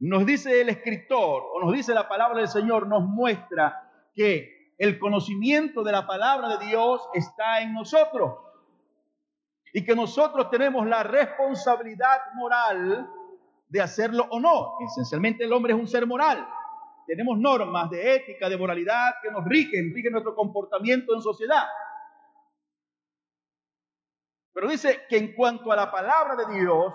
Nos 0.00 0.24
dice 0.24 0.60
el 0.60 0.68
escritor, 0.68 1.42
o 1.52 1.64
nos 1.64 1.72
dice 1.72 1.92
la 1.92 2.08
palabra 2.08 2.38
del 2.38 2.48
Señor, 2.48 2.86
nos 2.86 3.04
muestra 3.04 4.10
que 4.14 4.74
el 4.78 4.98
conocimiento 4.98 5.82
de 5.82 5.92
la 5.92 6.06
palabra 6.06 6.56
de 6.56 6.66
Dios 6.66 7.00
está 7.14 7.60
en 7.62 7.74
nosotros 7.74 8.47
y 9.72 9.84
que 9.84 9.94
nosotros 9.94 10.50
tenemos 10.50 10.86
la 10.86 11.02
responsabilidad 11.02 12.18
moral 12.34 13.08
de 13.68 13.80
hacerlo 13.80 14.26
o 14.30 14.40
no. 14.40 14.76
Esencialmente 14.80 15.44
el 15.44 15.52
hombre 15.52 15.72
es 15.72 15.78
un 15.78 15.86
ser 15.86 16.06
moral. 16.06 16.46
Tenemos 17.06 17.38
normas 17.38 17.90
de 17.90 18.16
ética, 18.16 18.48
de 18.48 18.56
moralidad 18.56 19.14
que 19.22 19.30
nos 19.30 19.44
rigen, 19.44 19.94
rigen 19.94 20.12
nuestro 20.12 20.34
comportamiento 20.34 21.14
en 21.14 21.22
sociedad. 21.22 21.64
Pero 24.52 24.68
dice 24.68 25.06
que 25.08 25.16
en 25.16 25.34
cuanto 25.34 25.70
a 25.70 25.76
la 25.76 25.90
palabra 25.90 26.34
de 26.36 26.58
Dios, 26.58 26.92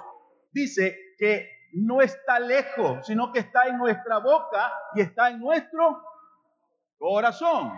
dice 0.52 1.16
que 1.18 1.50
no 1.74 2.02
está 2.02 2.40
lejos, 2.40 3.06
sino 3.08 3.32
que 3.32 3.40
está 3.40 3.66
en 3.68 3.78
nuestra 3.78 4.20
boca 4.20 4.72
y 4.94 5.02
está 5.02 5.30
en 5.30 5.40
nuestro 5.40 6.04
corazón. 6.98 7.74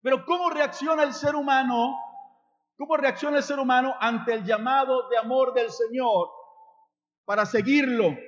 Pero 0.00 0.24
¿cómo 0.24 0.50
reacciona 0.50 1.02
el 1.02 1.12
ser 1.12 1.34
humano 1.34 1.96
¿Cómo 2.82 2.96
reacciona 2.96 3.36
el 3.36 3.44
ser 3.44 3.60
humano 3.60 3.94
ante 4.00 4.34
el 4.34 4.44
llamado 4.44 5.08
de 5.08 5.16
amor 5.16 5.54
del 5.54 5.70
Señor 5.70 6.30
para 7.24 7.46
seguirlo? 7.46 8.18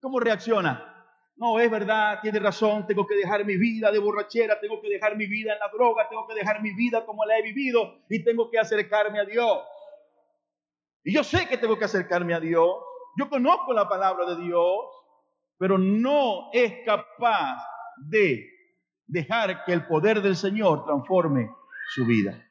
¿Cómo 0.00 0.20
reacciona? 0.20 1.06
No, 1.36 1.60
es 1.60 1.70
verdad, 1.70 2.18
tiene 2.22 2.38
razón, 2.38 2.86
tengo 2.86 3.06
que 3.06 3.14
dejar 3.14 3.44
mi 3.44 3.58
vida 3.58 3.92
de 3.92 3.98
borrachera, 3.98 4.58
tengo 4.58 4.80
que 4.80 4.88
dejar 4.88 5.18
mi 5.18 5.26
vida 5.26 5.52
en 5.52 5.58
la 5.58 5.68
droga, 5.68 6.08
tengo 6.08 6.26
que 6.26 6.34
dejar 6.34 6.62
mi 6.62 6.72
vida 6.72 7.04
como 7.04 7.26
la 7.26 7.38
he 7.38 7.42
vivido 7.42 7.98
y 8.08 8.24
tengo 8.24 8.50
que 8.50 8.58
acercarme 8.58 9.20
a 9.20 9.26
Dios. 9.26 9.58
Y 11.04 11.12
yo 11.12 11.22
sé 11.22 11.46
que 11.46 11.58
tengo 11.58 11.78
que 11.78 11.84
acercarme 11.84 12.32
a 12.32 12.40
Dios, 12.40 12.78
yo 13.18 13.28
conozco 13.28 13.74
la 13.74 13.86
palabra 13.86 14.24
de 14.34 14.44
Dios, 14.44 14.78
pero 15.58 15.76
no 15.76 16.48
es 16.54 16.72
capaz 16.86 17.62
de 17.98 18.48
dejar 19.06 19.62
que 19.66 19.74
el 19.74 19.86
poder 19.86 20.22
del 20.22 20.36
Señor 20.36 20.86
transforme 20.86 21.50
su 21.94 22.06
vida. 22.06 22.42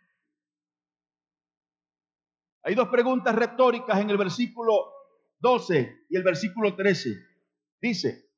Hay 2.63 2.75
dos 2.75 2.87
preguntas 2.87 3.35
retóricas 3.35 3.99
en 3.99 4.09
el 4.09 4.17
versículo 4.17 4.91
12 5.39 6.05
y 6.09 6.15
el 6.15 6.23
versículo 6.23 6.75
13. 6.75 7.09
Dice, 7.81 8.29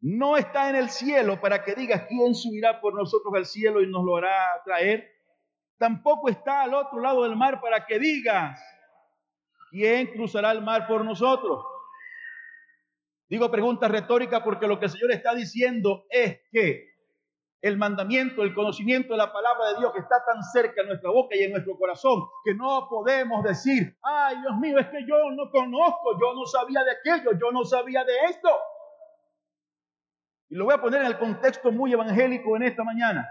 no 0.00 0.36
está 0.36 0.70
en 0.70 0.76
el 0.76 0.88
cielo 0.88 1.40
para 1.40 1.64
que 1.64 1.74
digas 1.74 2.06
quién 2.08 2.34
subirá 2.34 2.80
por 2.80 2.94
nosotros 2.94 3.34
al 3.34 3.44
cielo 3.44 3.82
y 3.82 3.90
nos 3.90 4.04
lo 4.04 4.16
hará 4.16 4.62
traer. 4.64 5.06
Tampoco 5.76 6.30
está 6.30 6.62
al 6.62 6.74
otro 6.74 7.00
lado 7.00 7.24
del 7.24 7.36
mar 7.36 7.60
para 7.60 7.84
que 7.84 7.98
digas 7.98 8.58
quién 9.70 10.06
cruzará 10.08 10.50
el 10.52 10.62
mar 10.62 10.86
por 10.86 11.04
nosotros. 11.04 11.62
Digo 13.28 13.50
pregunta 13.50 13.88
retórica 13.88 14.42
porque 14.42 14.66
lo 14.66 14.78
que 14.78 14.86
el 14.86 14.90
Señor 14.90 15.12
está 15.12 15.34
diciendo 15.34 16.06
es 16.08 16.40
que 16.50 16.87
el 17.60 17.76
mandamiento, 17.76 18.42
el 18.42 18.54
conocimiento 18.54 19.14
de 19.14 19.18
la 19.18 19.32
palabra 19.32 19.70
de 19.70 19.78
Dios 19.78 19.92
que 19.92 20.00
está 20.00 20.24
tan 20.24 20.42
cerca 20.42 20.82
en 20.82 20.88
nuestra 20.88 21.10
boca 21.10 21.34
y 21.34 21.42
en 21.42 21.52
nuestro 21.52 21.76
corazón 21.76 22.22
que 22.44 22.54
no 22.54 22.86
podemos 22.88 23.42
decir, 23.42 23.98
ay 24.02 24.40
Dios 24.40 24.56
mío, 24.58 24.78
es 24.78 24.86
que 24.88 25.04
yo 25.06 25.16
no 25.32 25.50
conozco, 25.50 26.18
yo 26.20 26.34
no 26.34 26.46
sabía 26.46 26.84
de 26.84 26.92
aquello, 26.92 27.32
yo 27.32 27.50
no 27.50 27.64
sabía 27.64 28.04
de 28.04 28.16
esto. 28.26 28.48
Y 30.50 30.54
lo 30.54 30.64
voy 30.64 30.74
a 30.74 30.80
poner 30.80 31.00
en 31.00 31.08
el 31.08 31.18
contexto 31.18 31.72
muy 31.72 31.92
evangélico 31.92 32.56
en 32.56 32.62
esta 32.62 32.84
mañana. 32.84 33.28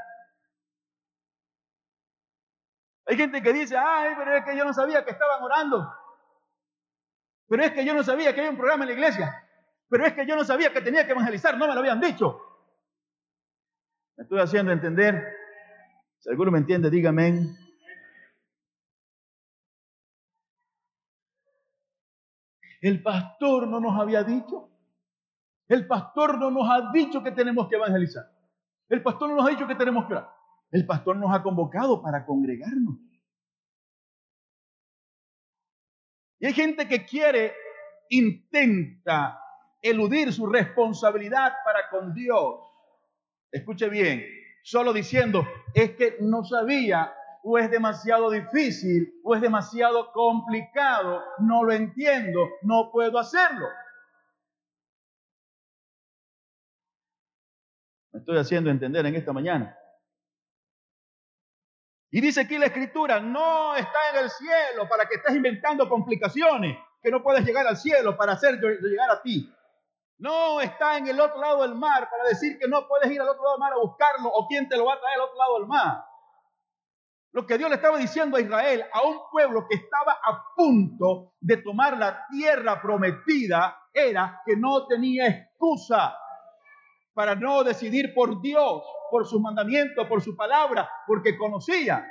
Hay 3.05 3.15
gente 3.15 3.41
que 3.41 3.53
dice, 3.53 3.77
ay, 3.77 4.13
pero 4.17 4.35
es 4.35 4.43
que 4.43 4.57
yo 4.57 4.65
no 4.65 4.73
sabía 4.73 5.05
que 5.05 5.11
estaban 5.11 5.41
orando. 5.41 5.89
Pero 7.47 7.63
es 7.63 7.71
que 7.71 7.85
yo 7.85 7.93
no 7.93 8.03
sabía 8.03 8.35
que 8.35 8.41
hay 8.41 8.49
un 8.49 8.57
programa 8.57 8.83
en 8.83 8.89
la 8.89 8.93
iglesia. 8.93 9.49
Pero 9.89 10.05
es 10.05 10.13
que 10.13 10.27
yo 10.27 10.35
no 10.35 10.43
sabía 10.43 10.73
que 10.73 10.81
tenía 10.81 11.05
que 11.05 11.13
evangelizar, 11.13 11.57
no 11.57 11.65
me 11.65 11.73
lo 11.73 11.79
habían 11.79 12.01
dicho. 12.01 12.46
Me 14.17 14.23
estoy 14.23 14.39
haciendo 14.39 14.71
entender. 14.71 15.23
Si 16.17 16.29
alguno 16.29 16.51
me 16.51 16.57
entiende, 16.57 16.89
dígame. 16.89 17.55
El 22.81 23.03
pastor 23.03 23.67
no 23.67 23.79
nos 23.79 23.99
había 23.99 24.23
dicho. 24.23 24.71
El 25.67 25.85
pastor 25.85 26.39
no 26.39 26.49
nos 26.49 26.67
ha 26.69 26.91
dicho 26.91 27.21
que 27.21 27.31
tenemos 27.31 27.67
que 27.67 27.75
evangelizar. 27.75 28.25
El 28.89 29.03
pastor 29.03 29.29
no 29.29 29.35
nos 29.35 29.45
ha 29.45 29.49
dicho 29.49 29.67
que 29.67 29.75
tenemos 29.75 30.07
que. 30.07 30.15
El 30.71 30.85
pastor 30.85 31.17
nos 31.17 31.33
ha 31.33 31.43
convocado 31.43 32.01
para 32.01 32.25
congregarnos. 32.25 32.97
Y 36.39 36.45
hay 36.45 36.53
gente 36.53 36.87
que 36.87 37.05
quiere, 37.05 37.53
intenta 38.09 39.41
eludir 39.81 40.31
su 40.31 40.45
responsabilidad 40.47 41.53
para 41.63 41.89
con 41.89 42.13
Dios. 42.13 42.61
Escuche 43.51 43.89
bien, 43.89 44.25
solo 44.63 44.93
diciendo, 44.93 45.47
es 45.73 45.91
que 45.95 46.17
no 46.19 46.43
sabía, 46.43 47.13
o 47.43 47.57
es 47.57 47.71
demasiado 47.71 48.29
difícil, 48.29 49.21
o 49.23 49.35
es 49.35 49.41
demasiado 49.41 50.11
complicado, 50.11 51.23
no 51.39 51.63
lo 51.63 51.71
entiendo, 51.71 52.49
no 52.63 52.91
puedo 52.91 53.17
hacerlo. 53.19 53.67
Me 58.11 58.19
estoy 58.19 58.37
haciendo 58.37 58.69
entender 58.69 59.05
en 59.05 59.15
esta 59.15 59.31
mañana. 59.31 59.77
Y 62.09 62.21
dice 62.21 62.41
aquí 62.41 62.57
la 62.57 62.65
escritura, 62.67 63.19
no 63.19 63.75
está 63.75 64.09
en 64.13 64.23
el 64.23 64.29
cielo 64.29 64.87
para 64.89 65.05
que 65.07 65.15
estés 65.15 65.35
inventando 65.35 65.87
complicaciones, 65.87 66.77
que 67.01 67.11
no 67.11 67.21
puedes 67.21 67.45
llegar 67.45 67.67
al 67.67 67.77
cielo 67.77 68.17
para 68.17 68.33
hacer 68.33 68.59
llegar 68.59 69.11
a 69.11 69.21
ti. 69.21 69.53
No 70.19 70.59
está 70.61 70.97
en 70.97 71.07
el 71.07 71.19
otro 71.19 71.39
lado 71.39 71.61
del 71.61 71.75
mar 71.75 72.09
para 72.09 72.29
decir 72.29 72.57
que 72.59 72.67
no 72.67 72.87
puedes 72.87 73.11
ir 73.11 73.21
al 73.21 73.29
otro 73.29 73.43
lado 73.43 73.55
del 73.55 73.59
mar 73.59 73.73
a 73.73 73.77
buscarlo 73.77 74.29
o 74.29 74.47
quién 74.47 74.67
te 74.67 74.77
lo 74.77 74.85
va 74.85 74.95
a 74.95 74.99
traer 74.99 75.15
al 75.15 75.25
otro 75.25 75.37
lado 75.37 75.59
del 75.59 75.67
mar. 75.67 76.05
Lo 77.33 77.45
que 77.45 77.57
Dios 77.57 77.69
le 77.69 77.75
estaba 77.75 77.97
diciendo 77.97 78.37
a 78.37 78.41
Israel, 78.41 78.85
a 78.91 79.03
un 79.03 79.19
pueblo 79.31 79.67
que 79.69 79.75
estaba 79.75 80.13
a 80.13 80.43
punto 80.55 81.33
de 81.39 81.57
tomar 81.57 81.97
la 81.97 82.25
tierra 82.31 82.81
prometida, 82.81 83.77
era 83.93 84.41
que 84.45 84.55
no 84.55 84.87
tenía 84.87 85.27
excusa 85.27 86.17
para 87.13 87.35
no 87.35 87.63
decidir 87.63 88.13
por 88.13 88.41
Dios, 88.41 88.83
por 89.11 89.27
su 89.27 89.39
mandamiento, 89.39 90.07
por 90.07 90.21
su 90.21 90.35
palabra, 90.35 90.89
porque 91.05 91.37
conocía 91.37 92.05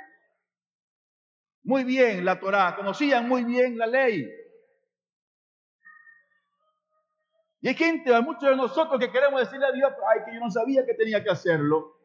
muy 1.63 1.83
bien 1.83 2.23
la 2.23 2.39
Torá, 2.39 2.75
conocían 2.77 3.27
muy 3.27 3.43
bien 3.43 3.77
la 3.77 3.87
ley. 3.87 4.25
Y 7.61 7.69
hay 7.69 7.75
gente, 7.75 8.13
hay 8.13 8.21
muchos 8.21 8.49
de 8.49 8.55
nosotros 8.55 8.99
que 8.99 9.11
queremos 9.11 9.39
decirle 9.39 9.65
a 9.65 9.71
Dios, 9.71 9.91
ay, 10.13 10.25
que 10.25 10.33
yo 10.33 10.39
no 10.39 10.51
sabía 10.51 10.85
que 10.85 10.93
tenía 10.93 11.23
que 11.23 11.31
hacerlo. 11.31 11.95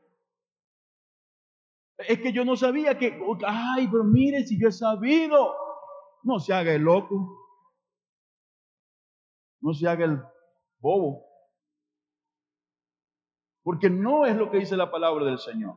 Es 1.99 2.19
que 2.21 2.33
yo 2.33 2.45
no 2.45 2.57
sabía 2.57 2.99
que, 2.99 3.21
ay, 3.47 3.88
pero 3.88 4.05
mire, 4.05 4.45
si 4.45 4.61
yo 4.61 4.69
he 4.69 4.73
sabido, 4.73 5.55
no 6.23 6.38
se 6.38 6.55
haga 6.55 6.73
el 6.73 6.83
loco, 6.83 7.38
no 9.61 9.73
se 9.75 9.87
haga 9.88 10.07
el 10.07 10.23
bobo, 10.79 11.25
porque 13.62 13.91
no 13.91 14.27
es 14.27 14.37
lo 14.37 14.51
que 14.51 14.59
dice 14.59 14.77
la 14.77 14.91
palabra 14.91 15.25
del 15.27 15.38
Señor. 15.38 15.77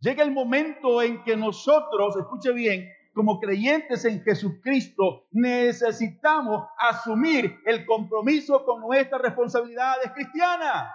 Llega 0.00 0.24
el 0.24 0.32
momento 0.32 1.00
en 1.00 1.22
que 1.22 1.36
nosotros, 1.36 2.16
escuche 2.16 2.52
bien, 2.52 2.92
como 3.12 3.38
creyentes 3.40 4.04
en 4.04 4.22
Jesucristo, 4.22 5.26
necesitamos 5.30 6.66
asumir 6.78 7.58
el 7.66 7.84
compromiso 7.84 8.64
con 8.64 8.80
nuestras 8.80 9.20
responsabilidades 9.20 10.10
cristianas. 10.12 10.94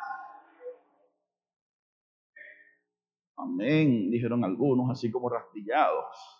Amén, 3.37 4.09
dijeron 4.09 4.43
algunos, 4.43 4.89
así 4.89 5.11
como 5.11 5.29
rastillados. 5.29 6.37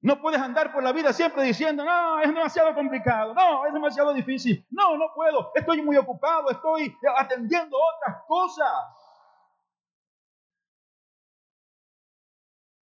No 0.00 0.20
puedes 0.20 0.40
andar 0.40 0.72
por 0.72 0.82
la 0.82 0.92
vida 0.92 1.12
siempre 1.12 1.42
diciendo, 1.42 1.84
no, 1.84 2.20
es 2.20 2.28
demasiado 2.28 2.72
complicado, 2.74 3.34
no, 3.34 3.66
es 3.66 3.72
demasiado 3.72 4.14
difícil, 4.14 4.64
no, 4.70 4.96
no 4.96 5.06
puedo, 5.14 5.50
estoy 5.54 5.82
muy 5.82 5.96
ocupado, 5.96 6.50
estoy 6.50 6.96
atendiendo 7.16 7.76
otras 7.76 8.22
cosas. 8.28 8.97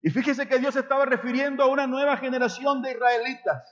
Y 0.03 0.09
fíjese 0.09 0.49
que 0.49 0.59
Dios 0.59 0.75
estaba 0.75 1.05
refiriendo 1.05 1.63
a 1.63 1.67
una 1.67 1.87
nueva 1.87 2.17
generación 2.17 2.81
de 2.81 2.91
israelitas, 2.91 3.63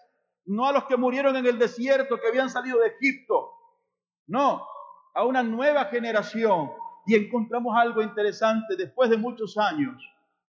no 0.45 0.65
a 0.65 0.71
los 0.71 0.85
que 0.85 0.95
murieron 0.95 1.35
en 1.35 1.45
el 1.45 1.59
desierto, 1.59 2.17
que 2.17 2.29
habían 2.29 2.49
salido 2.49 2.79
de 2.79 2.87
Egipto, 2.87 3.51
no, 4.27 4.65
a 5.13 5.25
una 5.25 5.43
nueva 5.43 5.85
generación. 5.85 6.71
Y 7.05 7.15
encontramos 7.15 7.75
algo 7.77 8.01
interesante 8.01 8.77
después 8.77 9.09
de 9.09 9.17
muchos 9.17 9.57
años, 9.57 10.01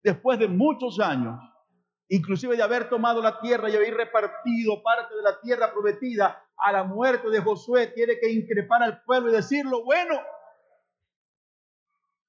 después 0.02 0.38
de 0.38 0.48
muchos 0.48 1.00
años, 1.00 1.40
inclusive 2.08 2.56
de 2.58 2.62
haber 2.62 2.90
tomado 2.90 3.22
la 3.22 3.40
tierra 3.40 3.70
y 3.70 3.76
haber 3.76 3.94
repartido 3.94 4.82
parte 4.82 5.14
de 5.14 5.22
la 5.22 5.40
tierra 5.40 5.72
prometida 5.72 6.44
a 6.58 6.72
la 6.72 6.84
muerte 6.84 7.30
de 7.30 7.40
Josué, 7.40 7.86
tiene 7.86 8.18
que 8.18 8.30
increpar 8.30 8.82
al 8.82 9.02
pueblo 9.04 9.30
y 9.30 9.34
decirlo, 9.34 9.82
bueno, 9.82 10.20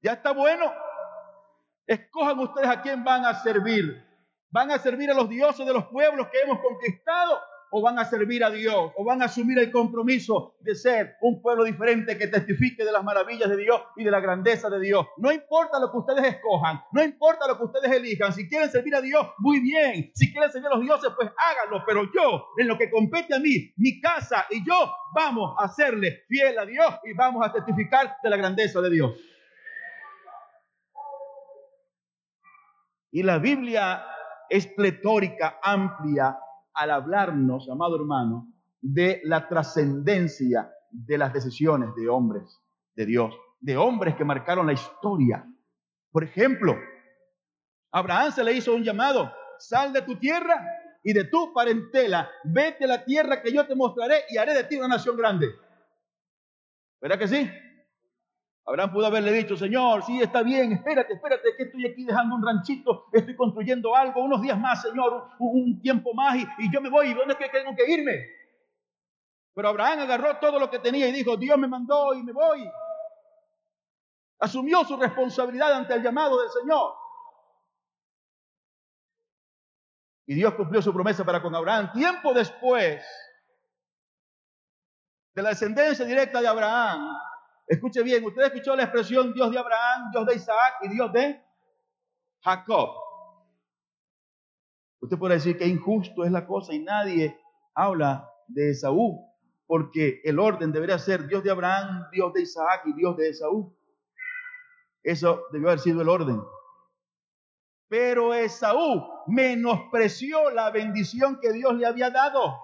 ya 0.02 0.14
está 0.14 0.32
bueno, 0.32 0.72
Escojan 1.92 2.40
ustedes 2.40 2.70
a 2.70 2.82
quién 2.82 3.04
van 3.04 3.26
a 3.26 3.34
servir. 3.34 4.02
¿Van 4.50 4.72
a 4.72 4.80
servir 4.80 5.12
a 5.12 5.14
los 5.14 5.28
dioses 5.28 5.68
de 5.68 5.74
los 5.74 5.88
pueblos 5.88 6.30
que 6.32 6.40
hemos 6.40 6.62
conquistado? 6.62 7.38
¿O 7.70 7.82
van 7.82 8.00
a 8.00 8.06
servir 8.06 8.46
a 8.46 8.50
Dios? 8.50 8.94
¿O 8.96 9.04
van 9.04 9.22
a 9.22 9.26
asumir 9.26 9.60
el 9.60 9.74
compromiso 9.74 10.56
de 10.62 10.74
ser 10.74 11.18
un 11.20 11.42
pueblo 11.42 11.66
diferente 11.66 12.18
que 12.18 12.28
testifique 12.28 12.86
de 12.86 12.94
las 12.94 13.04
maravillas 13.04 13.50
de 13.50 13.58
Dios 13.58 13.82
y 13.98 14.06
de 14.06 14.12
la 14.12 14.22
grandeza 14.22 14.70
de 14.70 14.80
Dios? 14.80 15.06
No 15.18 15.34
importa 15.34 15.82
lo 15.82 15.92
que 15.92 15.98
ustedes 15.98 16.34
escojan, 16.34 16.82
no 16.94 17.04
importa 17.04 17.46
lo 17.46 17.58
que 17.58 17.66
ustedes 17.66 17.92
elijan. 17.92 18.32
Si 18.32 18.48
quieren 18.48 18.72
servir 18.72 18.96
a 18.96 19.02
Dios, 19.02 19.28
muy 19.40 19.60
bien. 19.60 20.12
Si 20.16 20.32
quieren 20.32 20.50
servir 20.50 20.68
a 20.68 20.76
los 20.76 20.84
dioses, 20.84 21.12
pues 21.18 21.30
háganlo. 21.30 21.84
Pero 21.86 22.04
yo, 22.16 22.46
en 22.58 22.70
lo 22.70 22.78
que 22.78 22.90
compete 22.90 23.36
a 23.36 23.40
mí, 23.40 23.74
mi 23.76 24.00
casa 24.00 24.48
y 24.50 24.66
yo, 24.66 24.94
vamos 25.14 25.56
a 25.60 25.68
serle 25.68 26.24
fiel 26.30 26.58
a 26.58 26.66
Dios 26.66 27.00
y 27.04 27.12
vamos 27.16 27.46
a 27.46 27.52
testificar 27.52 28.16
de 28.24 28.30
la 28.30 28.38
grandeza 28.38 28.80
de 28.80 28.90
Dios. 28.92 29.12
Y 33.12 33.24
la 33.24 33.38
Biblia 33.38 34.04
es 34.50 34.68
pletórica, 34.68 35.60
amplia, 35.62 36.38
al 36.74 36.92
hablarnos, 36.92 37.70
amado 37.70 37.98
hermano, 37.98 38.48
de 38.82 39.22
la 39.26 39.48
trascendencia 39.48 40.72
de 40.90 41.18
las 41.18 41.34
decisiones 41.34 41.94
de 41.96 42.10
hombres 42.10 42.60
de 42.96 43.06
Dios, 43.06 43.34
de 43.60 43.78
hombres 43.78 44.16
que 44.16 44.26
marcaron 44.26 44.68
la 44.68 44.74
historia. 44.74 45.46
Por 46.12 46.24
ejemplo, 46.24 46.78
Abraham 47.92 48.32
se 48.32 48.44
le 48.44 48.54
hizo 48.54 48.74
un 48.74 48.84
llamado, 48.84 49.32
sal 49.60 49.94
de 49.94 50.02
tu 50.02 50.18
tierra 50.18 50.66
y 51.04 51.14
de 51.14 51.26
tu 51.26 51.54
parentela, 51.54 52.30
vete 52.44 52.86
a 52.86 52.88
la 52.88 53.06
tierra 53.06 53.42
que 53.42 53.52
yo 53.52 53.66
te 53.66 53.76
mostraré 53.76 54.24
y 54.30 54.38
haré 54.38 54.54
de 54.54 54.64
ti 54.64 54.78
una 54.78 54.88
nación 54.88 55.18
grande. 55.18 55.48
¿Verdad 57.02 57.20
que 57.20 57.28
sí? 57.28 57.50
Abraham 58.66 58.94
pudo 58.94 59.08
haberle 59.08 59.32
dicho, 59.32 59.58
Señor, 59.58 60.04
sí, 60.04 60.22
está 60.22 60.44
bien, 60.44 60.74
espérate, 60.74 61.14
espérate, 61.14 61.56
que 61.58 61.64
estoy 61.64 61.88
aquí 61.88 62.06
dejando 62.06 62.36
un 62.36 62.46
ranchito, 62.46 63.08
estoy 63.12 63.36
construyendo 63.36 63.96
algo, 63.96 64.24
unos 64.24 64.42
días 64.42 64.60
más, 64.60 64.82
Señor, 64.82 65.30
un, 65.40 65.82
tiempo 65.82 66.14
más 66.14 66.36
y, 66.36 66.48
y, 66.60 66.72
yo 66.72 66.80
me 66.80 66.90
voy, 66.90 67.14
¿dónde 67.14 67.34
es 67.34 67.40
que 67.40 67.50
tengo 67.50 67.76
que 67.76 67.92
irme? 67.92 68.28
Pero 69.54 69.70
Abraham 69.70 70.02
agarró 70.02 70.38
todo 70.40 70.60
lo 70.60 70.70
que 70.70 70.80
tenía 70.80 71.08
y 71.08 71.12
dijo, 71.12 71.36
Dios 71.38 71.58
me 71.58 71.68
mandó 71.68 72.14
y 72.14 72.24
me 72.24 72.32
voy. 72.32 72.70
Asumió 74.40 74.84
su 74.86 74.96
responsabilidad 74.96 75.74
ante 75.74 75.94
el 75.94 76.02
llamado 76.02 76.40
del 76.40 76.50
Señor. 76.50 76.94
Y 80.26 80.36
Dios 80.36 80.54
cumplió 80.54 80.82
su 80.82 80.94
promesa 80.94 81.26
para 81.26 81.42
con 81.42 81.54
Abraham. 81.54 81.92
Tiempo 81.92 82.34
después 82.34 83.06
de 85.34 85.42
la 85.42 85.50
descendencia 85.50 86.06
directa 86.06 86.42
de 86.42 86.48
Abraham, 86.48 87.14
escuche 87.68 88.04
bien, 88.04 88.24
usted 88.26 88.44
escuchó 88.44 88.76
la 88.76 88.84
expresión 88.84 89.34
Dios 89.34 89.52
de 89.52 89.60
Abraham, 89.60 90.12
Dios 90.12 90.26
de 90.26 90.36
Isaac 90.36 90.76
y 90.84 90.90
Dios 90.90 91.12
de 91.14 91.42
Jacob. 92.42 92.90
Usted 95.00 95.18
puede 95.18 95.36
decir 95.36 95.58
que 95.58 95.68
injusto 95.68 96.24
es 96.24 96.32
la 96.32 96.46
cosa 96.46 96.74
y 96.74 96.80
nadie 96.80 97.40
habla 97.74 98.30
de 98.48 98.72
Esaú 98.72 99.32
porque 99.72 100.20
el 100.26 100.38
orden 100.38 100.74
debería 100.74 101.00
ser 101.00 101.28
Dios 101.28 101.46
de 101.46 101.50
Abraham, 101.50 102.06
Dios 102.12 102.34
de 102.34 102.42
Isaac 102.42 102.82
y 102.88 102.94
Dios 102.94 103.16
de 103.16 103.30
Esaú. 103.30 103.74
Eso 105.02 105.46
debió 105.54 105.70
haber 105.70 105.80
sido 105.80 106.02
el 106.02 106.10
orden. 106.10 106.42
Pero 107.88 108.34
Esaú 108.34 109.08
menospreció 109.28 110.50
la 110.50 110.72
bendición 110.72 111.40
que 111.40 111.54
Dios 111.54 111.74
le 111.76 111.86
había 111.88 112.10
dado. 112.10 112.60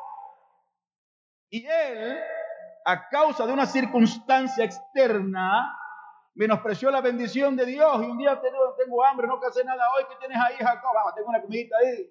Y 1.50 1.66
él, 1.66 2.18
a 2.88 3.10
causa 3.10 3.46
de 3.46 3.52
una 3.52 3.66
circunstancia 3.66 4.64
externa, 4.64 5.78
menospreció 6.36 6.90
la 6.90 7.02
bendición 7.02 7.58
de 7.58 7.66
Dios. 7.66 8.02
Y 8.02 8.06
un 8.06 8.18
día 8.18 8.40
tengo, 8.40 8.76
tengo 8.78 9.04
hambre, 9.04 9.28
no 9.28 9.42
casé 9.42 9.66
nada 9.66 9.84
hoy. 9.94 10.06
¿Qué 10.10 10.16
tienes 10.20 10.38
ahí, 10.38 10.56
Jacob? 10.58 10.92
Vamos, 10.94 11.14
tengo 11.14 11.28
una 11.28 11.42
comidita 11.42 11.76
ahí. 11.84 12.10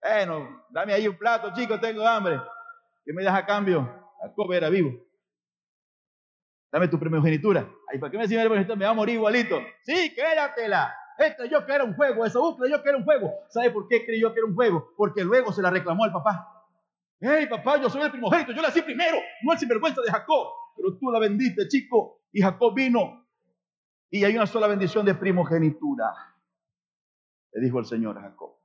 Bueno, 0.00 0.64
dame 0.70 0.92
ahí 0.92 1.08
un 1.08 1.18
plato, 1.18 1.52
chicos, 1.52 1.80
tengo 1.80 2.06
hambre. 2.06 2.40
¿Qué 3.04 3.12
me 3.12 3.24
das 3.24 3.34
a 3.34 3.44
cambio? 3.44 3.92
Jacob 4.20 4.52
era 4.52 4.68
vivo. 4.68 4.92
Dame 6.70 6.86
tu 6.86 7.00
primogenitura. 7.00 7.68
Ay, 7.92 7.98
¿para 7.98 8.12
qué 8.12 8.18
me 8.18 8.28
decís 8.28 8.76
Me 8.76 8.84
va 8.84 8.90
a 8.90 8.94
morir 8.94 9.16
igualito. 9.16 9.60
Sí, 9.82 10.14
quédatela. 10.14 10.96
Él 11.18 11.34
creyó 11.36 11.66
que 11.66 11.72
era 11.72 11.82
un 11.82 11.94
juego. 11.96 12.24
Esaú 12.24 12.56
creyó 12.56 12.80
que 12.84 12.88
era 12.88 12.98
un 12.98 13.04
juego. 13.04 13.32
¿Sabe 13.48 13.72
por 13.72 13.88
qué 13.88 14.06
creyó 14.06 14.32
que 14.32 14.38
era 14.38 14.46
un 14.46 14.54
juego? 14.54 14.92
Porque 14.96 15.24
luego 15.24 15.52
se 15.52 15.60
la 15.60 15.70
reclamó 15.70 16.04
al 16.04 16.12
papá. 16.12 16.51
Hey, 17.24 17.46
papá, 17.46 17.80
yo 17.80 17.88
soy 17.88 18.02
el 18.02 18.10
primogénito. 18.10 18.50
Yo 18.50 18.60
la 18.60 18.70
hice 18.70 18.82
primero. 18.82 19.16
No 19.44 19.52
el 19.52 19.58
sinvergüenza 19.58 20.02
de 20.02 20.10
Jacob. 20.10 20.48
Pero 20.76 20.98
tú 20.98 21.08
la 21.12 21.20
vendiste, 21.20 21.68
chico. 21.68 22.20
Y 22.32 22.42
Jacob 22.42 22.74
vino. 22.74 23.24
Y 24.10 24.24
hay 24.24 24.34
una 24.34 24.46
sola 24.46 24.66
bendición 24.66 25.06
de 25.06 25.14
primogenitura. 25.14 26.12
Le 27.52 27.64
dijo 27.64 27.78
el 27.78 27.86
Señor 27.86 28.18
a 28.18 28.22
Jacob. 28.22 28.58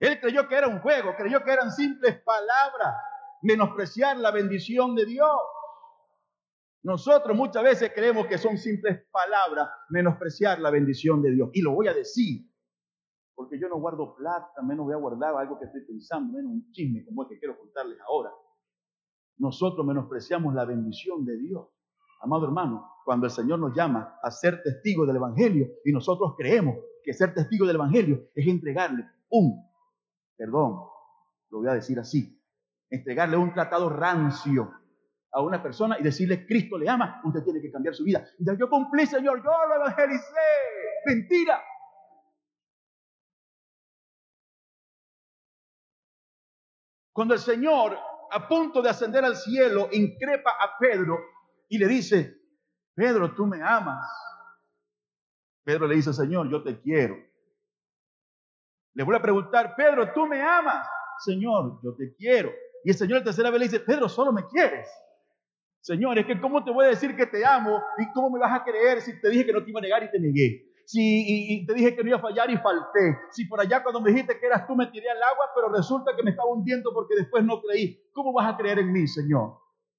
Él 0.00 0.18
creyó 0.18 0.48
que 0.48 0.54
era 0.54 0.66
un 0.66 0.80
juego. 0.80 1.14
Creyó 1.14 1.44
que 1.44 1.52
eran 1.52 1.70
simples 1.70 2.18
palabras 2.22 2.94
menospreciar 3.42 4.16
la 4.16 4.30
bendición 4.30 4.94
de 4.94 5.04
Dios. 5.04 5.38
Nosotros 6.82 7.36
muchas 7.36 7.62
veces 7.62 7.92
creemos 7.94 8.26
que 8.28 8.38
son 8.38 8.56
simples 8.56 9.04
palabras, 9.10 9.68
menospreciar 9.90 10.58
la 10.60 10.70
bendición 10.70 11.20
de 11.20 11.32
Dios. 11.32 11.50
Y 11.52 11.60
lo 11.60 11.72
voy 11.72 11.88
a 11.88 11.92
decir, 11.92 12.47
porque 13.38 13.56
yo 13.56 13.68
no 13.68 13.76
guardo 13.78 14.16
plata, 14.16 14.60
menos 14.62 14.84
voy 14.84 14.94
a 14.94 14.98
guardar 14.98 15.32
algo 15.36 15.60
que 15.60 15.66
estoy 15.66 15.82
pensando, 15.82 16.32
menos 16.32 16.50
un 16.50 16.72
chisme 16.72 17.04
como 17.04 17.22
el 17.22 17.28
que 17.28 17.38
quiero 17.38 17.56
contarles 17.56 17.96
ahora. 18.00 18.32
Nosotros 19.36 19.86
menospreciamos 19.86 20.52
la 20.54 20.64
bendición 20.64 21.24
de 21.24 21.36
Dios. 21.38 21.68
Amado 22.20 22.46
hermano, 22.46 22.84
cuando 23.04 23.26
el 23.26 23.30
Señor 23.30 23.60
nos 23.60 23.76
llama 23.76 24.18
a 24.20 24.30
ser 24.32 24.60
testigos 24.64 25.06
del 25.06 25.18
Evangelio 25.18 25.68
y 25.84 25.92
nosotros 25.92 26.34
creemos 26.36 26.78
que 27.04 27.12
ser 27.12 27.32
testigo 27.32 27.64
del 27.64 27.76
Evangelio 27.76 28.28
es 28.34 28.44
entregarle 28.48 29.06
un, 29.30 29.64
perdón, 30.36 30.80
lo 31.50 31.58
voy 31.58 31.68
a 31.68 31.74
decir 31.74 31.96
así, 32.00 32.42
entregarle 32.90 33.36
un 33.36 33.54
tratado 33.54 33.88
rancio 33.88 34.68
a 35.30 35.42
una 35.42 35.62
persona 35.62 35.96
y 35.96 36.02
decirle, 36.02 36.44
Cristo 36.44 36.76
le 36.76 36.88
ama, 36.88 37.20
usted 37.24 37.44
tiene 37.44 37.60
que 37.60 37.70
cambiar 37.70 37.94
su 37.94 38.02
vida. 38.02 38.26
Y 38.36 38.44
yo 38.58 38.68
cumplí, 38.68 39.06
Señor, 39.06 39.44
yo 39.44 39.50
lo 39.68 39.76
evangelicé. 39.76 40.34
Mentira. 41.06 41.62
Cuando 47.18 47.34
el 47.34 47.40
Señor, 47.40 47.98
a 48.30 48.46
punto 48.46 48.80
de 48.80 48.90
ascender 48.90 49.24
al 49.24 49.34
cielo, 49.34 49.88
increpa 49.90 50.52
a 50.52 50.78
Pedro 50.78 51.18
y 51.68 51.76
le 51.76 51.88
dice, 51.88 52.32
Pedro, 52.94 53.34
tú 53.34 53.44
me 53.44 53.60
amas. 53.60 54.08
Pedro 55.64 55.88
le 55.88 55.96
dice, 55.96 56.12
Señor, 56.12 56.48
yo 56.48 56.62
te 56.62 56.80
quiero. 56.80 57.16
Le 58.94 59.02
voy 59.02 59.16
a 59.16 59.20
preguntar, 59.20 59.74
Pedro, 59.74 60.12
tú 60.12 60.28
me 60.28 60.40
amas. 60.40 60.86
Señor, 61.18 61.80
yo 61.82 61.96
te 61.96 62.14
quiero. 62.14 62.52
Y 62.84 62.90
el 62.90 62.96
Señor 62.96 63.18
la 63.18 63.24
tercera 63.24 63.50
vez 63.50 63.58
le 63.58 63.66
dice, 63.66 63.80
Pedro, 63.80 64.08
solo 64.08 64.30
me 64.32 64.46
quieres. 64.46 64.88
Señor, 65.80 66.20
es 66.20 66.24
que 66.24 66.40
¿cómo 66.40 66.62
te 66.62 66.70
voy 66.70 66.84
a 66.84 66.90
decir 66.90 67.16
que 67.16 67.26
te 67.26 67.44
amo? 67.44 67.82
¿Y 67.98 68.12
cómo 68.12 68.30
me 68.30 68.38
vas 68.38 68.60
a 68.60 68.62
creer 68.62 69.00
si 69.00 69.20
te 69.20 69.28
dije 69.28 69.44
que 69.44 69.52
no 69.54 69.64
te 69.64 69.70
iba 69.70 69.80
a 69.80 69.82
negar 69.82 70.04
y 70.04 70.10
te 70.12 70.20
negué? 70.20 70.67
Si 70.88 71.02
y, 71.02 71.66
te 71.66 71.74
dije 71.74 71.94
que 71.94 72.02
no 72.02 72.08
iba 72.08 72.16
a 72.16 72.22
fallar 72.22 72.50
y 72.50 72.56
falté. 72.56 73.18
Si 73.32 73.44
por 73.44 73.60
allá 73.60 73.82
cuando 73.82 74.00
me 74.00 74.08
dijiste 74.08 74.40
que 74.40 74.46
eras 74.46 74.66
tú 74.66 74.74
me 74.74 74.86
tiré 74.86 75.10
al 75.10 75.22
agua, 75.22 75.50
pero 75.54 75.68
resulta 75.68 76.16
que 76.16 76.22
me 76.22 76.30
estaba 76.30 76.48
hundiendo 76.48 76.94
porque 76.94 77.14
después 77.14 77.44
no 77.44 77.60
creí. 77.60 78.08
¿Cómo 78.14 78.32
vas 78.32 78.54
a 78.54 78.56
creer 78.56 78.78
en 78.78 78.90
mí, 78.90 79.06
Señor? 79.06 79.58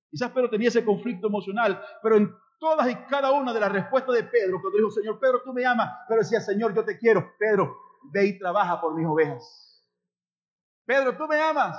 Quizás 0.09 0.31
Pedro 0.31 0.49
tenía 0.49 0.69
ese 0.69 0.83
conflicto 0.83 1.27
emocional, 1.27 1.79
pero 2.01 2.17
en 2.17 2.33
todas 2.57 2.89
y 2.89 2.95
cada 3.07 3.31
una 3.33 3.53
de 3.53 3.59
las 3.59 3.71
respuestas 3.71 4.15
de 4.15 4.23
Pedro, 4.23 4.59
cuando 4.59 4.79
dijo, 4.79 4.89
Señor, 4.89 5.19
Pedro, 5.19 5.43
tú 5.43 5.53
me 5.53 5.63
amas, 5.63 5.91
pero 6.07 6.21
decía, 6.21 6.41
Señor, 6.41 6.73
yo 6.73 6.83
te 6.83 6.97
quiero. 6.97 7.33
Pedro, 7.37 7.77
ve 8.11 8.25
y 8.25 8.39
trabaja 8.39 8.81
por 8.81 8.95
mis 8.95 9.05
ovejas. 9.05 9.85
Pedro, 10.87 11.15
tú 11.15 11.27
me 11.27 11.39
amas. 11.39 11.77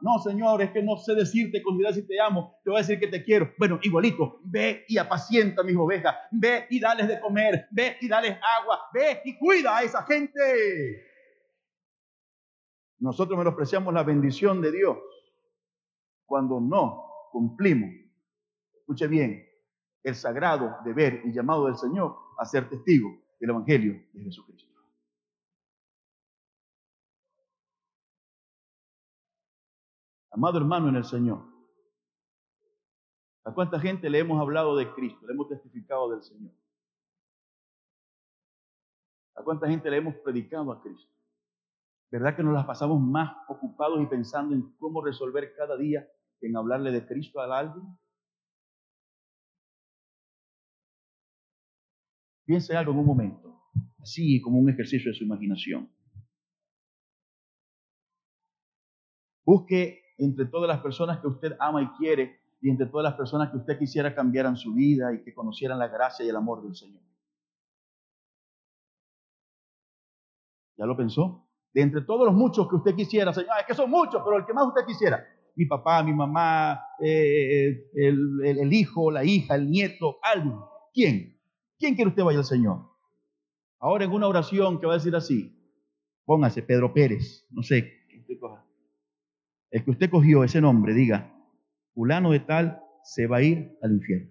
No, 0.00 0.18
Señor, 0.18 0.62
es 0.62 0.70
que 0.70 0.82
no 0.82 0.96
sé 0.96 1.14
decirte 1.14 1.62
con 1.62 1.78
si 1.92 2.06
te 2.06 2.20
amo. 2.20 2.58
Te 2.64 2.70
voy 2.70 2.78
a 2.78 2.82
decir 2.82 2.98
que 2.98 3.06
te 3.06 3.22
quiero. 3.22 3.52
Bueno, 3.58 3.78
igualito, 3.82 4.40
ve 4.44 4.84
y 4.88 4.98
apacienta 4.98 5.62
a 5.62 5.64
mis 5.64 5.76
ovejas. 5.76 6.14
Ve 6.30 6.66
y 6.70 6.80
dales 6.80 7.08
de 7.08 7.20
comer. 7.20 7.66
Ve 7.70 7.96
y 8.00 8.08
dales 8.08 8.38
agua. 8.60 8.80
Ve 8.92 9.22
y 9.24 9.38
cuida 9.38 9.76
a 9.76 9.82
esa 9.82 10.02
gente. 10.02 10.40
Nosotros 12.98 13.38
menospreciamos 13.38 13.92
la 13.92 14.02
bendición 14.02 14.60
de 14.62 14.72
Dios 14.72 14.96
cuando 16.24 16.60
no 16.60 17.06
cumplimos, 17.30 17.90
escuche 18.74 19.06
bien, 19.06 19.46
el 20.02 20.14
sagrado 20.14 20.76
deber 20.84 21.22
y 21.24 21.32
llamado 21.32 21.66
del 21.66 21.76
Señor 21.76 22.16
a 22.38 22.44
ser 22.44 22.68
testigo 22.68 23.10
del 23.40 23.50
Evangelio 23.50 24.00
de 24.12 24.24
Jesucristo. 24.24 24.75
Amado 30.36 30.58
hermano 30.58 30.90
en 30.90 30.96
el 30.96 31.04
Señor, 31.04 31.42
¿a 33.42 33.54
cuánta 33.54 33.80
gente 33.80 34.10
le 34.10 34.18
hemos 34.18 34.38
hablado 34.38 34.76
de 34.76 34.92
Cristo? 34.92 35.26
Le 35.26 35.32
hemos 35.32 35.48
testificado 35.48 36.10
del 36.10 36.22
Señor. 36.22 36.52
¿A 39.34 39.42
cuánta 39.42 39.66
gente 39.66 39.90
le 39.90 39.96
hemos 39.96 40.14
predicado 40.16 40.70
a 40.72 40.82
Cristo? 40.82 41.10
¿Verdad 42.10 42.36
que 42.36 42.42
nos 42.42 42.52
las 42.52 42.66
pasamos 42.66 43.00
más 43.00 43.34
ocupados 43.48 43.98
y 44.02 44.06
pensando 44.06 44.54
en 44.54 44.76
cómo 44.76 45.02
resolver 45.02 45.54
cada 45.56 45.74
día 45.78 46.06
que 46.38 46.48
en 46.48 46.56
hablarle 46.58 46.90
de 46.90 47.06
Cristo 47.06 47.40
a 47.40 47.58
alguien? 47.58 47.98
Piense 52.44 52.76
algo 52.76 52.92
en 52.92 52.98
un 52.98 53.06
momento, 53.06 53.58
así 54.00 54.38
como 54.42 54.58
un 54.58 54.68
ejercicio 54.68 55.10
de 55.10 55.16
su 55.16 55.24
imaginación. 55.24 55.90
Busque 59.42 60.05
entre 60.18 60.46
todas 60.46 60.68
las 60.68 60.80
personas 60.80 61.20
que 61.20 61.28
usted 61.28 61.56
ama 61.58 61.82
y 61.82 61.88
quiere 61.98 62.40
y 62.60 62.70
entre 62.70 62.86
todas 62.86 63.04
las 63.04 63.14
personas 63.14 63.50
que 63.50 63.58
usted 63.58 63.78
quisiera 63.78 64.14
cambiaran 64.14 64.56
su 64.56 64.74
vida 64.74 65.12
y 65.12 65.22
que 65.22 65.34
conocieran 65.34 65.78
la 65.78 65.88
gracia 65.88 66.24
y 66.24 66.28
el 66.28 66.36
amor 66.36 66.62
del 66.62 66.74
Señor. 66.74 67.02
¿Ya 70.76 70.86
lo 70.86 70.96
pensó? 70.96 71.46
De 71.72 71.82
entre 71.82 72.02
todos 72.02 72.26
los 72.26 72.34
muchos 72.34 72.68
que 72.68 72.76
usted 72.76 72.94
quisiera, 72.94 73.32
Señor, 73.32 73.50
es 73.60 73.66
que 73.66 73.74
son 73.74 73.90
muchos, 73.90 74.22
pero 74.24 74.38
el 74.38 74.46
que 74.46 74.52
más 74.52 74.66
usted 74.66 74.86
quisiera, 74.86 75.26
mi 75.54 75.66
papá, 75.66 76.02
mi 76.02 76.12
mamá, 76.12 76.80
eh, 77.00 77.90
el, 77.94 78.40
el, 78.44 78.72
hijo, 78.72 79.10
la 79.10 79.24
hija, 79.24 79.54
el 79.54 79.70
nieto, 79.70 80.18
alguien. 80.22 80.58
¿Quién? 80.92 81.38
¿Quién 81.78 81.94
quiere 81.94 82.10
usted 82.10 82.24
vaya 82.24 82.38
al 82.38 82.44
Señor? 82.44 82.90
Ahora 83.78 84.04
en 84.04 84.12
una 84.12 84.28
oración 84.28 84.80
que 84.80 84.86
va 84.86 84.94
a 84.94 84.96
decir 84.96 85.14
así, 85.14 85.54
póngase 86.24 86.62
Pedro 86.62 86.92
Pérez, 86.92 87.46
no 87.50 87.62
sé, 87.62 88.06
¿qué 88.26 88.38
coja? 88.38 88.65
El 89.70 89.84
que 89.84 89.90
usted 89.90 90.10
cogió 90.10 90.44
ese 90.44 90.60
nombre, 90.60 90.94
diga, 90.94 91.32
fulano 91.94 92.30
de 92.30 92.40
tal 92.40 92.80
se 93.02 93.26
va 93.26 93.38
a 93.38 93.42
ir 93.42 93.76
al 93.82 93.92
infierno. 93.92 94.30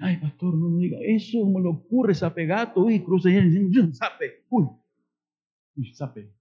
Ay, 0.00 0.16
pastor, 0.20 0.54
no 0.54 0.76
diga 0.78 0.98
eso, 1.02 1.46
me 1.46 1.62
lo 1.62 1.70
ocurre, 1.70 2.14
sape 2.14 2.46
gato, 2.46 2.84
uy, 2.84 3.04
cruce, 3.04 3.30
sape, 3.92 4.44
uy, 4.50 4.66
uy, 5.76 5.94
sape. 5.94 6.34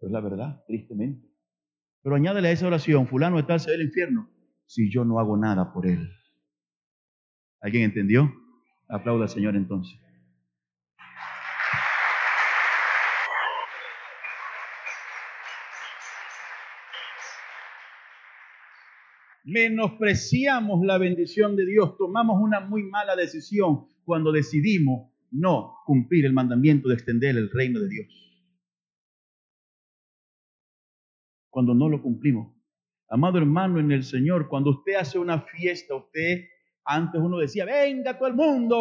Es 0.00 0.10
la 0.10 0.20
verdad, 0.20 0.62
tristemente. 0.66 1.26
Pero 2.02 2.14
añádele 2.14 2.48
a 2.48 2.52
esa 2.52 2.68
oración, 2.68 3.08
fulano 3.08 3.36
de 3.36 3.42
tal 3.42 3.58
se 3.58 3.70
ve 3.70 3.76
el 3.76 3.82
infierno, 3.82 4.30
si 4.66 4.92
yo 4.92 5.04
no 5.04 5.18
hago 5.18 5.36
nada 5.36 5.72
por 5.72 5.86
él. 5.86 6.08
¿Alguien 7.60 7.84
entendió? 7.84 8.32
Aplauda 8.88 9.24
al 9.24 9.30
Señor 9.30 9.56
entonces. 9.56 9.98
Menospreciamos 19.46 20.84
la 20.84 20.98
bendición 20.98 21.54
de 21.54 21.66
Dios, 21.66 21.96
tomamos 21.96 22.42
una 22.42 22.58
muy 22.58 22.82
mala 22.82 23.14
decisión 23.14 23.86
cuando 24.04 24.32
decidimos 24.32 25.12
no 25.30 25.76
cumplir 25.86 26.26
el 26.26 26.32
mandamiento 26.32 26.88
de 26.88 26.94
extender 26.94 27.36
el 27.36 27.48
reino 27.52 27.78
de 27.78 27.88
Dios. 27.88 28.08
Cuando 31.48 31.74
no 31.74 31.88
lo 31.88 32.02
cumplimos. 32.02 32.56
Amado 33.08 33.38
hermano 33.38 33.78
en 33.78 33.92
el 33.92 34.02
Señor, 34.02 34.48
cuando 34.48 34.70
usted 34.70 34.96
hace 34.96 35.16
una 35.16 35.40
fiesta, 35.42 35.94
usted, 35.94 36.48
antes 36.84 37.20
uno 37.20 37.38
decía, 37.38 37.64
venga 37.64 38.18
todo 38.18 38.28
el 38.28 38.34
mundo. 38.34 38.76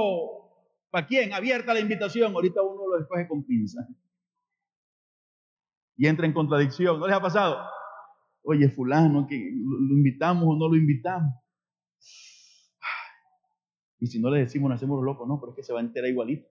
¿Para 0.89 1.05
quién? 1.05 1.31
Abierta 1.31 1.75
la 1.75 1.79
invitación. 1.79 2.33
Ahorita 2.33 2.63
uno 2.63 2.87
lo 2.89 2.99
escoge 2.99 3.27
con 3.27 3.45
pinza. 3.45 3.87
Y 5.95 6.07
entra 6.07 6.25
en 6.25 6.33
contradicción. 6.33 6.99
¿No 6.99 7.05
les 7.05 7.15
ha 7.15 7.21
pasado? 7.21 7.74
Oye, 8.47 8.69
fulano, 8.69 9.25
que 9.27 9.35
lo 9.37 9.95
invitamos 9.95 10.43
o 10.47 10.55
no 10.55 10.69
lo 10.69 10.75
invitamos. 10.75 11.33
Y 13.99 14.07
si 14.07 14.19
no 14.19 14.29
le 14.29 14.39
decimos, 14.39 14.69
no 14.69 14.75
hacemos 14.75 15.03
loco, 15.03 15.25
no, 15.25 15.39
pero 15.39 15.51
es 15.51 15.55
que 15.55 15.63
se 15.63 15.73
va 15.73 15.79
a 15.79 15.83
enterar 15.83 16.09
igualito. 16.09 16.47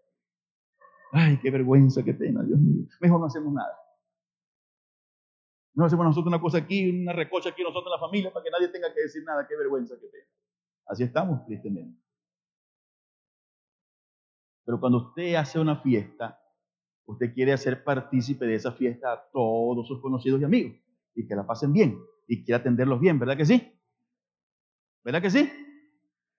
Ay, 1.12 1.38
qué 1.40 1.52
vergüenza, 1.52 2.02
qué 2.02 2.12
pena, 2.12 2.42
Dios 2.42 2.58
mío. 2.58 2.86
Mejor 3.00 3.20
no 3.20 3.26
hacemos 3.26 3.52
nada. 3.52 3.78
No 5.74 5.84
hacemos 5.84 6.04
nosotros 6.04 6.26
una 6.26 6.40
cosa 6.40 6.58
aquí, 6.58 6.90
una 7.02 7.12
recocha 7.12 7.50
aquí 7.50 7.62
nosotros 7.62 7.86
en 7.86 8.00
la 8.00 8.06
familia 8.06 8.32
para 8.32 8.42
que 8.42 8.50
nadie 8.50 8.68
tenga 8.68 8.92
que 8.92 9.02
decir 9.02 9.22
nada, 9.24 9.46
qué 9.46 9.56
vergüenza, 9.56 9.94
qué 10.00 10.08
pena. 10.08 10.26
Así 10.86 11.04
estamos, 11.04 11.44
tristemente. 11.46 12.02
Pero 14.64 14.80
cuando 14.80 14.98
usted 14.98 15.36
hace 15.36 15.60
una 15.60 15.76
fiesta, 15.76 16.40
usted 17.06 17.32
quiere 17.32 17.52
hacer 17.52 17.84
partícipe 17.84 18.46
de 18.46 18.56
esa 18.56 18.72
fiesta 18.72 19.12
a 19.12 19.30
todos 19.30 19.86
sus 19.86 20.00
conocidos 20.00 20.40
y 20.40 20.44
amigos 20.44 20.83
y 21.14 21.26
que 21.26 21.34
la 21.34 21.46
pasen 21.46 21.72
bien 21.72 21.98
y 22.26 22.44
quiere 22.44 22.60
atenderlos 22.60 23.00
bien, 23.00 23.18
¿verdad 23.18 23.36
que 23.36 23.44
sí? 23.44 23.72
¿Verdad 25.04 25.22
que 25.22 25.30
sí? 25.30 25.50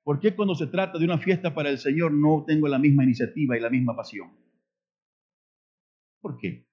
¿Por 0.04 0.20
qué 0.20 0.36
cuando 0.36 0.56
se 0.56 0.68
trata 0.68 1.00
de 1.00 1.06
una 1.06 1.18
fiesta 1.18 1.54
para 1.54 1.70
el 1.70 1.78
Señor 1.78 2.12
no 2.12 2.44
tengo 2.46 2.68
la 2.68 2.80
misma 2.80 3.04
iniciativa 3.04 3.58
y 3.58 3.60
la 3.60 3.70
misma 3.70 3.96
pasión? 3.96 4.32
¿Por 6.22 6.38
qué? 6.38 6.68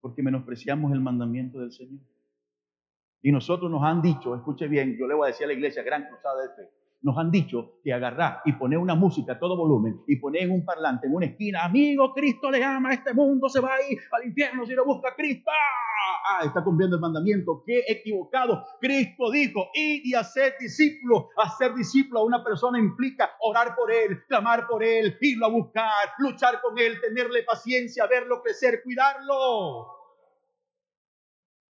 Porque 0.00 0.22
menospreciamos 0.22 0.92
el 0.92 1.00
mandamiento 1.00 1.60
del 1.60 1.72
Señor. 1.72 2.00
Y 3.22 3.32
nosotros 3.32 3.70
nos 3.70 3.82
han 3.82 4.00
dicho, 4.00 4.34
escuche 4.34 4.68
bien, 4.68 4.96
yo 4.96 5.06
le 5.06 5.14
voy 5.14 5.26
a 5.26 5.32
decir 5.32 5.44
a 5.44 5.48
la 5.48 5.54
iglesia, 5.54 5.82
gran 5.82 6.06
cruzada 6.06 6.42
de 6.42 6.48
fe, 6.54 6.70
nos 7.02 7.16
han 7.16 7.30
dicho 7.30 7.80
que 7.82 7.92
agarrar 7.92 8.40
y 8.44 8.52
poner 8.52 8.78
una 8.78 8.94
música 8.94 9.34
a 9.34 9.38
todo 9.38 9.56
volumen 9.56 10.02
y 10.06 10.16
poner 10.16 10.42
en 10.42 10.50
un 10.50 10.64
parlante, 10.64 11.06
en 11.06 11.14
una 11.14 11.26
esquina, 11.26 11.64
amigo, 11.64 12.12
Cristo 12.12 12.50
le 12.50 12.62
ama, 12.62 12.92
este 12.92 13.14
mundo 13.14 13.48
se 13.48 13.60
va 13.60 13.74
a 13.74 13.90
ir 13.90 13.98
al 14.12 14.26
infierno 14.26 14.66
si 14.66 14.74
no 14.74 14.84
busca 14.84 15.10
a 15.10 15.14
Cristo. 15.14 15.50
Ah, 15.50 15.87
está 16.44 16.62
cumpliendo 16.62 16.96
el 16.96 17.02
mandamiento. 17.02 17.62
Qué 17.64 17.84
equivocado. 17.88 18.64
Cristo 18.80 19.30
dijo, 19.30 19.70
id 19.74 20.02
y 20.04 20.14
hacer 20.14 20.54
discípulo. 20.58 21.30
Hacer 21.36 21.74
discípulo 21.74 22.20
a 22.20 22.24
una 22.24 22.44
persona 22.44 22.78
implica 22.78 23.30
orar 23.40 23.74
por 23.74 23.90
él, 23.92 24.24
clamar 24.26 24.66
por 24.66 24.82
él, 24.82 25.16
irlo 25.20 25.46
a 25.46 25.50
buscar, 25.50 26.12
luchar 26.18 26.60
con 26.60 26.78
él, 26.78 27.00
tenerle 27.00 27.42
paciencia, 27.42 28.06
verlo 28.06 28.42
crecer, 28.42 28.82
cuidarlo. 28.82 29.98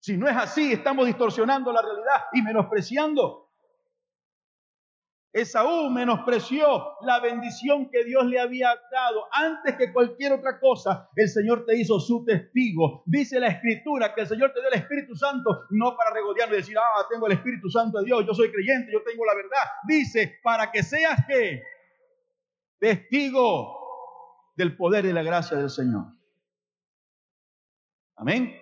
Si 0.01 0.17
no 0.17 0.29
es 0.29 0.37
así, 0.37 0.73
estamos 0.73 1.07
distorsionando 1.07 1.73
la 1.73 1.83
realidad 1.83 2.25
y 2.33 2.43
menospreciando 2.43 3.42
Esaú 5.33 5.89
menospreció 5.89 6.67
la 7.01 7.19
bendición 7.21 7.89
que 7.91 8.05
Dios 8.05 8.27
le 8.27 8.39
había 8.39 8.69
dado. 8.91 9.25
Antes 9.33 9.77
que 9.77 9.91
cualquier 9.91 10.35
otra 10.35 10.61
cosa, 10.61 11.09
el 11.17 11.29
Señor 11.29 11.65
te 11.65 11.75
hizo 11.75 11.99
su 12.01 12.23
testigo. 12.23 13.03
Dice 13.07 13.41
la 13.41 13.49
Escritura 13.49 14.15
que 14.15 14.23
el 14.23 14.27
Señor 14.27 14.53
te 14.53 14.61
dio 14.61 14.69
el 14.69 14.79
Espíritu 14.79 15.17
Santo 15.17 15.65
no 15.71 15.97
para 15.97 16.13
regodearlo 16.13 16.55
y 16.55 16.59
decir, 16.59 16.77
ah, 16.77 17.07
tengo 17.11 17.27
el 17.27 17.33
Espíritu 17.33 17.71
Santo 17.71 18.01
de 18.01 18.05
Dios, 18.05 18.27
yo 18.27 18.35
soy 18.35 18.53
creyente, 18.53 18.93
yo 18.93 19.03
tengo 19.03 19.25
la 19.25 19.35
verdad. 19.35 19.71
Dice, 19.89 20.39
para 20.43 20.71
que 20.71 20.83
seas 20.83 21.25
que 21.27 21.63
testigo 22.79 23.79
del 24.55 24.77
poder 24.77 25.07
y 25.07 25.15
la 25.15 25.23
gracia 25.23 25.57
del 25.57 25.71
Señor. 25.71 26.13
Amén. 28.17 28.55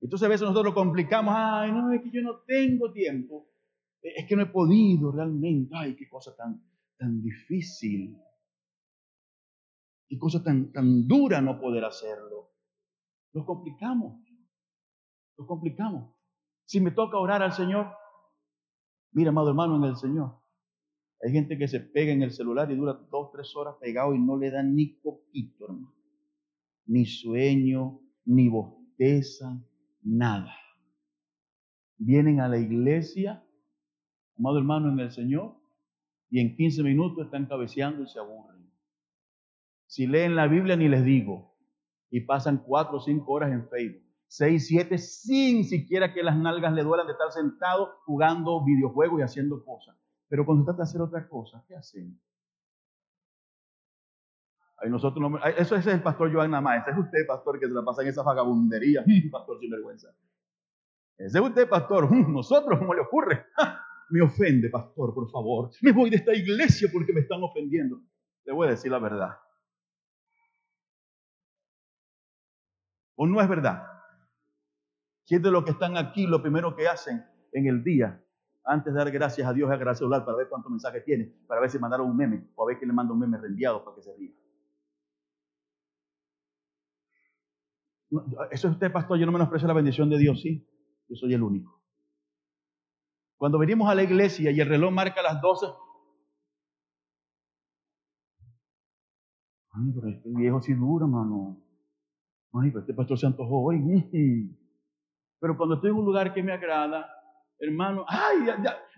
Entonces 0.00 0.24
a 0.24 0.28
veces 0.30 0.42
nosotros 0.42 0.64
lo 0.64 0.74
complicamos, 0.74 1.34
ay, 1.36 1.70
no, 1.70 1.92
es 1.92 2.00
que 2.00 2.10
yo 2.10 2.22
no 2.22 2.38
tengo 2.46 2.90
tiempo. 2.92 3.46
Es 4.02 4.26
que 4.26 4.36
no 4.36 4.42
he 4.42 4.46
podido 4.46 5.12
realmente. 5.12 5.74
Ay, 5.76 5.94
qué 5.96 6.08
cosa 6.08 6.34
tan, 6.36 6.64
tan 6.96 7.22
difícil. 7.22 8.16
Qué 10.08 10.18
cosa 10.18 10.42
tan, 10.42 10.72
tan 10.72 11.06
dura 11.06 11.40
no 11.40 11.60
poder 11.60 11.84
hacerlo. 11.84 12.50
Lo 13.32 13.44
complicamos. 13.44 14.20
Lo 15.36 15.46
complicamos. 15.46 16.14
Si 16.64 16.80
me 16.80 16.90
toca 16.90 17.18
orar 17.18 17.42
al 17.42 17.52
Señor, 17.52 17.86
mira, 19.12 19.30
amado 19.30 19.50
hermano, 19.50 19.76
en 19.76 19.84
el 19.84 19.96
Señor. 19.96 20.40
Hay 21.22 21.32
gente 21.32 21.58
que 21.58 21.68
se 21.68 21.80
pega 21.80 22.12
en 22.12 22.22
el 22.22 22.32
celular 22.32 22.70
y 22.70 22.76
dura 22.76 22.94
dos, 22.94 23.30
tres 23.32 23.54
horas 23.54 23.76
pegado 23.78 24.14
y 24.14 24.18
no 24.18 24.38
le 24.38 24.50
da 24.50 24.62
ni 24.62 24.86
poquito, 24.86 25.66
hermano. 25.66 25.94
Ni 26.86 27.04
sueño, 27.04 28.00
ni 28.24 28.48
bosteza, 28.48 29.62
nada. 30.02 30.54
Vienen 31.98 32.40
a 32.40 32.48
la 32.48 32.58
iglesia 32.58 33.44
amado 34.40 34.58
hermano 34.58 34.88
en 34.88 34.98
el 34.98 35.12
Señor, 35.12 35.54
y 36.30 36.40
en 36.40 36.56
15 36.56 36.82
minutos 36.82 37.26
están 37.26 37.46
cabeceando 37.46 38.02
y 38.02 38.08
se 38.08 38.18
aburren. 38.18 38.70
Si 39.86 40.06
leen 40.06 40.34
la 40.34 40.46
Biblia 40.46 40.76
ni 40.76 40.88
les 40.88 41.04
digo, 41.04 41.54
y 42.10 42.20
pasan 42.22 42.58
4 42.58 42.96
o 42.96 43.00
5 43.00 43.30
horas 43.32 43.52
en 43.52 43.68
Facebook, 43.68 44.02
6, 44.28 44.66
7, 44.66 44.98
sin 44.98 45.64
siquiera 45.64 46.14
que 46.14 46.22
las 46.22 46.36
nalgas 46.36 46.72
le 46.72 46.82
duelan 46.82 47.06
de 47.06 47.12
estar 47.12 47.30
sentado 47.32 47.98
jugando 48.06 48.64
videojuegos 48.64 49.20
y 49.20 49.22
haciendo 49.22 49.62
cosas. 49.64 49.96
Pero 50.28 50.46
cuando 50.46 50.64
trata 50.64 50.78
de 50.78 50.82
hacer 50.84 51.02
otra 51.02 51.28
cosa, 51.28 51.62
¿qué 51.68 51.74
hacen? 51.74 52.18
Ahí 54.78 54.88
nosotros 54.88 55.30
no, 55.30 55.36
eso 55.44 55.76
ese 55.76 55.90
es 55.90 55.96
el 55.96 56.02
pastor 56.02 56.32
Joan 56.32 56.52
Namá, 56.52 56.78
ese 56.78 56.92
es 56.92 56.98
usted, 56.98 57.26
pastor, 57.26 57.60
que 57.60 57.66
se 57.66 57.74
la 57.74 57.84
pasa 57.84 58.02
en 58.02 58.08
esa 58.08 58.22
vagabundería, 58.22 59.04
pastor 59.30 59.58
sin 59.60 59.70
vergüenza. 59.70 60.08
Ese 61.18 61.38
es 61.38 61.44
usted, 61.44 61.68
pastor, 61.68 62.10
nosotros, 62.28 62.78
¿cómo 62.78 62.94
le 62.94 63.02
ocurre? 63.02 63.44
me 64.10 64.22
ofende, 64.22 64.68
pastor, 64.68 65.14
por 65.14 65.30
favor. 65.30 65.70
Me 65.82 65.92
voy 65.92 66.10
de 66.10 66.16
esta 66.16 66.34
iglesia 66.34 66.88
porque 66.92 67.12
me 67.12 67.20
están 67.20 67.42
ofendiendo. 67.42 68.02
Le 68.44 68.52
voy 68.52 68.66
a 68.66 68.70
decir 68.70 68.90
la 68.90 68.98
verdad. 68.98 69.38
¿O 73.16 73.26
no 73.26 73.40
es 73.40 73.48
verdad? 73.48 73.82
¿Quién 75.26 75.42
de 75.42 75.50
los 75.50 75.64
que 75.64 75.72
están 75.72 75.96
aquí 75.96 76.26
lo 76.26 76.42
primero 76.42 76.74
que 76.74 76.88
hacen 76.88 77.24
en 77.52 77.66
el 77.66 77.84
día, 77.84 78.24
antes 78.64 78.92
de 78.92 78.98
dar 78.98 79.10
gracias 79.10 79.46
a 79.46 79.52
Dios, 79.52 79.68
es 79.68 79.74
agarrar 79.74 79.92
el 79.92 79.98
celular 79.98 80.24
para 80.24 80.36
ver 80.38 80.48
cuántos 80.48 80.70
mensajes 80.70 81.04
tiene, 81.04 81.32
para 81.46 81.60
ver 81.60 81.70
si 81.70 81.78
mandaron 81.78 82.08
un 82.08 82.16
meme 82.16 82.48
o 82.54 82.64
a 82.64 82.66
ver 82.66 82.78
quién 82.78 82.88
le 82.88 82.94
manda 82.94 83.12
un 83.12 83.20
meme 83.20 83.38
reenviado 83.38 83.84
para 83.84 83.96
que 83.96 84.02
se 84.02 84.16
ría? 84.16 84.32
eso 88.50 88.68
es 88.68 88.74
usted, 88.74 88.90
pastor. 88.90 89.18
Yo 89.18 89.26
no 89.26 89.32
menosprecio 89.32 89.68
la 89.68 89.74
bendición 89.74 90.10
de 90.10 90.18
Dios, 90.18 90.40
sí. 90.40 90.66
Yo 91.08 91.16
soy 91.16 91.34
el 91.34 91.42
único. 91.42 91.79
Cuando 93.40 93.58
venimos 93.58 93.88
a 93.88 93.94
la 93.94 94.02
iglesia 94.02 94.50
y 94.50 94.60
el 94.60 94.68
reloj 94.68 94.92
marca 94.92 95.22
las 95.22 95.40
12. 95.40 95.64
Ay, 99.72 99.92
pero 99.94 100.08
este 100.08 100.28
viejo 100.28 100.60
sí 100.60 100.74
dura, 100.74 101.06
mano. 101.06 101.56
Ay, 102.52 102.68
pero 102.68 102.80
este 102.80 102.92
pastor 102.92 103.18
se 103.18 103.26
antojó 103.26 103.64
hoy. 103.64 103.78
Pero 105.40 105.56
cuando 105.56 105.76
estoy 105.76 105.88
en 105.88 105.96
un 105.96 106.04
lugar 106.04 106.34
que 106.34 106.42
me 106.42 106.52
agrada, 106.52 107.08
hermano, 107.58 108.04
ay, 108.06 108.44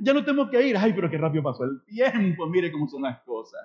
ya, 0.01 0.13
no 0.13 0.25
tengo 0.25 0.51
que 0.51 0.67
ir. 0.67 0.77
Ay, 0.77 0.93
pero 0.93 1.09
qué 1.09 1.17
rápido 1.17 1.45
pasó 1.45 1.63
el 1.63 1.85
tiempo. 1.85 2.49
Mire 2.49 2.73
cómo 2.73 2.89
son 2.89 3.03
las 3.03 3.23
cosas. 3.23 3.61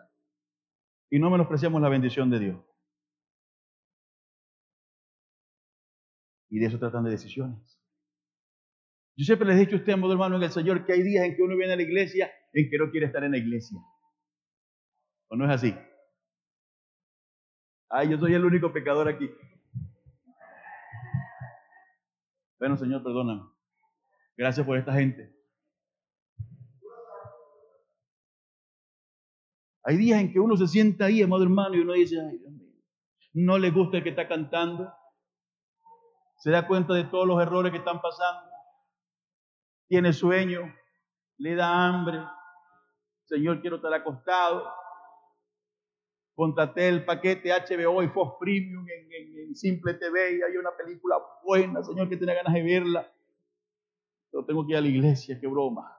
Y 1.10 1.18
no 1.18 1.32
menospreciamos 1.32 1.82
la 1.82 1.90
bendición 1.90 2.30
de 2.30 2.38
Dios. 2.38 2.64
Y 6.52 6.60
de 6.60 6.68
eso 6.68 6.78
tratan 6.78 7.04
de 7.04 7.10
decisiones. 7.10 7.77
Yo 9.18 9.26
siempre 9.26 9.48
les 9.48 9.58
he 9.58 9.60
dicho 9.62 9.76
a 9.76 9.80
usted, 9.80 9.94
amado 9.94 10.14
hermano, 10.14 10.36
en 10.36 10.44
el 10.44 10.52
Señor, 10.52 10.86
que 10.86 10.94
hay 10.94 11.02
días 11.02 11.26
en 11.26 11.36
que 11.36 11.42
uno 11.42 11.58
viene 11.58 11.74
a 11.74 11.76
la 11.76 11.82
iglesia 11.82 12.32
en 12.54 12.70
que 12.70 12.78
no 12.78 12.92
quiere 12.92 13.08
estar 13.08 13.24
en 13.24 13.32
la 13.32 13.40
iglesia. 13.40 13.80
¿O 15.30 15.36
no 15.36 15.46
es 15.46 15.52
así? 15.52 15.76
Ay, 17.90 18.12
yo 18.12 18.20
soy 18.20 18.36
el 18.36 18.46
único 18.46 18.72
pecador 18.72 19.08
aquí. 19.08 19.28
Bueno, 22.60 22.78
Señor, 22.78 23.02
perdóname. 23.04 23.42
Gracias 24.38 24.64
por 24.64 24.78
esta 24.78 24.94
gente. 24.94 25.36
Hay 29.84 29.98
días 29.98 30.20
en 30.20 30.32
que 30.32 30.40
uno 30.40 30.58
se 30.58 30.68
sienta 30.68 31.06
ahí, 31.06 31.24
amado 31.24 31.42
hermano, 31.44 31.76
y 31.76 31.80
uno 31.80 31.94
dice, 31.94 32.18
ay, 32.20 32.38
Dios 32.38 32.52
mío, 32.52 32.74
no 33.34 33.58
le 33.58 33.72
gusta 33.72 33.98
el 33.98 34.04
que 34.04 34.10
está 34.10 34.28
cantando, 34.28 34.94
se 36.40 36.52
da 36.52 36.68
cuenta 36.68 36.94
de 36.94 37.06
todos 37.06 37.26
los 37.26 37.42
errores 37.42 37.72
que 37.72 37.78
están 37.78 38.02
pasando, 38.02 38.57
tiene 39.88 40.14
sueño, 40.14 40.74
le 41.38 41.56
da 41.56 41.88
hambre, 41.88 42.20
Señor, 43.26 43.62
quiero 43.62 43.78
estar 43.78 43.94
acostado, 43.94 44.66
contraté 46.34 46.88
el 46.88 47.04
paquete 47.04 47.52
HBO 47.52 48.02
y 48.04 48.08
Fox 48.08 48.38
Premium 48.40 48.86
en, 48.88 49.56
Simple 49.56 49.96
TV 49.96 50.38
y 50.38 50.42
hay 50.44 50.56
una 50.56 50.70
película 50.78 51.16
buena, 51.44 51.82
Señor, 51.84 52.08
que 52.08 52.18
tiene 52.18 52.36
ganas 52.36 52.54
de 52.54 52.62
verla. 52.62 53.12
Pero 54.30 54.46
tengo 54.46 54.64
que 54.66 54.74
ir 54.74 54.78
a 54.78 54.82
la 54.82 54.88
iglesia, 54.88 55.40
qué 55.40 55.48
broma. 55.48 55.98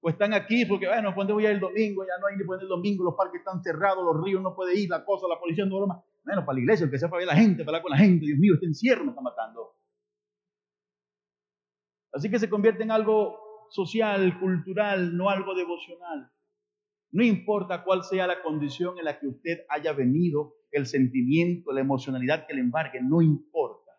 Pues 0.00 0.14
están 0.14 0.34
aquí 0.34 0.66
porque, 0.66 0.86
bueno, 0.86 1.14
cuando 1.14 1.32
voy 1.32 1.46
a 1.46 1.50
ir 1.50 1.54
el 1.54 1.60
domingo? 1.60 2.04
Ya 2.04 2.18
no 2.20 2.26
hay 2.26 2.36
ni 2.36 2.44
poner 2.44 2.64
el 2.64 2.68
domingo, 2.68 3.04
los 3.04 3.14
parques 3.14 3.38
están 3.40 3.62
cerrados, 3.62 4.04
los 4.04 4.22
ríos 4.22 4.42
no 4.42 4.54
puede 4.54 4.78
ir, 4.78 4.90
la 4.90 5.02
cosa, 5.02 5.26
la 5.26 5.40
policía 5.40 5.64
no 5.64 5.78
broma. 5.78 6.04
Bueno, 6.22 6.44
para 6.44 6.54
la 6.54 6.60
iglesia, 6.60 6.84
el 6.84 6.90
que 6.90 6.98
sea 6.98 7.08
para 7.08 7.20
ver 7.20 7.28
la 7.28 7.36
gente, 7.36 7.64
para 7.64 7.78
hablar 7.78 7.82
con 7.82 7.92
la 7.92 7.98
gente, 7.98 8.26
Dios 8.26 8.38
mío, 8.38 8.54
este 8.54 8.66
encierro 8.66 9.04
me 9.04 9.10
está 9.10 9.22
matando. 9.22 9.75
Así 12.16 12.30
que 12.30 12.38
se 12.38 12.48
convierte 12.48 12.82
en 12.82 12.90
algo 12.90 13.66
social, 13.68 14.40
cultural, 14.40 15.14
no 15.14 15.28
algo 15.28 15.54
devocional. 15.54 16.32
No 17.10 17.22
importa 17.22 17.84
cuál 17.84 18.04
sea 18.04 18.26
la 18.26 18.42
condición 18.42 18.98
en 18.98 19.04
la 19.04 19.18
que 19.20 19.26
usted 19.26 19.66
haya 19.68 19.92
venido, 19.92 20.54
el 20.72 20.86
sentimiento, 20.86 21.72
la 21.72 21.82
emocionalidad 21.82 22.46
que 22.46 22.54
le 22.54 22.62
embargue, 22.62 23.02
no 23.02 23.20
importa. 23.20 23.92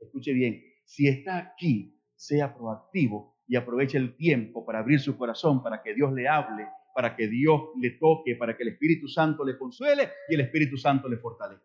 Escuche 0.00 0.32
bien, 0.32 0.60
si 0.84 1.06
está 1.06 1.38
aquí, 1.38 1.96
sea 2.16 2.52
proactivo 2.52 3.36
y 3.46 3.54
aproveche 3.54 3.98
el 3.98 4.16
tiempo 4.16 4.66
para 4.66 4.80
abrir 4.80 4.98
su 4.98 5.16
corazón, 5.16 5.62
para 5.62 5.80
que 5.80 5.94
Dios 5.94 6.12
le 6.12 6.26
hable, 6.26 6.66
para 6.92 7.14
que 7.14 7.28
Dios 7.28 7.68
le 7.80 7.90
toque, 7.92 8.34
para 8.34 8.56
que 8.56 8.64
el 8.64 8.70
Espíritu 8.70 9.06
Santo 9.06 9.44
le 9.44 9.56
consuele 9.56 10.10
y 10.28 10.34
el 10.34 10.40
Espíritu 10.40 10.76
Santo 10.76 11.08
le 11.08 11.18
fortalezca. 11.18 11.64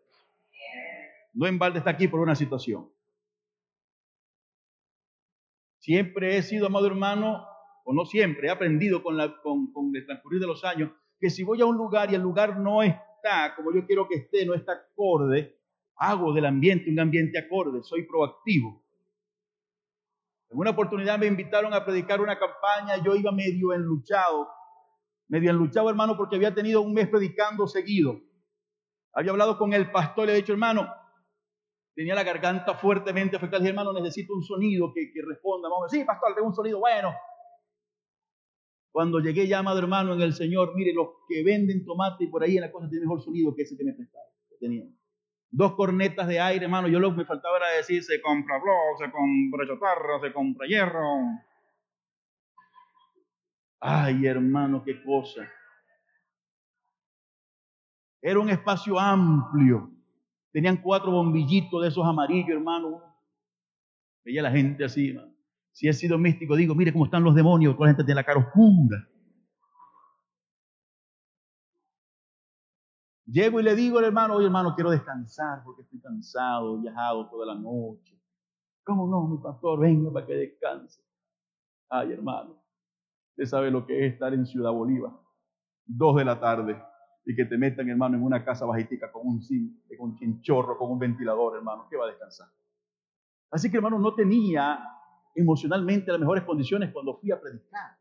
No 1.34 1.48
en 1.48 1.58
balde 1.58 1.80
está 1.80 1.90
aquí 1.90 2.06
por 2.06 2.20
una 2.20 2.36
situación. 2.36 2.95
Siempre 5.86 6.36
he 6.36 6.42
sido, 6.42 6.66
amado 6.66 6.88
hermano, 6.88 7.46
o 7.84 7.94
no 7.94 8.04
siempre, 8.06 8.48
he 8.48 8.50
aprendido 8.50 9.04
con, 9.04 9.16
la, 9.16 9.40
con, 9.40 9.70
el 9.94 10.04
transcurrir 10.04 10.40
de 10.40 10.48
los 10.48 10.64
años, 10.64 10.90
que 11.20 11.30
si 11.30 11.44
voy 11.44 11.60
a 11.60 11.64
un 11.64 11.76
lugar 11.76 12.10
y 12.10 12.16
el 12.16 12.22
lugar 12.22 12.58
no 12.58 12.82
está 12.82 13.54
como 13.54 13.72
yo 13.72 13.86
quiero 13.86 14.08
que 14.08 14.16
esté, 14.16 14.44
no 14.44 14.54
está 14.54 14.72
acorde, 14.72 15.60
hago 15.94 16.32
del 16.32 16.46
ambiente 16.46 16.90
un 16.90 16.98
ambiente 16.98 17.38
acorde, 17.38 17.84
soy 17.84 18.02
proactivo. 18.02 18.82
En 20.50 20.58
una 20.58 20.70
oportunidad 20.70 21.20
me 21.20 21.26
invitaron 21.26 21.72
a 21.72 21.84
predicar 21.84 22.20
una 22.20 22.36
campaña, 22.36 23.00
yo 23.04 23.14
iba 23.14 23.30
medio 23.30 23.72
enluchado, 23.72 24.48
medio 25.28 25.52
enluchado 25.52 25.88
hermano 25.88 26.16
porque 26.16 26.34
había 26.34 26.52
tenido 26.52 26.80
un 26.80 26.94
mes 26.94 27.06
predicando 27.06 27.68
seguido. 27.68 28.20
Había 29.12 29.30
hablado 29.30 29.56
con 29.56 29.72
el 29.72 29.92
pastor 29.92 30.24
y 30.24 30.26
le 30.26 30.32
he 30.32 30.36
dicho, 30.38 30.52
hermano, 30.52 30.92
tenía 31.96 32.14
la 32.14 32.22
garganta 32.22 32.74
fuertemente 32.74 33.36
afectada. 33.36 33.60
Dije, 33.60 33.70
hermano, 33.70 33.92
necesito 33.94 34.34
un 34.34 34.44
sonido 34.44 34.92
que, 34.94 35.10
que 35.12 35.22
responda. 35.26 35.68
Vamos, 35.68 35.90
sí, 35.90 36.04
pastor, 36.04 36.34
tengo 36.34 36.48
un 36.48 36.54
sonido 36.54 36.78
bueno. 36.78 37.12
Cuando 38.92 39.18
llegué 39.18 39.46
ya, 39.48 39.60
hermano, 39.60 40.14
en 40.14 40.20
el 40.20 40.34
Señor, 40.34 40.74
mire, 40.74 40.92
los 40.92 41.08
que 41.28 41.42
venden 41.42 41.84
tomate 41.84 42.24
y 42.24 42.26
por 42.28 42.42
ahí 42.42 42.56
en 42.56 42.62
la 42.62 42.70
cosa 42.70 42.88
tienen 42.88 43.08
mejor 43.08 43.22
sonido 43.22 43.54
que 43.54 43.62
ese 43.62 43.76
que 43.76 43.84
me 43.84 43.94
prestaron. 43.94 44.30
Dos 45.50 45.74
cornetas 45.74 46.28
de 46.28 46.38
aire, 46.38 46.64
hermano, 46.66 46.88
yo 46.88 47.00
lo 47.00 47.10
que 47.10 47.18
me 47.18 47.24
faltaba 47.24 47.56
era 47.56 47.76
decir, 47.76 48.02
se 48.02 48.20
compra 48.20 48.58
blog, 48.58 48.98
se 48.98 49.10
compra 49.10 49.66
chatarra, 49.66 50.20
se 50.20 50.32
compra 50.32 50.66
hierro. 50.66 51.02
Ay, 53.80 54.26
hermano, 54.26 54.82
qué 54.84 55.02
cosa. 55.02 55.50
Era 58.20 58.40
un 58.40 58.50
espacio 58.50 58.98
amplio. 58.98 59.95
Tenían 60.56 60.78
cuatro 60.78 61.12
bombillitos 61.12 61.82
de 61.82 61.88
esos 61.88 62.02
amarillos, 62.02 62.48
hermano. 62.48 63.02
Veía 64.24 64.40
la 64.40 64.50
gente 64.50 64.86
así, 64.86 65.10
hermano. 65.10 65.34
Si 65.70 65.86
he 65.86 65.92
sido 65.92 66.16
místico, 66.16 66.56
digo, 66.56 66.74
mire 66.74 66.94
cómo 66.94 67.04
están 67.04 67.22
los 67.22 67.34
demonios, 67.34 67.74
toda 67.74 67.88
la 67.88 67.92
gente 67.92 68.04
tiene 68.04 68.22
la 68.22 68.24
cara 68.24 68.38
oscura. 68.40 69.06
Llego 73.26 73.60
y 73.60 73.64
le 73.64 73.74
digo 73.74 73.98
al 73.98 74.06
hermano, 74.06 74.36
oye 74.36 74.46
hermano, 74.46 74.74
quiero 74.74 74.88
descansar 74.88 75.62
porque 75.62 75.82
estoy 75.82 76.00
cansado, 76.00 76.80
viajado 76.80 77.28
toda 77.28 77.54
la 77.54 77.54
noche. 77.54 78.18
¿Cómo 78.82 79.06
no, 79.08 79.28
mi 79.28 79.36
pastor? 79.36 79.80
Venga 79.80 80.10
para 80.10 80.24
que 80.24 80.36
descanse. 80.36 81.02
Ay, 81.90 82.12
hermano, 82.12 82.64
usted 83.32 83.44
sabe 83.44 83.70
lo 83.70 83.84
que 83.84 84.06
es 84.06 84.14
estar 84.14 84.32
en 84.32 84.46
Ciudad 84.46 84.72
Bolívar, 84.72 85.12
dos 85.84 86.16
de 86.16 86.24
la 86.24 86.40
tarde, 86.40 86.82
y 87.28 87.34
que 87.34 87.44
te 87.44 87.58
metan, 87.58 87.90
hermano, 87.90 88.16
en 88.16 88.22
una 88.22 88.44
casa 88.44 88.64
bajitica 88.64 89.10
con 89.10 89.26
un 89.26 89.40
con 89.98 90.10
un 90.10 90.16
chinchorro, 90.16 90.78
con 90.78 90.92
un 90.92 90.98
ventilador, 90.98 91.56
hermano, 91.56 91.88
¿qué 91.90 91.96
va 91.96 92.04
a 92.04 92.08
descansar? 92.08 92.48
Así 93.50 93.68
que, 93.68 93.78
hermano, 93.78 93.98
no 93.98 94.14
tenía 94.14 94.78
emocionalmente 95.34 96.12
las 96.12 96.20
mejores 96.20 96.44
condiciones 96.44 96.92
cuando 96.92 97.18
fui 97.18 97.32
a 97.32 97.40
predicar. 97.40 97.98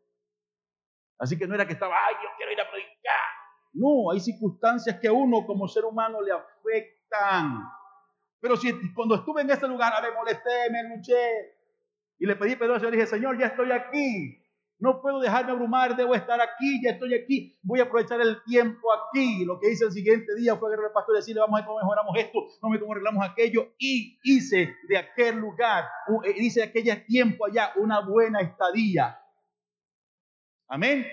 Así 1.17 1.38
que 1.38 1.47
no 1.47 1.55
era 1.55 1.65
que 1.65 1.73
estaba, 1.73 1.95
ay, 2.07 2.15
yo 2.21 2.30
quiero 2.38 2.51
ir 2.51 2.61
a 2.61 2.69
predicar. 2.69 3.26
No, 3.73 4.11
hay 4.11 4.19
circunstancias 4.19 4.99
que 5.01 5.07
a 5.07 5.13
uno 5.13 5.43
como 5.45 5.67
ser 5.67 5.86
humano 5.86 6.21
le 6.21 6.32
afectan. 6.32 7.67
Pero 8.39 8.55
si 8.55 8.93
cuando 8.93 9.15
estuve 9.15 9.41
en 9.41 9.49
ese 9.49 9.67
lugar, 9.67 9.91
me 10.03 10.11
molesté, 10.11 10.69
me 10.71 10.84
luché 10.95 11.55
y 12.19 12.26
le 12.28 12.36
pedí 12.36 12.55
perdón 12.55 12.80
Señor, 12.80 12.93
dije, 12.93 13.07
Señor, 13.07 13.39
ya 13.39 13.47
estoy 13.47 13.71
aquí. 13.71 14.45
No 14.78 15.01
puedo 15.01 15.21
dejarme 15.21 15.53
abrumar, 15.53 15.95
debo 15.95 16.15
estar 16.15 16.39
aquí, 16.41 16.82
ya 16.84 16.91
estoy 16.91 17.13
aquí, 17.13 17.57
voy 17.63 17.80
a 17.80 17.84
aprovechar 17.84 18.19
el 18.19 18.43
tiempo 18.43 18.88
aquí. 18.93 19.45
Lo 19.45 19.57
que 19.57 19.71
hice 19.71 19.86
el 19.86 19.91
siguiente 19.93 20.36
día 20.36 20.57
fue 20.57 20.67
agarrar 20.67 20.88
al 20.88 20.91
pastor 20.91 21.15
y 21.15 21.19
decirle, 21.19 21.39
vamos 21.39 21.57
a 21.57 21.61
ver 21.61 21.65
cómo 21.65 21.80
mejoramos 21.80 22.17
esto, 22.17 22.39
vamos 22.61 22.61
a 22.63 22.69
ver 22.71 22.80
cómo 22.82 22.91
arreglamos 22.91 23.26
aquello. 23.26 23.73
Y 23.78 24.19
hice 24.23 24.76
de 24.89 24.97
aquel 24.97 25.38
lugar, 25.38 25.86
eh, 26.26 26.34
hice 26.38 26.59
de 26.59 26.65
aquel 26.67 27.05
tiempo 27.05 27.45
allá 27.45 27.71
una 27.78 28.01
buena 28.01 28.41
estadía. 28.41 29.17
Amén. 30.67 31.05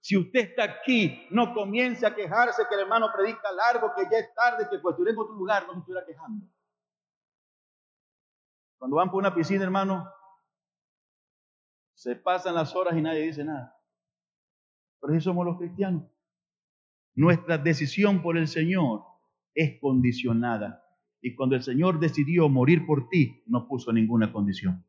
Si 0.00 0.16
usted 0.16 0.40
está 0.40 0.64
aquí, 0.64 1.26
no 1.30 1.54
comience 1.54 2.06
a 2.06 2.14
quejarse 2.14 2.62
que 2.68 2.74
el 2.74 2.82
hermano 2.82 3.08
predica 3.14 3.52
largo, 3.52 3.92
que 3.96 4.04
ya 4.10 4.18
es 4.18 4.34
tarde, 4.34 4.66
que 4.68 4.76
estuviera 4.76 5.12
en 5.12 5.18
otro 5.18 5.34
lugar, 5.34 5.66
no 5.66 5.74
se 5.74 5.78
estuviera 5.80 6.06
quejando. 6.06 6.46
Cuando 8.78 8.96
van 8.96 9.10
por 9.10 9.18
una 9.18 9.34
piscina, 9.34 9.64
hermano, 9.64 10.10
se 12.00 12.16
pasan 12.16 12.54
las 12.54 12.74
horas 12.74 12.96
y 12.96 13.02
nadie 13.02 13.26
dice 13.26 13.44
nada. 13.44 13.78
Pero 15.00 15.12
así 15.12 15.22
somos 15.22 15.44
los 15.44 15.58
cristianos. 15.58 16.04
Nuestra 17.14 17.58
decisión 17.58 18.22
por 18.22 18.38
el 18.38 18.48
Señor 18.48 19.02
es 19.54 19.78
condicionada. 19.80 20.82
Y 21.20 21.34
cuando 21.34 21.56
el 21.56 21.62
Señor 21.62 22.00
decidió 22.00 22.48
morir 22.48 22.86
por 22.86 23.10
ti, 23.10 23.42
no 23.44 23.68
puso 23.68 23.92
ninguna 23.92 24.32
condición. 24.32 24.82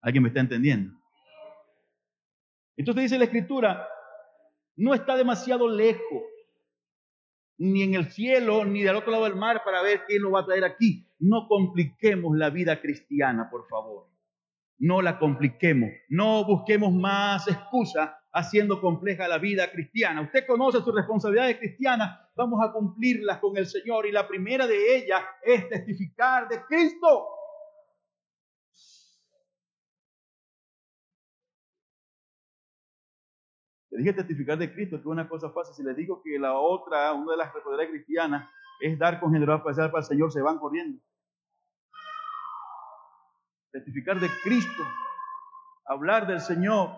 ¿Alguien 0.00 0.22
me 0.22 0.30
está 0.30 0.40
entendiendo? 0.40 0.98
Entonces 2.78 3.02
dice 3.02 3.18
la 3.18 3.24
Escritura, 3.24 3.86
no 4.76 4.94
está 4.94 5.18
demasiado 5.18 5.68
lejos, 5.68 6.22
ni 7.58 7.82
en 7.82 7.94
el 7.94 8.10
cielo, 8.10 8.64
ni 8.64 8.80
del 8.80 8.96
otro 8.96 9.12
lado 9.12 9.24
del 9.24 9.36
mar, 9.36 9.60
para 9.66 9.82
ver 9.82 10.04
quién 10.06 10.22
lo 10.22 10.30
va 10.30 10.40
a 10.40 10.46
traer 10.46 10.64
aquí. 10.64 11.06
No 11.18 11.46
compliquemos 11.46 12.38
la 12.38 12.48
vida 12.48 12.80
cristiana, 12.80 13.50
por 13.50 13.68
favor 13.68 14.10
no 14.80 15.02
la 15.02 15.18
compliquemos, 15.18 15.90
no 16.08 16.44
busquemos 16.44 16.90
más 16.92 17.46
excusas 17.46 18.10
haciendo 18.32 18.80
compleja 18.80 19.28
la 19.28 19.36
vida 19.38 19.70
cristiana. 19.70 20.22
Usted 20.22 20.46
conoce 20.46 20.80
sus 20.80 20.94
responsabilidades 20.94 21.58
cristianas, 21.58 22.18
vamos 22.34 22.60
a 22.66 22.72
cumplirlas 22.72 23.38
con 23.40 23.56
el 23.58 23.66
Señor 23.66 24.06
y 24.06 24.12
la 24.12 24.26
primera 24.26 24.66
de 24.66 24.96
ellas 24.96 25.22
es 25.42 25.68
testificar 25.68 26.48
de 26.48 26.64
Cristo. 26.64 27.26
Le 33.90 33.98
dije 33.98 34.12
testificar 34.14 34.56
de 34.56 34.72
Cristo, 34.72 34.96
que 34.96 35.00
es 35.00 35.06
una 35.06 35.28
cosa 35.28 35.50
fácil. 35.50 35.74
Si 35.74 35.82
les 35.82 35.96
digo 35.96 36.22
que 36.22 36.38
la 36.38 36.54
otra, 36.54 37.12
una 37.12 37.32
de 37.32 37.38
las 37.38 37.52
responsabilidades 37.52 37.90
cristianas, 37.90 38.48
es 38.80 38.98
dar 38.98 39.20
con 39.20 39.32
generosidad 39.32 39.90
para 39.90 40.00
el 40.00 40.04
Señor, 40.04 40.32
se 40.32 40.40
van 40.40 40.58
corriendo 40.58 41.02
testificar 43.72 44.18
de 44.20 44.28
Cristo, 44.42 44.82
hablar 45.86 46.26
del 46.26 46.40
Señor, 46.40 46.90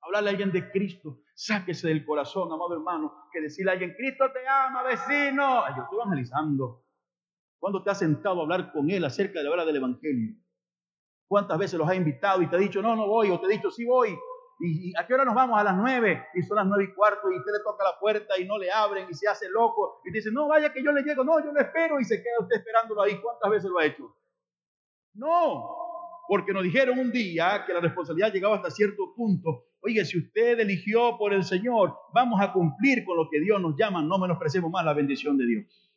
hablarle 0.00 0.30
a 0.30 0.32
alguien 0.32 0.52
de 0.52 0.70
Cristo. 0.70 1.20
Sáquese 1.34 1.88
del 1.88 2.04
corazón, 2.04 2.52
amado 2.52 2.74
hermano, 2.74 3.26
que 3.32 3.40
decirle 3.40 3.70
a 3.70 3.74
alguien, 3.74 3.94
Cristo 3.94 4.24
te 4.32 4.46
ama, 4.46 4.82
vecino. 4.82 5.64
yo 5.76 5.82
estoy 5.82 5.98
evangelizando. 5.98 6.84
¿Cuándo 7.58 7.82
te 7.82 7.90
has 7.90 7.98
sentado 7.98 8.40
a 8.40 8.42
hablar 8.42 8.72
con 8.72 8.90
él 8.90 9.04
acerca 9.04 9.38
de 9.38 9.44
la 9.44 9.50
hora 9.50 9.64
del 9.64 9.76
Evangelio? 9.76 10.34
¿Cuántas 11.28 11.58
veces 11.58 11.78
los 11.78 11.88
ha 11.88 11.94
invitado 11.94 12.42
y 12.42 12.48
te 12.48 12.56
ha 12.56 12.58
dicho, 12.58 12.82
no, 12.82 12.96
no 12.96 13.06
voy, 13.06 13.30
o 13.30 13.40
te 13.40 13.46
ha 13.46 13.48
dicho, 13.48 13.70
sí 13.70 13.84
voy? 13.84 14.18
¿Y, 14.60 14.92
a 14.96 15.06
qué 15.06 15.14
hora 15.14 15.24
nos 15.24 15.34
vamos? 15.34 15.58
A 15.58 15.64
las 15.64 15.76
nueve. 15.76 16.26
Y 16.34 16.42
son 16.42 16.56
las 16.56 16.66
nueve 16.66 16.84
y 16.84 16.94
cuarto 16.94 17.30
y 17.30 17.36
usted 17.36 17.52
le 17.52 17.62
toca 17.64 17.84
la 17.84 17.98
puerta 17.98 18.38
y 18.38 18.44
no 18.44 18.58
le 18.58 18.70
abren 18.70 19.08
y 19.10 19.14
se 19.14 19.28
hace 19.28 19.48
loco. 19.48 20.00
Y 20.04 20.12
dice, 20.12 20.30
no, 20.30 20.48
vaya 20.48 20.72
que 20.72 20.82
yo 20.82 20.92
le 20.92 21.02
llego. 21.02 21.24
No, 21.24 21.42
yo 21.42 21.52
lo 21.52 21.60
espero 21.60 21.98
y 21.98 22.04
se 22.04 22.22
queda 22.22 22.34
usted 22.40 22.56
esperándolo 22.56 23.02
ahí. 23.02 23.20
¿Cuántas 23.20 23.50
veces 23.50 23.70
lo 23.70 23.78
ha 23.78 23.86
hecho? 23.86 24.16
No, 25.14 25.81
porque 26.28 26.52
nos 26.52 26.62
dijeron 26.62 26.98
un 26.98 27.10
día 27.10 27.64
que 27.66 27.72
la 27.72 27.80
responsabilidad 27.80 28.32
llegaba 28.32 28.56
hasta 28.56 28.70
cierto 28.70 29.14
punto. 29.14 29.66
Oye, 29.80 30.04
si 30.04 30.18
usted 30.18 30.60
eligió 30.60 31.16
por 31.18 31.32
el 31.32 31.44
Señor, 31.44 31.96
vamos 32.14 32.40
a 32.40 32.52
cumplir 32.52 33.04
con 33.04 33.16
lo 33.16 33.28
que 33.30 33.40
Dios 33.40 33.60
nos 33.60 33.76
llama, 33.76 34.02
no 34.02 34.18
menospreciemos 34.18 34.70
más 34.70 34.84
la 34.84 34.94
bendición 34.94 35.36
de 35.36 35.46
Dios. 35.46 35.92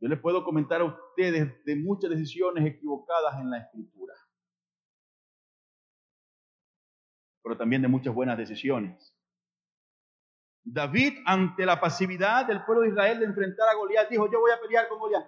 Yo 0.00 0.08
les 0.08 0.20
puedo 0.20 0.44
comentar 0.44 0.80
a 0.80 0.84
ustedes 0.84 1.64
de 1.64 1.76
muchas 1.76 2.10
decisiones 2.10 2.66
equivocadas 2.66 3.40
en 3.40 3.50
la 3.50 3.58
escritura, 3.58 4.14
pero 7.42 7.56
también 7.56 7.80
de 7.80 7.88
muchas 7.88 8.12
buenas 8.12 8.36
decisiones. 8.36 9.16
David, 10.64 11.18
ante 11.24 11.64
la 11.64 11.80
pasividad 11.80 12.46
del 12.46 12.64
pueblo 12.64 12.82
de 12.82 12.88
Israel 12.88 13.18
de 13.18 13.26
enfrentar 13.26 13.68
a 13.68 13.74
Goliat, 13.74 14.10
dijo, 14.10 14.30
yo 14.30 14.40
voy 14.40 14.50
a 14.50 14.60
pelear 14.60 14.88
con 14.88 14.98
Goliat. 14.98 15.24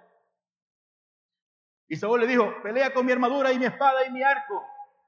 Y 1.89 1.95
Saúl 1.95 2.19
le 2.21 2.27
dijo, 2.27 2.53
pelea 2.63 2.93
con 2.93 3.05
mi 3.05 3.11
armadura 3.11 3.51
y 3.51 3.59
mi 3.59 3.65
espada 3.65 4.05
y 4.05 4.11
mi 4.11 4.23
arco. 4.23 4.61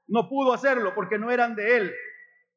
No 0.08 0.28
pudo 0.28 0.52
hacerlo 0.52 0.92
porque 0.94 1.18
no 1.18 1.30
eran 1.30 1.54
de 1.54 1.76
él. 1.76 1.94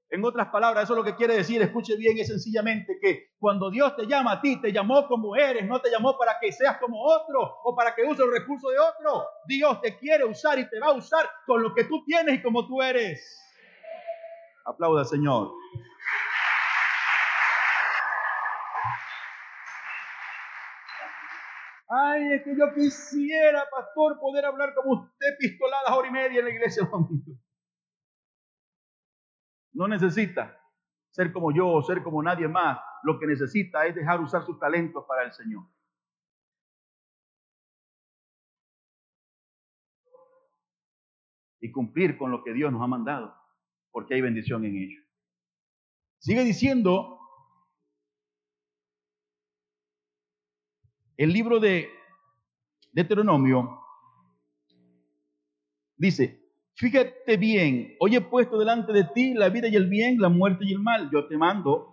En 0.09 0.23
otras 0.23 0.49
palabras, 0.49 0.83
eso 0.83 0.93
es 0.93 0.97
lo 0.97 1.03
que 1.03 1.15
quiere 1.15 1.35
decir, 1.35 1.59
escuche 1.61 1.95
bien, 1.97 2.17
es 2.19 2.27
sencillamente 2.27 2.99
que 3.01 3.31
cuando 3.39 3.71
Dios 3.71 3.95
te 3.95 4.05
llama 4.05 4.33
a 4.33 4.41
ti, 4.41 4.61
te 4.61 4.71
llamó 4.71 5.07
como 5.07 5.35
eres, 5.35 5.65
no 5.67 5.81
te 5.81 5.89
llamó 5.89 6.17
para 6.19 6.37
que 6.39 6.51
seas 6.51 6.77
como 6.77 7.03
otro 7.03 7.57
o 7.63 7.75
para 7.75 7.95
que 7.95 8.03
use 8.03 8.21
el 8.21 8.31
recurso 8.31 8.69
de 8.69 8.77
otro. 8.77 9.25
Dios 9.47 9.81
te 9.81 9.97
quiere 9.97 10.23
usar 10.23 10.59
y 10.59 10.69
te 10.69 10.79
va 10.79 10.87
a 10.87 10.93
usar 10.93 11.27
con 11.47 11.63
lo 11.63 11.73
que 11.73 11.85
tú 11.85 12.03
tienes 12.05 12.35
y 12.35 12.41
como 12.43 12.67
tú 12.67 12.81
eres. 12.83 13.41
Aplauda, 14.65 15.03
Señor. 15.03 15.51
Ay, 21.95 22.33
es 22.33 22.43
que 22.43 22.57
yo 22.57 22.73
quisiera, 22.73 23.69
pastor, 23.69 24.19
poder 24.19 24.45
hablar 24.45 24.73
como 24.73 25.03
usted 25.03 25.37
pistoladas 25.37 25.91
hora 25.91 26.07
y 26.07 26.11
media 26.11 26.39
en 26.39 26.45
la 26.45 26.51
iglesia 26.51 26.89
No 29.73 29.87
necesita 29.87 30.59
ser 31.11 31.31
como 31.31 31.51
yo 31.51 31.67
o 31.67 31.83
ser 31.83 32.01
como 32.01 32.23
nadie 32.23 32.47
más. 32.47 32.79
Lo 33.03 33.19
que 33.19 33.27
necesita 33.27 33.85
es 33.85 33.93
dejar 33.93 34.19
usar 34.21 34.43
sus 34.43 34.57
talentos 34.59 35.05
para 35.07 35.23
el 35.23 35.33
Señor. 35.33 35.65
Y 41.59 41.71
cumplir 41.71 42.17
con 42.17 42.31
lo 42.31 42.43
que 42.43 42.53
Dios 42.53 42.71
nos 42.71 42.81
ha 42.81 42.87
mandado, 42.87 43.35
porque 43.91 44.15
hay 44.15 44.21
bendición 44.21 44.65
en 44.65 44.77
ello. 44.77 44.99
Sigue 46.17 46.43
diciendo 46.43 47.19
el 51.17 51.33
libro 51.33 51.59
de 51.59 51.89
Deuteronomio 52.91 53.79
dice, 55.97 56.39
fíjate 56.75 57.37
bien, 57.37 57.95
hoy 57.99 58.15
he 58.15 58.21
puesto 58.21 58.57
delante 58.57 58.93
de 58.93 59.05
ti 59.13 59.33
la 59.33 59.49
vida 59.49 59.67
y 59.67 59.75
el 59.75 59.87
bien, 59.87 60.19
la 60.19 60.29
muerte 60.29 60.65
y 60.65 60.73
el 60.73 60.79
mal. 60.79 61.09
Yo 61.11 61.27
te 61.27 61.37
mando 61.37 61.89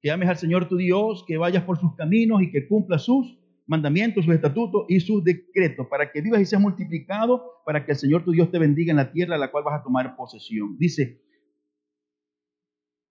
que 0.00 0.10
ames 0.10 0.28
al 0.28 0.36
Señor 0.36 0.68
tu 0.68 0.76
Dios, 0.76 1.24
que 1.26 1.38
vayas 1.38 1.64
por 1.64 1.78
sus 1.78 1.94
caminos 1.96 2.42
y 2.42 2.50
que 2.50 2.68
cumpla 2.68 2.98
sus 2.98 3.38
mandamientos, 3.66 4.24
sus 4.24 4.34
estatutos 4.34 4.84
y 4.88 5.00
sus 5.00 5.24
decretos, 5.24 5.86
para 5.88 6.12
que 6.12 6.20
vivas 6.20 6.40
y 6.40 6.46
seas 6.46 6.60
multiplicado, 6.60 7.62
para 7.64 7.86
que 7.86 7.92
el 7.92 7.98
Señor 7.98 8.24
tu 8.24 8.32
Dios 8.32 8.50
te 8.50 8.58
bendiga 8.58 8.90
en 8.90 8.98
la 8.98 9.10
tierra 9.10 9.36
a 9.36 9.38
la 9.38 9.50
cual 9.50 9.64
vas 9.64 9.80
a 9.80 9.82
tomar 9.82 10.14
posesión. 10.16 10.76
Dice, 10.76 11.22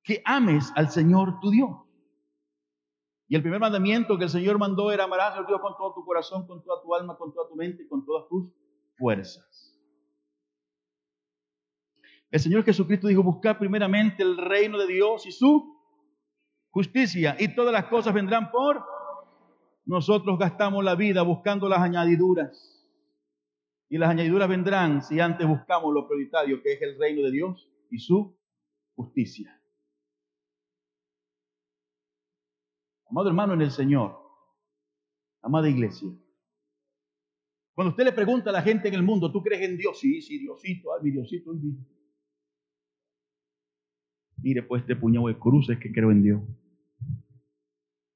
que 0.03 0.21
ames 0.25 0.71
al 0.75 0.89
Señor 0.89 1.39
tu 1.39 1.49
Dios. 1.49 1.71
Y 3.33 3.35
el 3.35 3.41
primer 3.41 3.59
mandamiento 3.59 4.15
que 4.15 4.25
el 4.25 4.29
Señor 4.29 4.59
mandó 4.59 4.91
era 4.91 5.05
amarás 5.05 5.35
a 5.35 5.41
Dios 5.41 5.59
con 5.59 5.75
todo 5.75 5.95
tu 5.95 6.05
corazón, 6.05 6.45
con 6.45 6.63
toda 6.63 6.83
tu 6.83 6.93
alma, 6.93 7.17
con 7.17 7.33
toda 7.33 7.49
tu 7.49 7.55
mente 7.55 7.81
y 7.81 7.87
con 7.87 8.05
todas 8.05 8.29
tus 8.29 8.53
fuerzas. 8.95 9.75
El 12.29 12.39
Señor 12.39 12.63
Jesucristo 12.63 13.07
dijo, 13.07 13.23
buscar 13.23 13.57
primeramente 13.57 14.21
el 14.21 14.37
reino 14.37 14.77
de 14.77 14.85
Dios 14.85 15.25
y 15.25 15.31
su 15.31 15.81
justicia 16.69 17.35
y 17.39 17.55
todas 17.55 17.73
las 17.73 17.85
cosas 17.85 18.13
vendrán 18.13 18.51
por 18.51 18.85
nosotros 19.85 20.37
gastamos 20.37 20.83
la 20.83 20.93
vida 20.93 21.23
buscando 21.23 21.67
las 21.67 21.79
añadiduras. 21.79 22.87
Y 23.89 23.97
las 23.97 24.11
añadiduras 24.11 24.47
vendrán 24.47 25.01
si 25.01 25.19
antes 25.19 25.47
buscamos 25.47 25.91
lo 25.91 26.07
prioritario 26.07 26.61
que 26.61 26.73
es 26.73 26.81
el 26.83 26.99
reino 26.99 27.23
de 27.23 27.31
Dios 27.31 27.67
y 27.89 27.97
su 27.97 28.37
justicia. 28.93 29.59
Amado 33.13 33.27
hermano 33.27 33.53
en 33.53 33.61
el 33.61 33.69
Señor, 33.69 34.17
amada 35.43 35.69
iglesia, 35.69 36.09
cuando 37.75 37.91
usted 37.91 38.05
le 38.05 38.11
pregunta 38.11 38.49
a 38.49 38.53
la 38.53 38.63
gente 38.63 38.87
en 38.87 38.95
el 38.95 39.03
mundo, 39.03 39.31
¿tú 39.31 39.43
crees 39.43 39.61
en 39.61 39.77
Dios? 39.77 39.99
Sí, 39.99 40.19
sí, 40.19 40.39
Diosito, 40.39 40.91
ay, 40.95 41.03
mi 41.03 41.11
Diosito, 41.11 41.53
Mire, 44.37 44.63
pues 44.63 44.81
este 44.81 44.95
puñado 44.95 45.27
de 45.27 45.37
cruces 45.37 45.77
que 45.77 45.91
creo 45.91 46.09
en 46.09 46.23
Dios. 46.23 46.41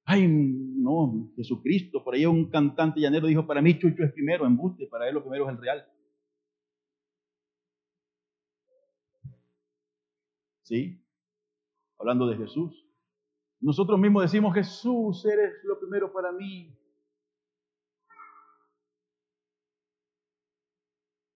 Ay, 0.04 0.28
no, 0.28 1.32
Jesucristo, 1.36 2.04
por 2.04 2.16
ahí 2.16 2.26
un 2.26 2.50
cantante 2.50 3.00
llanero 3.00 3.28
dijo, 3.28 3.45
para 3.45 3.62
mí 3.62 3.78
Chucho 3.78 4.04
es 4.04 4.12
primero, 4.14 4.48
embuste, 4.48 4.88
para 4.88 5.08
él 5.08 5.14
lo 5.14 5.22
primero 5.22 5.45
es 5.45 5.52
el 5.52 5.62
real. 5.62 5.88
¿Sí? 10.64 11.00
Hablando 12.00 12.26
de 12.26 12.38
Jesús. 12.38 12.87
Nosotros 13.60 13.99
mismos 13.99 14.24
decimos, 14.24 14.53
Jesús, 14.53 15.26
eres 15.26 15.64
lo 15.64 15.80
primero 15.80 16.12
para 16.12 16.32
mí. 16.32 16.76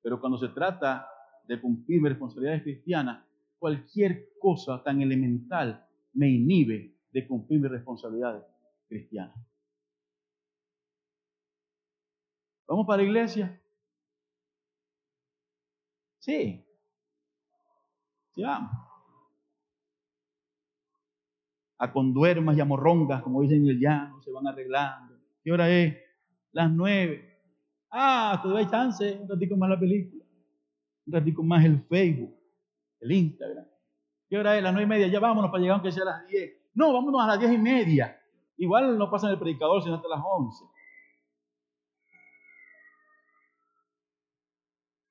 Pero 0.03 0.19
cuando 0.19 0.37
se 0.37 0.49
trata 0.49 1.07
de 1.47 1.59
cumplir 1.59 2.01
mis 2.01 2.11
responsabilidades 2.11 2.63
cristianas, 2.63 3.25
cualquier 3.57 4.29
cosa 4.39 4.81
tan 4.83 5.01
elemental 5.01 5.87
me 6.13 6.29
inhibe 6.29 6.95
de 7.11 7.27
cumplir 7.27 7.59
mis 7.59 7.71
responsabilidades 7.71 8.43
cristianas. 8.87 9.35
¿Vamos 12.67 12.85
para 12.87 13.01
la 13.01 13.07
iglesia? 13.07 13.61
Sí. 16.19 16.65
Sí, 18.33 18.43
vamos 18.43 18.90
a 21.81 21.91
conduermas 21.91 22.55
y 22.55 22.61
a 22.61 22.65
morrongas, 22.65 23.23
como 23.23 23.41
dicen 23.41 23.63
en 23.63 23.69
el 23.69 23.79
llano, 23.79 24.21
se 24.21 24.31
van 24.31 24.45
arreglando. 24.45 25.15
¿Qué 25.43 25.51
hora 25.51 25.67
es? 25.67 25.97
Las 26.51 26.69
nueve. 26.69 27.39
Ah, 27.89 28.39
todavía 28.39 28.65
hay 28.67 28.71
chance, 28.71 29.17
un 29.19 29.27
ratito 29.27 29.57
más 29.57 29.67
la 29.67 29.79
película, 29.79 30.23
un 31.07 31.13
ratito 31.13 31.41
más 31.41 31.65
el 31.65 31.81
Facebook, 31.89 32.37
el 32.99 33.11
Instagram. 33.11 33.65
¿Qué 34.29 34.37
hora 34.37 34.55
es? 34.55 34.61
Las 34.61 34.73
nueve 34.73 34.85
y 34.85 34.89
media, 34.89 35.07
ya 35.07 35.19
vámonos 35.19 35.49
para 35.49 35.59
llegar 35.59 35.73
aunque 35.73 35.91
sea 35.91 36.03
a 36.03 36.05
las 36.05 36.27
diez. 36.27 36.51
No, 36.75 36.93
vámonos 36.93 37.19
a 37.19 37.25
las 37.25 37.39
diez 37.39 37.51
y 37.51 37.57
media. 37.57 38.15
Igual 38.57 38.95
no 38.95 39.09
pasa 39.09 39.25
en 39.25 39.33
el 39.33 39.39
predicador 39.39 39.81
sino 39.81 39.95
hasta 39.95 40.07
las 40.07 40.21
once. 40.23 40.63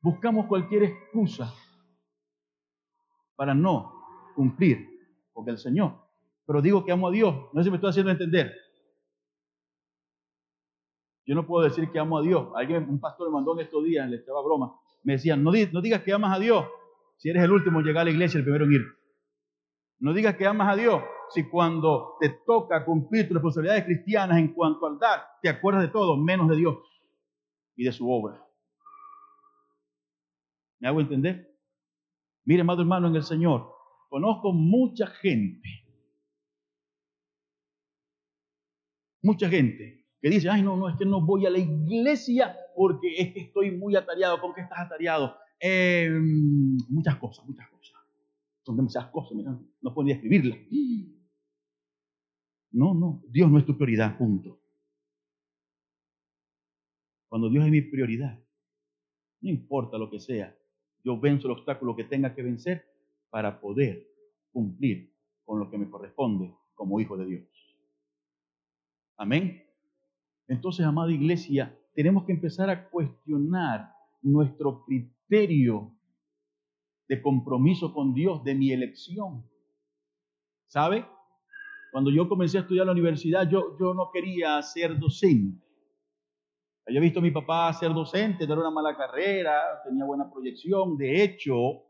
Buscamos 0.01 0.47
cualquier 0.47 0.85
excusa 0.85 1.53
para 3.35 3.55
no 3.55 3.93
cumplir, 4.37 4.89
porque 5.33 5.51
el 5.51 5.59
Señor 5.59 6.10
pero 6.51 6.63
digo 6.63 6.85
que 6.85 6.91
amo 6.91 7.07
a 7.07 7.13
Dios. 7.13 7.33
No 7.53 7.61
sé 7.61 7.67
si 7.67 7.71
me 7.71 7.77
estoy 7.77 7.91
haciendo 7.91 8.11
entender. 8.11 8.53
Yo 11.25 11.37
no 11.37 11.47
puedo 11.47 11.63
decir 11.63 11.89
que 11.93 12.01
amo 12.01 12.19
a 12.19 12.23
Dios. 12.23 12.49
Alguien, 12.57 12.89
un 12.91 12.99
pastor 12.99 13.29
me 13.29 13.35
mandó 13.35 13.53
en 13.53 13.67
estos 13.67 13.85
días, 13.85 14.11
le 14.11 14.17
estaba 14.17 14.43
broma. 14.43 14.75
Me 15.05 15.13
decían, 15.13 15.45
no, 15.45 15.53
digas 15.53 16.03
que 16.03 16.13
amas 16.13 16.37
a 16.37 16.41
Dios 16.41 16.67
si 17.19 17.31
eres 17.31 17.45
el 17.45 17.53
último 17.53 17.79
en 17.79 17.87
llegar 17.87 18.01
a 18.01 18.05
la 18.07 18.11
iglesia, 18.11 18.39
el 18.39 18.43
primero 18.43 18.65
en 18.65 18.73
ir. 18.73 18.83
No 20.01 20.13
digas 20.13 20.35
que 20.35 20.45
amas 20.45 20.73
a 20.73 20.77
Dios 20.77 21.01
si 21.29 21.49
cuando 21.49 22.17
te 22.19 22.31
toca 22.45 22.85
cumplir 22.85 23.29
tus 23.29 23.35
responsabilidades 23.35 23.85
cristianas 23.85 24.39
en 24.39 24.53
cuanto 24.53 24.89
al 24.89 24.99
dar, 24.99 25.23
te 25.41 25.49
acuerdas 25.49 25.83
de 25.85 25.89
todo 25.91 26.17
menos 26.17 26.49
de 26.49 26.57
Dios 26.57 26.79
y 27.77 27.85
de 27.85 27.93
su 27.93 28.11
obra. 28.11 28.45
¿Me 30.81 30.89
hago 30.89 31.01
entender? 31.01 31.49
Mire, 32.45 32.63
amado 32.63 32.81
hermano, 32.81 33.07
en 33.07 33.15
el 33.15 33.23
Señor, 33.23 33.73
conozco 34.09 34.53
mucha 34.53 35.07
gente 35.07 35.80
Mucha 39.23 39.49
gente 39.49 40.07
que 40.21 40.31
dice, 40.31 40.49
ay, 40.49 40.63
no, 40.63 40.77
no, 40.77 40.89
es 40.89 40.97
que 40.97 41.05
no 41.05 41.25
voy 41.25 41.47
a 41.47 41.51
la 41.51 41.59
iglesia 41.59 42.57
porque 42.75 43.15
es 43.17 43.33
que 43.33 43.41
estoy 43.41 43.71
muy 43.71 43.97
atareado. 43.97 44.41
¿Con 44.41 44.55
qué 44.55 44.63
estás 44.63 44.81
atareado? 44.81 45.37
Em, 45.59 46.79
muchas 46.89 47.17
cosas, 47.17 47.47
muchas 47.47 47.69
cosas. 47.69 48.01
Son 48.63 48.77
demasiadas 48.77 49.11
cosas, 49.11 49.37
no 49.81 49.95
puedo 49.95 50.09
ni. 50.09 51.21
No, 52.73 52.95
no, 52.95 53.23
Dios 53.29 53.51
no 53.51 53.59
es 53.59 53.67
tu 53.67 53.77
prioridad, 53.77 54.17
punto. 54.17 54.61
Cuando 57.29 57.49
Dios 57.49 57.65
es 57.65 57.71
mi 57.71 57.83
prioridad, 57.83 58.39
no 59.41 59.51
importa 59.51 59.99
lo 59.99 60.11
que 60.11 60.21
sea, 60.21 60.57
yo 61.05 61.19
venzo 61.19 61.47
el 61.49 61.53
obstáculo 61.53 61.97
que 61.97 62.05
tenga 62.05 62.35
que 62.35 62.43
vencer 62.43 62.85
para 63.31 63.61
poder 63.61 64.07
cumplir 64.53 65.15
con 65.45 65.59
lo 65.59 65.71
que 65.71 65.79
me 65.79 65.91
corresponde 65.91 66.55
como 66.75 67.01
hijo 67.01 67.17
de 67.17 67.27
Dios. 67.27 67.50
Amén. 69.21 69.63
Entonces, 70.49 70.87
amada 70.87 71.13
iglesia, 71.13 71.79
tenemos 71.93 72.25
que 72.25 72.33
empezar 72.33 72.71
a 72.71 72.89
cuestionar 72.89 73.93
nuestro 74.23 74.83
criterio 74.87 75.95
de 77.07 77.21
compromiso 77.21 77.93
con 77.93 78.15
Dios, 78.15 78.43
de 78.45 78.55
mi 78.55 78.73
elección. 78.73 79.45
¿Sabe? 80.69 81.05
Cuando 81.93 82.11
yo 82.11 82.31
comencé 82.31 82.57
a 82.57 82.61
estudiar 82.63 82.85
en 82.85 82.87
la 82.87 82.93
universidad, 82.93 83.47
yo, 83.47 83.77
yo 83.79 83.93
no 83.93 84.11
quería 84.11 84.63
ser 84.63 84.99
docente. 84.99 85.63
Había 86.87 87.01
visto 87.01 87.19
a 87.19 87.23
mi 87.23 87.31
papá 87.31 87.71
ser 87.75 87.93
docente, 87.93 88.45
era 88.45 88.55
una 88.55 88.71
mala 88.71 88.97
carrera, 88.97 89.83
tenía 89.85 90.07
buena 90.07 90.33
proyección. 90.33 90.97
De 90.97 91.23
hecho, 91.23 91.83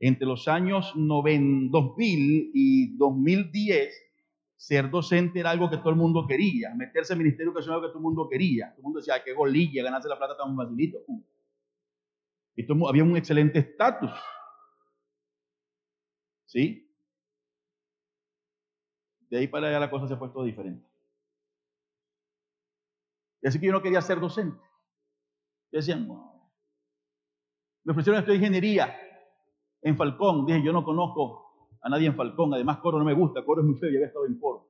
entre 0.00 0.26
los 0.26 0.48
años 0.48 0.92
2000 0.96 2.50
y 2.52 2.96
2010, 2.96 3.94
ser 4.56 4.90
docente 4.90 5.40
era 5.40 5.50
algo 5.50 5.68
que 5.68 5.78
todo 5.78 5.90
el 5.90 5.96
mundo 5.96 6.26
quería. 6.26 6.74
Meterse 6.74 7.12
al 7.12 7.18
ministerio 7.18 7.52
que 7.52 7.60
era 7.62 7.74
algo 7.74 7.86
que 7.86 7.88
todo 7.88 7.98
el 7.98 8.04
mundo 8.04 8.28
quería. 8.28 8.70
Todo 8.70 8.78
el 8.78 8.82
mundo 8.84 8.98
decía, 9.00 9.22
qué 9.22 9.32
golilla, 9.32 9.82
ganarse 9.82 10.08
la 10.08 10.18
plata 10.18 10.36
tan 10.36 10.56
facilito. 10.56 10.98
Y 12.56 12.66
había 12.88 13.04
un 13.04 13.16
excelente 13.16 13.58
estatus. 13.58 14.12
¿Sí? 16.46 16.88
De 19.28 19.38
ahí 19.38 19.48
para 19.48 19.68
allá 19.68 19.80
la 19.80 19.90
cosa 19.90 20.06
se 20.06 20.14
ha 20.14 20.18
puesto 20.18 20.44
diferente. 20.44 20.86
Y 23.42 23.48
así 23.48 23.58
que 23.60 23.66
yo 23.66 23.72
no 23.72 23.82
quería 23.82 24.00
ser 24.00 24.20
docente. 24.20 24.62
Yo 25.72 25.78
decía, 25.80 25.96
no. 25.96 26.50
Me 27.82 27.90
ofrecieron 27.90 28.20
estudiar 28.20 28.40
ingeniería 28.40 28.96
en 29.82 29.96
Falcón. 29.96 30.46
Dije, 30.46 30.62
yo 30.62 30.72
no 30.72 30.84
conozco 30.84 31.43
a 31.84 31.88
nadie 31.90 32.06
en 32.06 32.16
Falcón. 32.16 32.52
Además, 32.54 32.78
coro 32.78 32.98
no 32.98 33.04
me 33.04 33.12
gusta. 33.12 33.44
Coro 33.44 33.60
es 33.60 33.66
muy 33.66 33.76
feo. 33.76 33.90
Yo 33.90 33.98
había 33.98 34.06
estado 34.06 34.26
en 34.26 34.40
coro. 34.40 34.66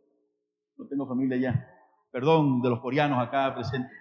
No 0.76 0.86
tengo 0.86 1.06
familia 1.06 1.36
allá. 1.36 1.70
Perdón 2.10 2.60
de 2.60 2.68
los 2.68 2.80
coreanos 2.80 3.18
acá 3.24 3.54
presentes. 3.54 3.92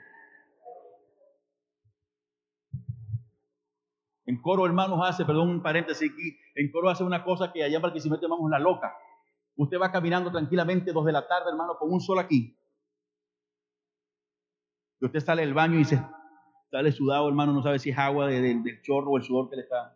En 4.26 4.42
coro, 4.42 4.66
hermanos, 4.66 5.00
hace, 5.04 5.26
perdón, 5.26 5.50
un 5.50 5.62
paréntesis 5.62 6.12
aquí. 6.12 6.38
En 6.56 6.72
coro 6.72 6.90
hace 6.90 7.04
una 7.04 7.24
cosa 7.24 7.52
que 7.52 7.64
allá 7.64 7.76
en 7.76 7.82
Barquisimeto 7.82 8.24
llamamos 8.24 8.50
la 8.50 8.58
loca. 8.58 8.94
Usted 9.56 9.80
va 9.80 9.92
caminando 9.92 10.32
tranquilamente 10.32 10.92
dos 10.92 11.06
de 11.06 11.12
la 11.12 11.28
tarde, 11.28 11.52
hermano, 11.52 11.78
con 11.78 11.92
un 11.94 12.02
sol 12.02 12.18
aquí. 12.18 12.58
Y 15.00 15.06
usted 15.06 15.20
sale 15.20 15.44
del 15.44 15.54
baño 15.54 15.80
y 15.80 15.86
se 15.86 16.02
sale 16.72 16.92
sudado, 16.92 17.28
hermano, 17.28 17.54
no 17.54 17.62
sabe 17.62 17.78
si 17.78 17.92
es 17.92 17.98
agua 17.98 18.28
del 18.28 18.82
chorro 18.82 19.12
o 19.12 19.18
el 19.18 19.24
sudor 19.24 19.50
que 19.50 19.58
le 19.58 19.62
está. 19.64 19.96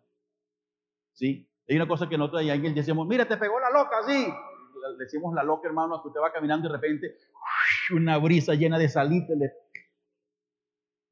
¿Sí? 1.14 1.48
Hay 1.68 1.76
una 1.76 1.86
cosa 1.86 2.08
que 2.08 2.16
nosotros 2.16 2.40
ahí 2.40 2.50
alguien 2.50 2.74
decimos, 2.74 3.06
mira, 3.06 3.26
te 3.26 3.36
pegó 3.36 3.60
la 3.60 3.70
loca, 3.70 4.02
sí. 4.06 4.26
Le 4.26 5.04
decimos 5.04 5.34
la 5.34 5.42
loca, 5.42 5.68
hermano, 5.68 6.00
que 6.00 6.08
usted 6.08 6.20
va 6.20 6.32
caminando 6.32 6.66
y 6.66 6.70
de 6.70 6.76
repente 6.76 7.16
una 7.94 8.16
brisa 8.18 8.54
llena 8.54 8.78
de 8.78 8.88
salita. 8.88 9.34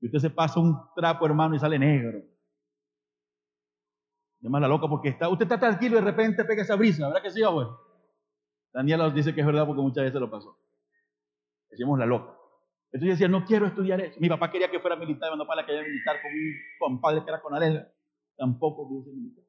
Y 0.01 0.07
usted 0.07 0.19
se 0.19 0.31
pasa 0.31 0.61
un 0.61 0.79
trapo, 0.95 1.27
hermano, 1.27 1.55
y 1.55 1.59
sale 1.59 1.79
negro. 1.79 2.23
Llama 4.41 4.61
la 4.61 4.69
loca 4.69 4.87
porque 4.89 5.09
está, 5.09 5.29
usted 5.29 5.45
está 5.45 5.59
tranquilo 5.59 5.97
y 5.97 6.01
de 6.01 6.07
repente 6.07 6.45
pega 6.45 6.63
esa 6.63 6.77
brisa, 6.77 7.07
¿verdad 7.07 7.23
que 7.23 7.31
sí, 7.31 7.43
abuelo? 7.43 7.81
Daniela 8.73 9.05
nos 9.05 9.15
dice 9.15 9.35
que 9.35 9.41
es 9.41 9.47
verdad 9.47 9.67
porque 9.67 9.83
muchas 9.83 10.05
veces 10.05 10.21
lo 10.21 10.31
pasó. 10.31 10.59
Decimos 11.71 11.99
la 11.99 12.07
loca. 12.07 12.33
Entonces 12.93 13.07
yo 13.07 13.13
decía, 13.13 13.29
no 13.29 13.45
quiero 13.45 13.67
estudiar 13.67 14.01
eso. 14.01 14.21
Mi 14.21 14.29
papá 14.29 14.51
quería 14.51 14.71
que 14.71 14.81
fuera 14.81 14.97
militar, 14.97 15.31
mandó 15.31 15.47
para 15.47 15.67
que 15.67 15.73
haya 15.73 15.83
militar 15.83 16.17
con 16.23 16.31
un 16.31 16.55
compadre 16.79 17.25
que 17.25 17.31
era 17.31 17.43
con 17.43 17.55
Arela. 17.55 17.91
Tampoco 18.37 18.89
quise 18.89 19.11
militar. 19.11 19.46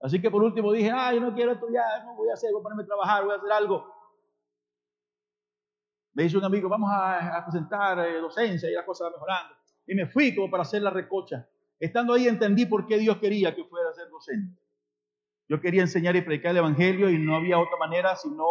Así 0.00 0.20
que 0.20 0.30
por 0.30 0.42
último 0.42 0.72
dije, 0.72 0.90
ah, 0.90 1.12
yo 1.12 1.20
no 1.20 1.34
quiero 1.34 1.52
estudiar, 1.52 2.04
no 2.06 2.14
voy 2.14 2.30
a 2.30 2.34
hacer, 2.34 2.50
voy 2.52 2.60
a 2.60 2.62
ponerme 2.62 2.82
a 2.84 2.86
trabajar, 2.86 3.24
voy 3.24 3.34
a 3.34 3.36
hacer 3.36 3.52
algo. 3.52 3.94
Me 6.14 6.24
dice 6.24 6.38
un 6.38 6.44
amigo, 6.44 6.68
vamos 6.68 6.90
a, 6.92 7.44
presentar 7.44 7.98
eh, 8.00 8.20
docencia 8.20 8.70
y 8.70 8.74
la 8.74 8.84
cosa 8.84 9.04
va 9.04 9.10
mejorando. 9.10 9.54
Y 9.86 9.94
me 9.94 10.06
fui 10.06 10.34
como 10.34 10.50
para 10.50 10.62
hacer 10.62 10.82
la 10.82 10.90
recocha. 10.90 11.48
Estando 11.78 12.14
ahí 12.14 12.26
entendí 12.26 12.66
por 12.66 12.86
qué 12.86 12.98
Dios 12.98 13.18
quería 13.18 13.54
que 13.54 13.64
fuera 13.64 13.90
a 13.90 13.94
ser 13.94 14.08
docente. 14.08 14.60
Yo 15.48 15.60
quería 15.60 15.82
enseñar 15.82 16.14
y 16.14 16.22
predicar 16.22 16.52
el 16.52 16.58
Evangelio 16.58 17.10
y 17.10 17.18
no 17.18 17.34
había 17.36 17.58
otra 17.58 17.76
manera 17.76 18.14
sino 18.16 18.44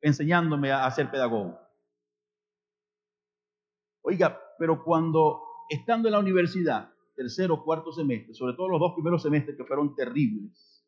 enseñándome 0.00 0.72
a, 0.72 0.90
ser 0.90 1.10
pedagogo. 1.10 1.58
Oiga, 4.02 4.40
pero 4.58 4.82
cuando 4.82 5.42
estando 5.68 6.08
en 6.08 6.12
la 6.12 6.18
universidad, 6.18 6.93
tercero 7.14 7.62
cuarto 7.62 7.92
semestre, 7.92 8.34
sobre 8.34 8.54
todo 8.54 8.68
los 8.68 8.80
dos 8.80 8.92
primeros 8.94 9.22
semestres 9.22 9.56
que 9.56 9.64
fueron 9.64 9.94
terribles, 9.94 10.84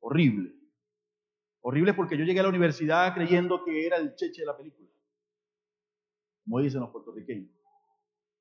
horribles, 0.00 0.52
horribles 1.60 1.94
porque 1.94 2.18
yo 2.18 2.24
llegué 2.24 2.40
a 2.40 2.44
la 2.44 2.48
universidad 2.48 3.14
creyendo 3.14 3.64
que 3.64 3.86
era 3.86 3.96
el 3.96 4.14
cheche 4.14 4.42
de 4.42 4.46
la 4.46 4.56
película, 4.56 4.88
como 6.44 6.60
dicen 6.60 6.80
los 6.80 6.90
puertorriqueños, 6.90 7.50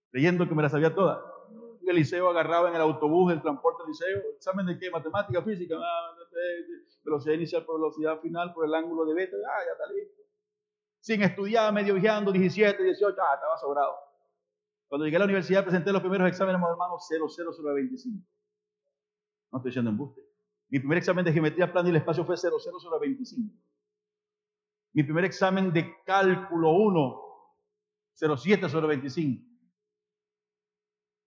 creyendo 0.09 0.47
que 0.47 0.55
me 0.55 0.63
la 0.63 0.69
sabía 0.69 0.93
toda 0.93 1.31
el 1.91 1.95
liceo 1.95 2.29
agarraba 2.29 2.69
en 2.69 2.75
el 2.75 2.81
autobús, 2.81 3.29
del 3.29 3.41
transporte 3.41 3.83
del 3.83 3.89
liceo, 3.89 4.31
examen 4.35 4.65
de 4.65 4.77
qué, 4.77 4.89
matemática, 4.89 5.41
física, 5.43 5.75
ah, 5.77 6.15
velocidad 7.03 7.33
inicial 7.33 7.65
por 7.65 7.79
velocidad 7.79 8.19
final, 8.19 8.53
por 8.53 8.65
el 8.65 8.73
ángulo 8.73 9.05
de 9.05 9.13
beta, 9.13 9.35
ah, 9.37 9.63
ya 9.65 9.71
está 9.73 9.93
listo. 9.93 10.21
Sin 10.99 11.21
estudiar, 11.23 11.73
medio 11.73 11.95
viajando, 11.95 12.31
17, 12.31 12.83
18, 12.83 13.17
ah, 13.21 13.35
estaba 13.35 13.57
sobrado. 13.57 14.10
Cuando 14.91 15.05
llegué 15.05 15.15
a 15.15 15.19
la 15.19 15.25
universidad 15.25 15.63
presenté 15.63 15.93
los 15.93 16.01
primeros 16.01 16.27
exámenes, 16.27 16.61
hermanos, 16.61 17.05
0, 17.07 17.25
0, 17.29 17.51
0, 17.55 17.73
25. 17.75 18.27
No 19.53 19.59
estoy 19.59 19.69
diciendo 19.69 19.89
embuste. 19.89 20.19
Mi 20.67 20.79
primer 20.79 20.97
examen 20.97 21.23
de 21.23 21.31
geometría 21.31 21.71
plana 21.71 21.87
y 21.87 21.91
el 21.91 21.95
espacio 21.95 22.25
fue 22.25 22.35
0, 22.35 22.57
0, 22.61 22.77
0, 22.77 22.99
25. 22.99 23.55
Mi 24.91 25.03
primer 25.03 25.23
examen 25.23 25.71
de 25.71 25.95
cálculo 26.03 26.71
1, 26.71 27.21
07 28.35 28.67
sobre 28.67 28.87
25. 28.87 29.41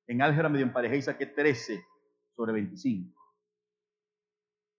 En 0.08 0.20
álgebra 0.20 0.50
medio 0.50 0.66
emparejé 0.66 0.98
y 0.98 1.02
saqué 1.02 1.24
13 1.24 1.82
sobre 2.36 2.52
25. 2.52 3.18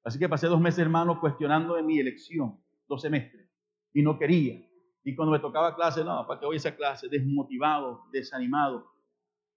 Así 0.03 0.19
que 0.19 0.29
pasé 0.29 0.45
dos 0.45 0.61
meses, 0.61 0.81
hermano, 0.81 1.19
cuestionando 1.19 1.73
de 1.73 1.81
mi 1.81 1.99
elección, 1.99 2.63
dos 2.87 3.01
semestres, 3.01 3.49
y 3.93 4.03
no 4.03 4.19
quería. 4.19 4.63
Y 5.05 5.15
cuando 5.15 5.31
me 5.31 5.39
tocaba 5.39 5.75
clase, 5.75 6.03
no, 6.03 6.25
¿para 6.25 6.39
qué 6.39 6.47
voy 6.47 6.55
a 6.55 6.57
esa 6.57 6.75
clase? 6.75 7.07
Desmotivado, 7.07 8.05
desanimado. 8.11 8.91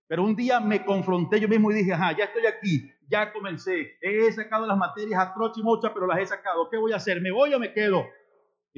Pero 0.07 0.23
un 0.23 0.37
día 0.37 0.61
me 0.61 0.85
confronté 0.85 1.41
yo 1.41 1.49
mismo 1.49 1.71
y 1.71 1.77
dije, 1.77 1.95
ajá, 1.95 2.15
ya 2.15 2.25
estoy 2.25 2.45
aquí, 2.45 2.93
ya 3.09 3.33
comencé, 3.33 3.97
he 4.03 4.31
sacado 4.31 4.67
las 4.67 4.77
materias 4.77 5.27
atroz 5.27 5.57
y 5.57 5.63
muchas, 5.63 5.91
pero 5.93 6.07
las 6.07 6.19
he 6.19 6.27
sacado. 6.27 6.69
¿Qué 6.71 6.77
voy 6.77 6.93
a 6.93 6.97
hacer? 6.97 7.23
¿Me 7.23 7.31
voy 7.31 7.55
o 7.55 7.59
me 7.59 7.73
quedo? 7.73 8.07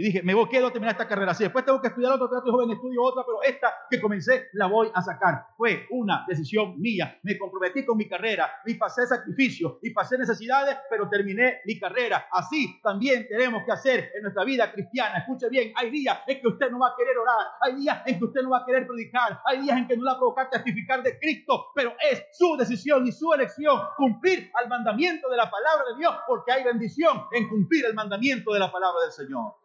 Y 0.01 0.03
dije, 0.03 0.23
me 0.23 0.33
voy, 0.33 0.49
quedo 0.49 0.69
a 0.69 0.73
terminar 0.73 0.93
esta 0.93 1.07
carrera. 1.07 1.35
Si 1.35 1.45
después 1.45 1.63
tengo 1.63 1.79
que 1.79 1.89
estudiar 1.89 2.13
otra, 2.13 2.27
trato 2.27 2.51
joven, 2.51 2.71
estudio 2.71 3.03
otra, 3.03 3.23
pero 3.23 3.43
esta 3.43 3.71
que 3.91 4.01
comencé 4.01 4.49
la 4.55 4.67
voy 4.67 4.91
a 4.95 5.03
sacar. 5.03 5.49
Fue 5.59 5.87
una 5.91 6.25
decisión 6.27 6.81
mía. 6.81 7.19
Me 7.23 7.37
comprometí 7.37 7.85
con 7.85 7.99
mi 7.99 8.09
carrera 8.09 8.51
y 8.65 8.77
pasé 8.77 9.07
sacrificio 9.07 9.79
y 9.83 9.91
pasé 9.91 10.17
necesidades, 10.17 10.79
pero 10.89 11.07
terminé 11.11 11.61
mi 11.67 11.79
carrera. 11.79 12.29
Así 12.33 12.81
también 12.83 13.29
tenemos 13.29 13.63
que 13.67 13.73
hacer 13.73 14.11
en 14.17 14.23
nuestra 14.23 14.43
vida 14.45 14.73
cristiana. 14.73 15.19
Escuche 15.19 15.51
bien, 15.51 15.75
hay 15.77 15.91
días 15.91 16.21
en 16.27 16.41
que 16.41 16.49
usted 16.49 16.71
no 16.71 16.79
va 16.79 16.89
a 16.89 16.95
querer 16.97 17.19
orar, 17.19 17.49
hay 17.61 17.75
días 17.75 18.03
en 18.07 18.19
que 18.19 18.25
usted 18.25 18.41
no 18.41 18.49
va 18.53 18.61
a 18.61 18.65
querer 18.65 18.87
predicar, 18.87 19.39
hay 19.45 19.61
días 19.61 19.77
en 19.77 19.87
que 19.87 19.99
no 19.99 20.05
le 20.05 20.11
va 20.13 20.17
a 20.17 20.19
provocar 20.19 20.49
testificar 20.49 21.03
de 21.03 21.19
Cristo, 21.19 21.67
pero 21.75 21.93
es 22.11 22.25
su 22.33 22.57
decisión 22.57 23.07
y 23.07 23.13
su 23.13 23.35
elección 23.35 23.79
cumplir 23.99 24.51
al 24.55 24.67
mandamiento 24.67 25.29
de 25.29 25.37
la 25.37 25.51
palabra 25.51 25.85
de 25.93 25.99
Dios, 25.99 26.15
porque 26.27 26.53
hay 26.53 26.65
bendición 26.65 27.27
en 27.33 27.51
cumplir 27.51 27.85
el 27.85 27.93
mandamiento 27.93 28.55
de 28.55 28.61
la 28.61 28.73
palabra 28.73 29.03
del 29.03 29.13
Señor. 29.13 29.60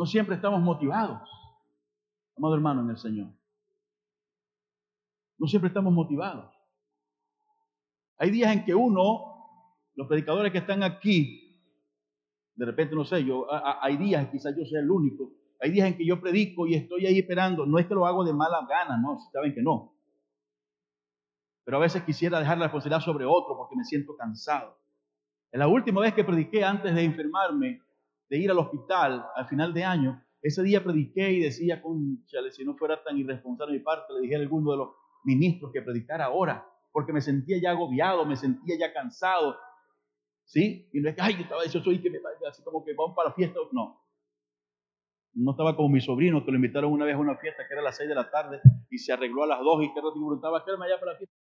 No 0.00 0.06
siempre 0.06 0.34
estamos 0.34 0.62
motivados, 0.62 1.28
amado 2.34 2.54
hermano, 2.54 2.80
en 2.80 2.88
el 2.88 2.96
Señor. 2.96 3.28
No 5.36 5.46
siempre 5.46 5.68
estamos 5.68 5.92
motivados. 5.92 6.50
Hay 8.16 8.30
días 8.30 8.50
en 8.50 8.64
que 8.64 8.74
uno, 8.74 9.44
los 9.96 10.08
predicadores 10.08 10.52
que 10.52 10.56
están 10.56 10.82
aquí, 10.82 11.54
de 12.54 12.64
repente 12.64 12.94
no 12.94 13.04
sé, 13.04 13.22
yo, 13.26 13.46
hay 13.50 13.98
días, 13.98 14.26
quizás 14.30 14.56
yo 14.56 14.64
sea 14.64 14.80
el 14.80 14.90
único, 14.90 15.34
hay 15.60 15.70
días 15.70 15.88
en 15.88 15.98
que 15.98 16.06
yo 16.06 16.18
predico 16.18 16.66
y 16.66 16.76
estoy 16.76 17.04
ahí 17.04 17.18
esperando. 17.18 17.66
No 17.66 17.78
es 17.78 17.86
que 17.86 17.92
lo 17.92 18.06
hago 18.06 18.24
de 18.24 18.32
mala 18.32 18.66
gana, 18.66 18.96
no, 18.96 19.18
saben 19.30 19.52
que 19.52 19.60
no. 19.60 19.92
Pero 21.62 21.76
a 21.76 21.80
veces 21.80 22.04
quisiera 22.04 22.38
dejar 22.38 22.56
la 22.56 22.68
responsabilidad 22.68 23.04
sobre 23.04 23.26
otro 23.26 23.54
porque 23.54 23.76
me 23.76 23.84
siento 23.84 24.16
cansado. 24.16 24.78
En 25.52 25.60
la 25.60 25.68
última 25.68 26.00
vez 26.00 26.14
que 26.14 26.24
prediqué 26.24 26.64
antes 26.64 26.94
de 26.94 27.04
enfermarme, 27.04 27.82
de 28.30 28.38
ir 28.38 28.50
al 28.50 28.58
hospital 28.58 29.26
al 29.34 29.46
final 29.48 29.74
de 29.74 29.84
año, 29.84 30.24
ese 30.40 30.62
día 30.62 30.82
prediqué 30.82 31.32
y 31.32 31.40
decía, 31.40 31.82
conchale, 31.82 32.52
si 32.52 32.64
no 32.64 32.74
fuera 32.76 33.02
tan 33.02 33.18
irresponsable 33.18 33.74
de 33.74 33.78
mi 33.80 33.84
parte, 33.84 34.14
le 34.14 34.20
dije 34.20 34.36
a 34.36 34.38
alguno 34.38 34.70
de 34.70 34.78
los 34.78 34.88
ministros 35.24 35.70
que 35.72 35.82
predicara 35.82 36.26
ahora, 36.26 36.66
porque 36.92 37.12
me 37.12 37.20
sentía 37.20 37.58
ya 37.60 37.72
agobiado, 37.72 38.24
me 38.24 38.36
sentía 38.36 38.76
ya 38.78 38.92
cansado. 38.94 39.56
¿Sí? 40.44 40.88
Y 40.92 41.00
no 41.00 41.10
es 41.10 41.14
que, 41.14 41.22
ay, 41.22 41.34
estaba 41.40 41.64
yo 41.64 41.80
soy 41.80 42.00
que 42.00 42.10
me 42.10 42.18
así 42.48 42.62
como 42.64 42.84
que 42.84 42.94
vamos 42.94 43.14
para 43.14 43.28
la 43.28 43.34
fiesta. 43.34 43.60
No. 43.72 44.00
No 45.34 45.50
estaba 45.52 45.76
como 45.76 45.90
mi 45.90 46.00
sobrino, 46.00 46.44
que 46.44 46.50
lo 46.50 46.56
invitaron 46.56 46.90
una 46.90 47.04
vez 47.04 47.14
a 47.14 47.18
una 47.18 47.36
fiesta 47.36 47.66
que 47.68 47.74
era 47.74 47.82
a 47.82 47.84
las 47.84 47.96
seis 47.96 48.08
de 48.08 48.14
la 48.14 48.30
tarde 48.30 48.60
y 48.90 48.98
se 48.98 49.12
arregló 49.12 49.44
a 49.44 49.46
las 49.46 49.60
dos 49.60 49.84
y 49.84 49.92
que 49.92 50.00
preguntaba, 50.00 50.64
quédame 50.64 50.86
allá 50.86 50.98
para 50.98 51.12
la 51.12 51.18
fiesta. 51.18 51.36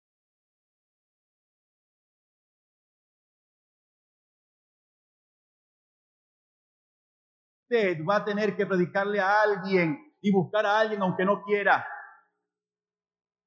Usted 7.75 8.05
va 8.05 8.17
a 8.17 8.25
tener 8.25 8.55
que 8.55 8.65
predicarle 8.65 9.19
a 9.19 9.41
alguien 9.41 10.13
y 10.21 10.31
buscar 10.31 10.65
a 10.65 10.79
alguien 10.79 11.01
aunque 11.01 11.25
no 11.25 11.43
quiera. 11.43 11.85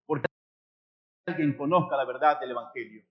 Porque 0.06 0.26
alguien 1.26 1.56
conozca 1.56 1.96
la 1.96 2.04
verdad 2.04 2.38
del 2.40 2.50
Evangelio. 2.50 3.04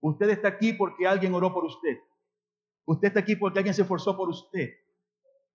Usted 0.00 0.30
está 0.30 0.48
aquí 0.48 0.72
porque 0.72 1.06
alguien 1.06 1.34
oró 1.34 1.52
por 1.52 1.64
usted. 1.64 1.98
Usted 2.86 3.08
está 3.08 3.20
aquí 3.20 3.36
porque 3.36 3.58
alguien 3.58 3.74
se 3.74 3.82
esforzó 3.82 4.16
por 4.16 4.28
usted. 4.28 4.70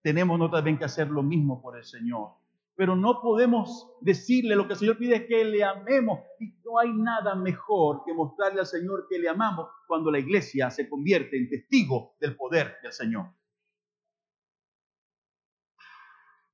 tenemos 0.04 0.38
nosotros 0.38 0.60
también 0.60 0.80
que 0.80 0.86
hacer 0.86 1.08
lo 1.10 1.22
mismo 1.22 1.62
por 1.62 1.78
el 1.78 1.86
Señor. 1.86 2.32
Pero 2.76 2.96
no 2.96 3.22
podemos 3.22 3.92
decirle 4.02 4.56
lo 4.56 4.66
que 4.66 4.74
el 4.74 4.80
Señor 4.80 4.98
pide 4.98 5.16
es 5.18 5.28
que 5.28 5.46
le 5.46 5.64
amemos. 5.64 6.20
Y 6.40 6.48
no 6.66 6.80
hay 6.80 6.92
nada 6.92 7.36
mejor 7.36 8.04
que 8.04 8.14
mostrarle 8.14 8.62
al 8.62 8.66
Señor 8.66 9.08
que 9.08 9.20
le 9.20 9.30
amamos 9.30 9.70
cuando 9.88 10.12
la 10.12 10.20
iglesia 10.20 10.70
se 10.72 10.90
convierte 10.90 11.38
en 11.38 11.50
testigo 11.50 12.16
del 12.20 12.36
poder 12.36 12.78
del 12.82 12.92
Señor. 12.92 13.28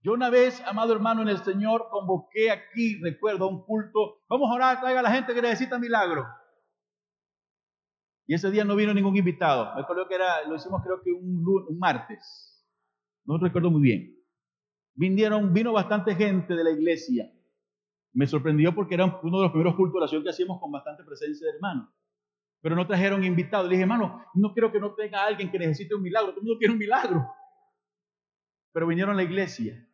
Yo 0.02 0.14
una 0.14 0.30
vez, 0.30 0.62
amado 0.66 0.94
hermano 0.94 1.22
en 1.22 1.30
el 1.30 1.40
Señor, 1.40 1.88
convoqué 1.90 2.52
aquí, 2.52 3.00
recuerdo, 3.02 3.50
un 3.50 3.64
culto. 3.64 4.22
Vamos 4.30 4.50
a 4.52 4.54
orar, 4.54 4.80
traiga 4.80 5.00
a 5.00 5.04
la 5.04 5.12
gente 5.12 5.34
que 5.34 5.42
necesita 5.42 5.80
milagro. 5.80 6.26
Y 8.28 8.36
ese 8.36 8.52
día 8.52 8.66
no 8.66 8.76
vino 8.76 8.94
ningún 8.94 9.16
invitado. 9.16 9.74
Me 9.76 9.82
acuerdo 9.82 10.08
que 10.08 10.16
era, 10.16 10.44
lo 10.48 10.56
hicimos 10.56 10.84
creo 10.84 11.02
que 11.02 11.12
un, 11.12 11.44
un 11.68 11.80
martes. 11.80 12.66
No 13.26 13.38
recuerdo 13.38 13.72
muy 13.72 13.82
bien. 13.82 14.16
Vinieron, 14.96 15.54
vino 15.54 15.74
bastante 15.74 16.16
gente 16.16 16.56
de 16.56 16.64
la 16.64 16.72
iglesia. 16.72 17.32
Me 18.14 18.28
sorprendió 18.28 18.74
porque 18.76 18.96
era 18.96 19.06
uno 19.24 19.38
de 19.38 19.44
los 19.44 19.52
primeros 19.52 19.76
cultos 19.76 19.94
de 19.94 19.98
oración 20.00 20.24
que 20.24 20.30
hacíamos 20.30 20.60
con 20.60 20.72
bastante 20.72 21.04
presencia 21.04 21.48
de 21.48 21.54
hermanos. 21.56 21.90
Pero 22.62 22.76
no 22.76 22.86
trajeron 22.86 23.24
invitados. 23.24 23.68
Le 23.68 23.76
dije, 23.76 23.84
hermano, 23.84 24.26
no 24.34 24.54
quiero 24.54 24.72
que 24.72 24.80
no 24.80 24.94
tenga 24.94 25.26
alguien 25.26 25.50
que 25.52 25.60
necesite 25.60 25.96
un 25.96 26.02
milagro. 26.02 26.32
Todo 26.32 26.42
el 26.42 26.46
mundo 26.48 26.60
quiere 26.60 26.74
un 26.74 26.80
milagro. 26.80 27.28
Pero 28.74 28.88
vinieron 28.88 29.14
a 29.14 29.18
la 29.18 29.24
iglesia. 29.24 29.87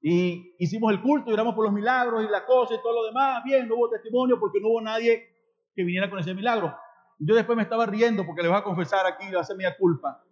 Y 0.00 0.54
hicimos 0.58 0.92
el 0.92 1.02
culto, 1.02 1.30
y 1.30 1.34
oramos 1.34 1.54
por 1.54 1.64
los 1.64 1.72
milagros 1.72 2.24
y 2.24 2.28
la 2.28 2.44
cosa 2.46 2.74
y 2.74 2.82
todo 2.82 2.92
lo 2.92 3.06
demás. 3.06 3.42
Bien, 3.44 3.68
no 3.68 3.76
hubo 3.76 3.90
testimonio 3.90 4.38
porque 4.38 4.60
no 4.60 4.68
hubo 4.68 4.80
nadie 4.80 5.34
que 5.74 5.82
viniera 5.84 6.08
con 6.08 6.18
ese 6.18 6.34
milagro. 6.34 6.74
Yo 7.18 7.34
después 7.34 7.56
me 7.56 7.64
estaba 7.64 7.86
riendo 7.86 8.24
porque 8.24 8.42
les 8.42 8.50
voy 8.50 8.60
a 8.60 8.64
confesar 8.64 9.06
aquí, 9.06 9.24
le 9.24 9.30
voy 9.30 9.38
a 9.38 9.40
hacer 9.40 9.56
mi 9.56 9.64
culpa. 9.78 10.22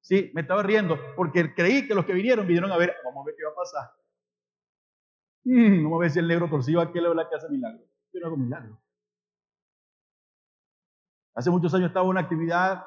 Sí, 0.00 0.30
me 0.34 0.42
estaba 0.42 0.62
riendo 0.62 0.98
porque 1.16 1.52
creí 1.54 1.86
que 1.86 1.94
los 1.94 2.06
que 2.06 2.12
vinieron 2.12 2.46
vinieron 2.46 2.70
a 2.72 2.76
ver, 2.76 2.94
vamos 3.04 3.22
a 3.22 3.26
ver 3.26 3.34
qué 3.36 3.44
va 3.44 3.50
a 3.50 3.54
pasar. 3.54 3.90
Mm, 5.44 5.84
vamos 5.84 5.98
a 5.98 6.00
ver 6.00 6.10
si 6.10 6.18
el 6.18 6.28
negro 6.28 6.48
torcido 6.48 6.80
aquel 6.80 7.06
es 7.06 7.14
la 7.14 7.28
que 7.28 7.34
hace 7.34 7.48
milagro. 7.48 7.84
Yo 8.12 8.20
no 8.20 8.26
hago 8.28 8.36
milagro. 8.36 8.80
Hace 11.34 11.50
muchos 11.50 11.74
años 11.74 11.88
estaba 11.88 12.06
una 12.06 12.20
actividad 12.20 12.84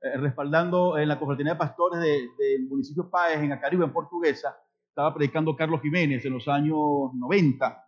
eh, 0.00 0.16
respaldando 0.16 0.96
en 0.96 1.08
la 1.08 1.18
confraternidad 1.18 1.56
de 1.56 1.58
pastores 1.58 2.00
del 2.00 2.34
de 2.36 2.58
municipio 2.68 3.10
Páez 3.10 3.42
en 3.42 3.52
Acaribe, 3.52 3.84
en 3.84 3.92
Portuguesa, 3.92 4.56
estaba 4.94 5.12
predicando 5.12 5.56
Carlos 5.56 5.82
Jiménez 5.82 6.24
en 6.24 6.32
los 6.34 6.46
años 6.46 6.76
90, 7.14 7.84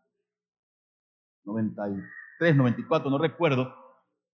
93, 1.45 2.57
94, 2.57 3.09
no 3.09 3.19
recuerdo. 3.19 3.73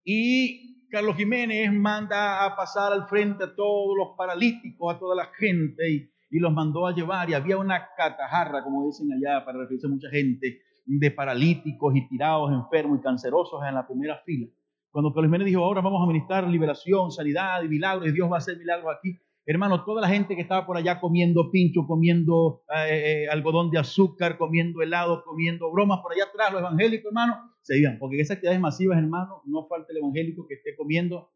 Y 0.03 0.89
Carlos 0.89 1.15
Jiménez 1.17 1.71
manda 1.71 2.47
a 2.47 2.57
pasar 2.57 2.95
al 2.95 3.07
frente 3.09 3.45
a 3.45 3.55
todos 3.55 3.95
los 3.95 4.17
paralíticos, 4.17 4.95
a 4.95 4.99
toda 4.99 5.15
la 5.15 5.27
gente, 5.37 6.09
y, 6.31 6.39
los 6.39 6.51
mandó 6.51 6.87
a 6.87 6.95
llevar. 6.95 7.29
Y 7.29 7.35
había 7.35 7.59
una 7.59 7.89
catajarra, 7.95 8.65
como 8.65 8.87
dicen 8.87 9.13
allá, 9.13 9.45
para 9.45 9.59
referirse 9.59 9.87
a 9.87 9.91
mucha 9.91 10.09
gente, 10.09 10.63
de 10.87 11.11
paralíticos 11.11 11.95
y 11.95 12.09
tirados, 12.09 12.53
enfermos 12.53 13.01
y 13.01 13.03
cancerosos 13.03 13.61
en 13.69 13.75
la 13.75 13.87
primera 13.87 14.17
fila. 14.25 14.47
Cuando 14.91 15.13
Carlos 15.13 15.29
Jiménez 15.29 15.49
dijo, 15.49 15.63
ahora 15.63 15.83
vamos 15.83 16.03
a 16.03 16.07
ministrar 16.07 16.49
liberación, 16.49 17.11
sanidad 17.11 17.63
y 17.65 17.69
milagros, 17.69 18.09
y 18.09 18.13
Dios 18.13 18.31
va 18.31 18.37
a 18.37 18.39
hacer 18.39 18.57
milagros 18.57 18.97
aquí, 18.97 19.19
Hermano, 19.45 19.85
toda 19.85 20.01
la 20.01 20.09
gente 20.09 20.37
que 20.37 20.43
estaba 20.43 20.65
por 20.65 20.77
allá 20.77 21.01
comiendo 21.01 21.51
pincho, 21.51 21.85
comiendo 21.87 22.63
eh, 22.73 23.25
eh, 23.25 23.29
algodón 23.29 23.71
de 23.71 23.79
azúcar, 23.79 24.39
comiendo 24.39 24.83
helado, 24.83 25.25
comiendo 25.25 25.71
bromas 25.73 26.01
por 26.01 26.13
allá 26.13 26.25
atrás, 26.25 26.53
los 26.53 26.61
evangélicos, 26.61 27.07
hermano, 27.07 27.53
se 27.61 27.77
iban. 27.77 27.99
Porque 27.99 28.17
en 28.17 28.21
esas 28.23 28.37
actividades 28.37 28.61
masivas, 28.61 28.99
hermano, 28.99 29.43
no 29.47 29.67
falta 29.67 29.89
el 29.91 29.99
evangélico 29.99 30.47
que 30.47 30.55
esté 30.55 30.77
comiendo. 30.77 31.33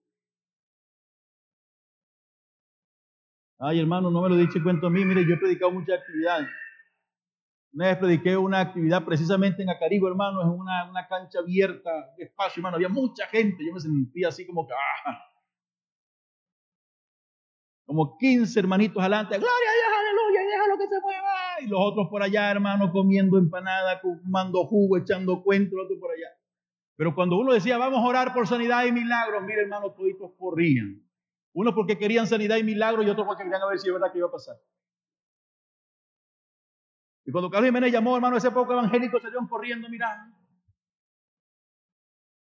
Ay, 3.59 3.81
hermano, 3.81 4.11
no 4.11 4.23
me 4.23 4.29
lo 4.29 4.37
dice 4.37 4.63
cuento 4.63 4.87
a 4.87 4.91
mí. 4.91 5.05
Mire, 5.05 5.27
yo 5.27 5.35
he 5.35 5.39
predicado 5.39 5.73
muchas 5.73 5.99
actividades. 5.99 6.47
Una 7.73 7.87
vez 7.89 7.97
prediqué 7.97 8.37
una 8.37 8.61
actividad 8.61 9.05
precisamente 9.05 9.63
en 9.63 9.71
Acaribo, 9.71 10.07
hermano, 10.09 10.43
en 10.43 10.49
una, 10.49 10.89
una 10.89 11.09
cancha 11.09 11.41
abierta, 11.41 11.91
espacio, 12.19 12.61
hermano. 12.61 12.77
Había 12.77 12.89
mucha 12.89 13.27
gente. 13.27 13.65
Yo 13.67 13.75
me 13.75 13.81
sentía 13.81 14.29
así 14.29 14.47
como 14.47 14.67
que, 14.67 14.75
ah, 14.75 15.19
como 17.87 18.19
15 18.19 18.59
hermanitos 18.59 19.01
adelante, 19.01 19.39
gloria 19.39 19.49
a 19.49 19.75
Dios, 19.75 19.89
aleluya, 20.01 20.41
déjalo 20.41 20.79
que 20.79 20.89
se 20.89 21.01
mueva. 21.01 21.61
Y 21.61 21.67
los 21.69 21.79
otros 21.81 22.09
por 22.11 22.21
allá, 22.21 22.51
hermano, 22.51 22.91
comiendo 22.91 23.39
empanada, 23.39 24.01
fumando 24.01 24.67
jugo, 24.67 24.99
echando 24.99 25.43
cuentos, 25.43 25.79
otros 25.85 25.99
por 26.01 26.11
allá. 26.11 26.27
Pero 26.97 27.15
cuando 27.15 27.39
uno 27.39 27.53
decía, 27.53 27.79
vamos 27.79 28.01
a 28.01 28.09
orar 28.09 28.35
por 28.35 28.49
sanidad 28.49 28.85
y 28.87 28.93
milagros, 28.93 29.43
mire, 29.45 29.63
hermano, 29.63 29.93
toditos 29.93 30.33
corrían. 30.37 31.01
Uno 31.53 31.75
porque 31.75 31.97
querían 31.97 32.27
sanidad 32.27 32.57
y 32.57 32.65
milagros 32.65 33.07
y 33.07 33.11
otros 33.11 33.25
porque 33.25 33.45
querían 33.45 33.63
ver 33.69 33.79
si 33.79 33.87
es 33.87 33.95
verdad 33.95 34.11
que 34.11 34.19
iba 34.19 34.27
a 34.27 34.33
pasar. 34.33 34.57
Y 37.25 37.31
cuando 37.31 37.51
Carlos 37.51 37.69
Jiménez 37.69 37.93
llamó, 37.93 38.17
hermano, 38.17 38.37
ese 38.37 38.51
poco 38.51 38.73
evangélico 38.73 39.21
salieron 39.21 39.47
corriendo 39.47 39.89
mirando. 39.89 40.37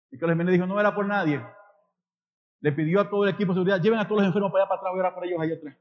Y 0.10 0.18
Carlos 0.18 0.36
Jiménez 0.36 0.54
dijo, 0.54 0.68
no 0.68 0.80
era 0.80 0.96
por 0.96 1.06
nadie 1.06 1.44
le 2.64 2.72
pidió 2.72 3.01
a 3.01 3.09
todo 3.09 3.26
el 3.26 3.32
equipo 3.32 3.51
de 3.51 3.57
seguridad, 3.57 3.82
lleven 3.82 3.99
a 3.99 4.07
todos 4.07 4.22
los 4.22 4.28
enfermos 4.28 4.49
para 4.49 4.64
allá 4.64 4.70
para 4.70 4.80
atrás, 4.80 4.91
voy 4.93 4.99
a 4.99 5.01
orar 5.01 5.14
por 5.14 5.26
ellos 5.26 5.41
allá 5.41 5.55
atrás. 5.55 5.78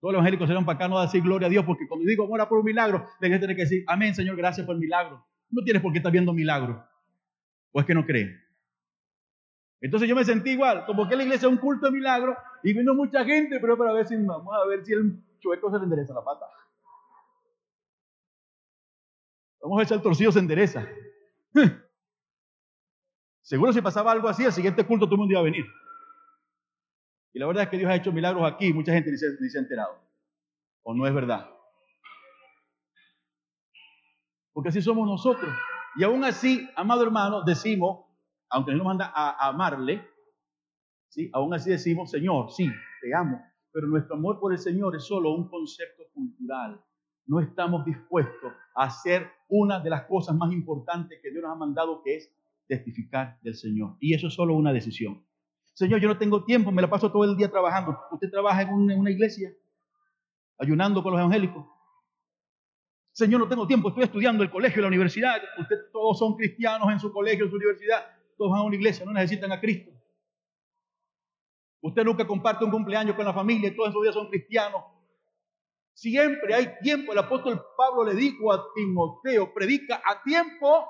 Todos 0.00 0.12
los 0.12 0.18
evangélicos 0.18 0.48
se 0.48 0.54
para 0.54 0.72
acá 0.72 0.88
no 0.88 0.98
a 0.98 1.02
decir 1.02 1.22
gloria 1.22 1.46
a 1.46 1.48
Dios, 1.48 1.64
porque 1.64 1.86
cuando 1.86 2.04
digo 2.04 2.26
ora 2.28 2.48
por 2.48 2.58
un 2.58 2.64
milagro, 2.64 3.06
que 3.20 3.38
tener 3.38 3.54
que 3.54 3.62
decir, 3.62 3.84
amén, 3.86 4.16
Señor, 4.16 4.36
gracias 4.36 4.66
por 4.66 4.74
el 4.74 4.80
milagro. 4.80 5.24
No 5.50 5.62
tienes 5.62 5.80
por 5.80 5.92
qué 5.92 5.98
estar 5.98 6.10
viendo 6.10 6.32
milagro. 6.32 6.84
O 7.70 7.78
es 7.78 7.86
que 7.86 7.94
no 7.94 8.04
cree. 8.04 8.36
Entonces 9.80 10.08
yo 10.08 10.16
me 10.16 10.24
sentí 10.24 10.50
igual, 10.50 10.86
como 10.86 11.08
que 11.08 11.14
la 11.14 11.22
iglesia 11.22 11.46
es 11.46 11.52
un 11.52 11.58
culto 11.58 11.86
de 11.86 11.92
milagro 11.92 12.36
y 12.64 12.72
vino 12.72 12.92
mucha 12.92 13.24
gente, 13.24 13.60
pero 13.60 13.78
para 13.78 13.92
ver 13.92 14.08
si 14.08 14.16
vamos 14.16 14.52
a 14.52 14.66
ver 14.66 14.84
si 14.84 14.92
el 14.92 15.22
chueco 15.38 15.70
se 15.70 15.78
le 15.78 15.84
endereza 15.84 16.14
la 16.14 16.24
pata. 16.24 16.46
Vamos 19.62 19.76
a 19.76 19.78
ver 19.78 19.86
si 19.86 19.94
el 19.94 20.02
torcido 20.02 20.32
se 20.32 20.40
endereza. 20.40 20.84
Seguro 23.54 23.72
si 23.72 23.80
pasaba 23.80 24.10
algo 24.10 24.28
así, 24.28 24.44
al 24.44 24.52
siguiente 24.52 24.84
culto 24.84 25.06
todo 25.06 25.14
el 25.14 25.18
mundo 25.18 25.30
iba 25.30 25.40
a 25.40 25.44
venir. 25.44 25.64
Y 27.32 27.38
la 27.38 27.46
verdad 27.46 27.62
es 27.62 27.68
que 27.68 27.78
Dios 27.78 27.88
ha 27.88 27.94
hecho 27.94 28.10
milagros 28.10 28.52
aquí, 28.52 28.72
mucha 28.72 28.92
gente 28.92 29.12
ni 29.12 29.16
se, 29.16 29.26
ha 29.28 29.60
enterado. 29.60 29.96
¿O 30.82 30.92
no 30.92 31.06
es 31.06 31.14
verdad? 31.14 31.48
Porque 34.52 34.70
así 34.70 34.82
somos 34.82 35.06
nosotros. 35.06 35.54
Y 35.94 36.02
aún 36.02 36.24
así, 36.24 36.68
amado 36.74 37.04
hermano, 37.04 37.44
decimos, 37.44 38.06
aunque 38.48 38.72
Él 38.72 38.78
nos 38.78 38.86
manda 38.86 39.12
a 39.14 39.46
amarle, 39.46 40.04
¿sí? 41.10 41.30
aún 41.32 41.54
así 41.54 41.70
decimos, 41.70 42.10
Señor, 42.10 42.50
sí, 42.50 42.68
te 43.02 43.14
amo. 43.14 43.40
Pero 43.70 43.86
nuestro 43.86 44.16
amor 44.16 44.40
por 44.40 44.52
el 44.52 44.58
Señor 44.58 44.96
es 44.96 45.04
solo 45.04 45.30
un 45.30 45.48
concepto 45.48 46.02
cultural. 46.12 46.84
No 47.26 47.38
estamos 47.38 47.84
dispuestos 47.84 48.52
a 48.74 48.86
hacer 48.86 49.30
una 49.46 49.78
de 49.78 49.90
las 49.90 50.06
cosas 50.06 50.34
más 50.34 50.52
importantes 50.52 51.20
que 51.22 51.30
Dios 51.30 51.44
nos 51.44 51.52
ha 51.52 51.54
mandado, 51.54 52.02
que 52.02 52.16
es 52.16 52.34
testificar 52.66 53.38
del 53.42 53.54
Señor. 53.54 53.96
Y 54.00 54.14
eso 54.14 54.28
es 54.28 54.34
solo 54.34 54.54
una 54.54 54.72
decisión. 54.72 55.24
Señor, 55.74 56.00
yo 56.00 56.08
no 56.08 56.18
tengo 56.18 56.44
tiempo, 56.44 56.70
me 56.70 56.82
la 56.82 56.88
paso 56.88 57.10
todo 57.10 57.24
el 57.24 57.36
día 57.36 57.50
trabajando. 57.50 57.98
¿Usted 58.12 58.30
trabaja 58.30 58.62
en 58.62 58.72
una, 58.72 59.10
iglesia? 59.10 59.52
Ayunando 60.58 61.02
con 61.02 61.12
los 61.12 61.20
evangélicos. 61.20 61.66
Señor, 63.12 63.40
no 63.40 63.48
tengo 63.48 63.66
tiempo, 63.66 63.88
estoy 63.88 64.04
estudiando 64.04 64.42
el 64.42 64.50
colegio, 64.50 64.82
la 64.82 64.88
universidad. 64.88 65.40
Usted, 65.58 65.76
todos 65.92 66.18
son 66.18 66.36
cristianos 66.36 66.90
en 66.90 67.00
su 67.00 67.12
colegio, 67.12 67.44
en 67.44 67.50
su 67.50 67.56
universidad. 67.56 68.04
Todos 68.36 68.52
van 68.52 68.60
a 68.60 68.64
una 68.64 68.76
iglesia, 68.76 69.04
no 69.04 69.12
necesitan 69.12 69.52
a 69.52 69.60
Cristo. 69.60 69.90
Usted 71.80 72.04
nunca 72.04 72.26
comparte 72.26 72.64
un 72.64 72.70
cumpleaños 72.70 73.14
con 73.14 73.24
la 73.24 73.34
familia 73.34 73.74
todos 73.74 73.90
esos 73.90 74.02
días 74.02 74.14
son 74.14 74.30
cristianos. 74.30 74.82
Siempre 75.92 76.54
hay 76.54 76.74
tiempo. 76.82 77.12
El 77.12 77.18
apóstol 77.18 77.62
Pablo 77.76 78.04
le 78.04 78.14
dijo 78.14 78.52
a 78.52 78.64
Timoteo, 78.74 79.52
predica 79.52 79.96
a 79.96 80.22
tiempo 80.22 80.86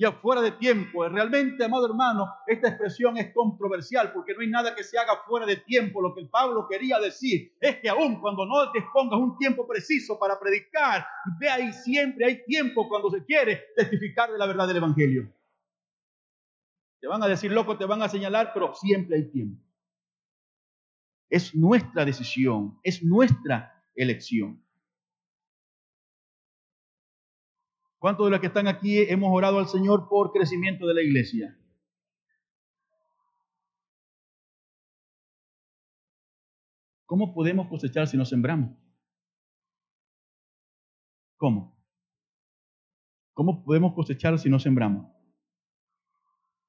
y 0.00 0.04
afuera 0.06 0.40
de 0.40 0.52
tiempo. 0.52 1.06
Realmente, 1.06 1.62
amado 1.62 1.84
hermano, 1.84 2.26
esta 2.46 2.68
expresión 2.68 3.18
es 3.18 3.34
controversial 3.34 4.10
porque 4.14 4.32
no 4.32 4.40
hay 4.40 4.48
nada 4.48 4.74
que 4.74 4.82
se 4.82 4.96
haga 4.96 5.12
fuera 5.26 5.44
de 5.44 5.56
tiempo. 5.56 6.00
Lo 6.00 6.14
que 6.14 6.24
Pablo 6.24 6.66
quería 6.66 6.98
decir 6.98 7.54
es 7.60 7.80
que 7.80 7.88
aun 7.90 8.18
cuando 8.18 8.46
no 8.46 8.72
te 8.72 8.82
pongas 8.94 9.20
un 9.20 9.36
tiempo 9.36 9.68
preciso 9.68 10.18
para 10.18 10.40
predicar, 10.40 11.06
ve 11.38 11.50
ahí 11.50 11.70
siempre 11.74 12.24
hay 12.24 12.42
tiempo 12.46 12.88
cuando 12.88 13.10
se 13.10 13.22
quiere 13.26 13.66
testificar 13.76 14.32
de 14.32 14.38
la 14.38 14.46
verdad 14.46 14.66
del 14.68 14.78
Evangelio. 14.78 15.30
Te 16.98 17.06
van 17.06 17.22
a 17.22 17.28
decir 17.28 17.52
loco, 17.52 17.76
te 17.76 17.84
van 17.84 18.00
a 18.00 18.08
señalar, 18.08 18.52
pero 18.54 18.72
siempre 18.72 19.16
hay 19.16 19.30
tiempo. 19.30 19.62
Es 21.28 21.54
nuestra 21.54 22.06
decisión, 22.06 22.78
es 22.82 23.02
nuestra 23.02 23.84
elección. 23.94 24.64
¿Cuántos 28.00 28.26
de 28.26 28.30
los 28.30 28.40
que 28.40 28.46
están 28.46 28.66
aquí 28.66 28.98
hemos 28.98 29.28
orado 29.30 29.58
al 29.58 29.68
Señor 29.68 30.08
por 30.08 30.32
crecimiento 30.32 30.86
de 30.86 30.94
la 30.94 31.02
iglesia? 31.02 31.54
¿Cómo 37.04 37.34
podemos 37.34 37.68
cosechar 37.68 38.08
si 38.08 38.16
no 38.16 38.24
sembramos? 38.24 38.74
¿Cómo? 41.36 41.78
¿Cómo 43.34 43.62
podemos 43.62 43.92
cosechar 43.92 44.38
si 44.38 44.48
no 44.48 44.58
sembramos? 44.58 45.06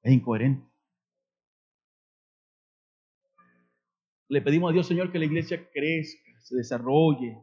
Es 0.02 0.12
incoherente. 0.12 0.70
Le 4.28 4.42
pedimos 4.42 4.68
a 4.68 4.74
Dios, 4.74 4.86
Señor, 4.86 5.10
que 5.10 5.18
la 5.18 5.24
iglesia 5.24 5.70
crezca, 5.70 6.38
se 6.42 6.56
desarrolle, 6.56 7.38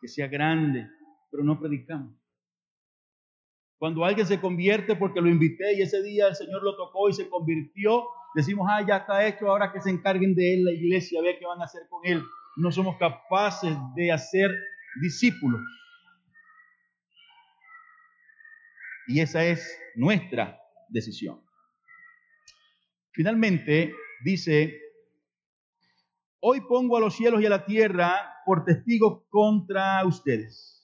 que 0.00 0.08
sea 0.08 0.26
grande, 0.26 0.88
pero 1.30 1.44
no 1.44 1.60
predicamos. 1.60 2.18
Cuando 3.78 4.04
alguien 4.04 4.26
se 4.26 4.40
convierte 4.40 4.96
porque 4.96 5.20
lo 5.20 5.28
invité 5.28 5.74
y 5.74 5.82
ese 5.82 6.02
día 6.02 6.26
el 6.26 6.34
Señor 6.34 6.62
lo 6.64 6.76
tocó 6.76 7.08
y 7.08 7.12
se 7.12 7.28
convirtió, 7.28 8.04
decimos, 8.34 8.66
ah, 8.68 8.84
ya 8.86 8.98
está 8.98 9.24
hecho, 9.26 9.48
ahora 9.48 9.72
que 9.72 9.80
se 9.80 9.90
encarguen 9.90 10.34
de 10.34 10.54
él 10.54 10.64
la 10.64 10.72
iglesia, 10.72 11.22
vea 11.22 11.38
qué 11.38 11.46
van 11.46 11.60
a 11.60 11.64
hacer 11.64 11.82
con 11.88 12.04
él. 12.04 12.22
No 12.56 12.72
somos 12.72 12.96
capaces 12.98 13.76
de 13.94 14.10
hacer 14.10 14.50
discípulos. 15.00 15.60
Y 19.06 19.20
esa 19.20 19.44
es 19.44 19.80
nuestra 19.94 20.60
decisión. 20.88 21.40
Finalmente, 23.12 23.94
dice, 24.24 24.78
hoy 26.40 26.60
pongo 26.62 26.96
a 26.96 27.00
los 27.00 27.16
cielos 27.16 27.40
y 27.40 27.46
a 27.46 27.50
la 27.50 27.64
tierra 27.64 28.34
por 28.44 28.64
testigos 28.64 29.22
contra 29.28 30.04
ustedes, 30.04 30.77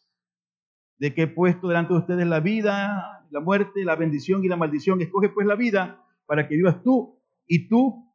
de 0.99 1.15
que 1.15 1.23
he 1.23 1.27
puesto 1.27 1.69
delante 1.69 1.93
de 1.93 2.01
ustedes 2.01 2.27
la 2.27 2.41
vida, 2.41 3.27
la 3.31 3.41
muerte, 3.41 3.85
la 3.85 3.97
bendición 3.97 4.45
y 4.45 4.49
la 4.49 4.57
maldición. 4.57 5.01
Escoge 5.01 5.29
pues 5.29 5.47
la 5.47 5.57
vida 5.57 6.05
para 6.27 6.49
que 6.49 6.57
vivas 6.57 6.83
tú 6.83 7.21
y 7.47 7.69
tu 7.69 8.13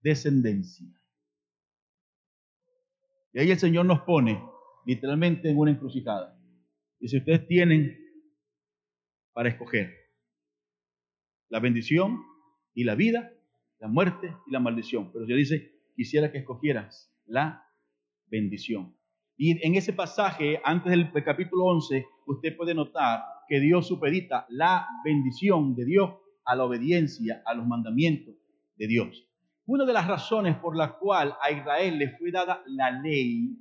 descendencia. 0.00 0.86
Y 3.32 3.38
ahí 3.40 3.50
el 3.50 3.58
Señor 3.58 3.86
nos 3.86 4.00
pone 4.02 4.42
literalmente 4.84 5.50
en 5.50 5.58
una 5.58 5.70
encrucijada. 5.70 6.38
Y 7.00 7.08
si 7.08 7.18
ustedes 7.18 7.46
tienen 7.46 7.98
para 9.32 9.48
escoger 9.48 9.90
la 11.48 11.60
bendición 11.60 12.22
y 12.74 12.84
la 12.84 12.94
vida, 12.94 13.32
la 13.78 13.88
muerte 13.88 14.34
y 14.46 14.52
la 14.52 14.60
maldición. 14.60 15.10
Pero 15.12 15.26
Dios 15.26 15.38
dice, 15.38 15.72
quisiera 15.96 16.30
que 16.30 16.38
escogieras 16.38 17.12
la 17.26 17.66
bendición. 18.26 18.96
Y 19.36 19.66
en 19.66 19.74
ese 19.74 19.92
pasaje, 19.92 20.60
antes 20.64 20.90
del 20.90 21.10
capítulo 21.24 21.64
11, 21.64 22.06
usted 22.26 22.56
puede 22.56 22.74
notar 22.74 23.22
que 23.48 23.60
Dios 23.60 23.88
supedita 23.88 24.46
la 24.50 24.86
bendición 25.04 25.74
de 25.74 25.84
Dios 25.84 26.10
a 26.44 26.54
la 26.56 26.64
obediencia 26.64 27.42
a 27.44 27.54
los 27.54 27.66
mandamientos 27.66 28.34
de 28.76 28.86
Dios. 28.86 29.26
Una 29.66 29.84
de 29.84 29.92
las 29.92 30.06
razones 30.06 30.56
por 30.56 30.76
la 30.76 30.98
cual 30.98 31.36
a 31.40 31.50
Israel 31.50 31.98
le 31.98 32.16
fue 32.16 32.30
dada 32.30 32.62
la 32.66 32.90
ley, 32.90 33.56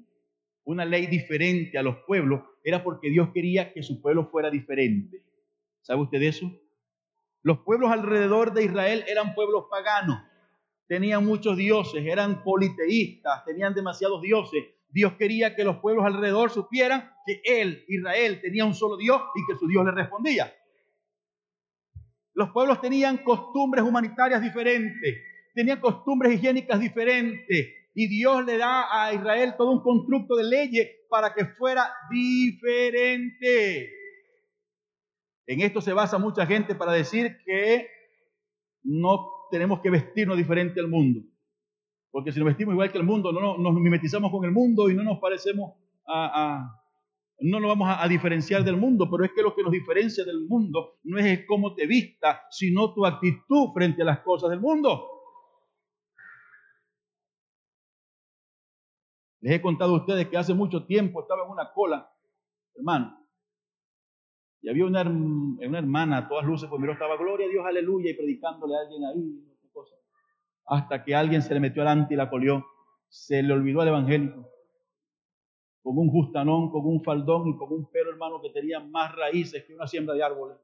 una 0.64 0.86
ley 0.86 1.08
diferente 1.08 1.78
a 1.78 1.84
los 1.84 1.98
pueblos, 2.08 2.42
era 2.64 2.84
porque 2.84 3.10
Dios 3.10 3.30
quería 3.34 3.74
que 3.74 3.84
su 3.84 4.02
pueblo 4.02 4.30
fuera 4.30 4.50
diferente. 4.50 5.24
¿Sabe 5.82 6.02
usted 6.02 6.22
eso? 6.22 6.52
Los 7.44 7.60
pueblos 7.60 7.92
alrededor 7.92 8.54
de 8.54 8.66
Israel 8.66 9.04
eran 9.08 9.34
pueblos 9.34 9.66
paganos, 9.70 10.20
tenían 10.88 11.26
muchos 11.26 11.58
dioses, 11.58 12.06
eran 12.06 12.44
politeístas, 12.44 13.46
tenían 13.46 13.74
demasiados 13.74 14.22
dioses. 14.22 14.64
Dios 14.92 15.14
quería 15.18 15.56
que 15.56 15.64
los 15.64 15.78
pueblos 15.78 16.06
alrededor 16.06 16.50
supieran 16.50 17.12
que 17.26 17.42
él, 17.46 17.86
Israel, 17.88 18.42
tenía 18.42 18.66
un 18.66 18.74
solo 18.74 18.98
Dios 18.98 19.22
y 19.36 19.52
que 19.52 19.58
su 19.58 19.68
Dios 19.68 19.86
le 19.86 19.92
respondía. 19.92 20.54
Los 22.34 22.50
pueblos 22.52 22.82
tenían 22.82 23.18
costumbres 23.20 23.84
humanitarias 23.84 24.42
diferentes, 24.42 25.18
tenían 25.54 25.80
costumbres 25.80 26.34
higiénicas 26.34 26.80
diferentes. 26.80 27.76
Y 27.94 28.08
Dios 28.08 28.46
le 28.46 28.58
da 28.58 28.88
a 28.89 29.14
Israel 29.14 29.56
todo 29.58 29.72
un 29.72 29.84
constructo 29.84 30.36
de 30.36 30.46
leyes 30.46 30.89
para 31.10 31.34
que 31.34 31.46
fuera 31.46 31.92
diferente. 32.10 33.89
En 35.46 35.60
esto 35.60 35.82
se 35.82 35.92
basa 35.92 36.18
mucha 36.18 36.46
gente 36.46 36.74
para 36.76 36.94
decir 36.94 37.38
que 37.46 37.89
no 38.84 39.30
tenemos 39.52 39.82
que 39.82 39.89
vestirnos 39.89 40.38
diferente 40.38 40.80
al 40.80 40.88
mundo. 40.88 41.22
Porque 42.12 42.32
si 42.32 42.39
nos 42.39 42.47
vestimos 42.47 42.74
igual 42.74 42.91
que 42.91 42.97
el 42.97 43.05
mundo, 43.05 43.32
no 43.32 43.57
nos 43.57 43.74
mimetizamos 43.74 44.30
con 44.32 44.43
el 44.43 44.51
mundo 44.51 44.89
y 44.89 44.95
no 44.95 45.03
nos 45.03 45.20
parecemos 45.20 45.74
a, 46.05 46.78
no 47.39 47.59
nos 47.59 47.70
vamos 47.70 47.88
a, 47.89 48.07
diferenciar 48.07 48.64
del 48.64 48.78
mundo, 48.78 49.09
pero 49.09 49.24
es 49.24 49.32
que 49.34 49.41
lo 49.41 49.55
que 49.55 49.64
nos 49.64 49.72
diferencia 49.72 50.24
del 50.26 50.45
mundo 50.47 50.99
no 51.03 51.18
es 51.18 51.45
cómo 51.47 51.74
te 51.74 51.88
vista, 51.88 52.43
sino 52.51 52.93
tu 52.93 53.05
actitud 53.05 53.70
frente 53.74 54.01
a 54.01 54.05
las 54.05 54.20
cosas 54.20 54.49
del 54.49 54.59
mundo. 54.59 55.07
Les 59.39 59.53
he 59.53 59.62
contado 59.62 59.95
a 59.95 59.99
ustedes 59.99 60.28
que 60.28 60.38
hace 60.38 60.53
mucho 60.53 60.86
tiempo 60.86 61.22
estaba 61.22 61.45
en 61.45 61.49
una 61.49 61.72
cola, 61.74 62.12
hermano, 62.76 63.18
y 64.62 64.70
había 64.70 64.86
una, 64.86 65.01
hermana 65.01 66.18
a 66.18 66.28
todas 66.28 66.45
luces, 66.45 66.70
pues 66.70 66.80
miró, 66.80 66.93
estaba 66.93 67.18
gloria 67.18 67.47
a 67.47 67.49
Dios, 67.49 67.66
aleluya, 67.66 68.12
y 68.12 68.14
predicándole 68.14 68.76
a 68.76 68.82
alguien 68.82 69.03
ahí, 69.05 69.51
hasta 70.66 71.03
que 71.03 71.16
alguien 71.16 71.41
se 71.41 71.53
le 71.53 71.59
metió 71.59 71.82
adelante 71.82 72.14
y 72.14 72.18
la 72.18 72.30
colió, 72.30 72.66
se 73.09 73.43
le 73.43 73.53
olvidó 73.53 73.82
al 73.82 73.89
evangélico 73.89 74.51
con 75.82 75.97
un 75.97 76.09
justanón, 76.09 76.70
con 76.72 76.86
un 76.86 77.03
faldón 77.03 77.47
y 77.49 77.57
con 77.57 77.72
un 77.74 77.89
pelo, 77.89 78.12
hermano, 78.12 78.41
que 78.41 78.49
tenía 78.51 78.80
más 78.80 79.16
raíces 79.16 79.64
que 79.66 79.74
una 79.74 79.88
siembra 79.88 80.14
de 80.16 80.24
árboles. 80.24 80.57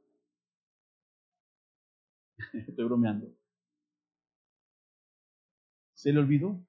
Estoy 2.67 2.85
bromeando. 2.85 3.27
Se 5.95 6.13
le 6.13 6.19
olvidó. 6.19 6.63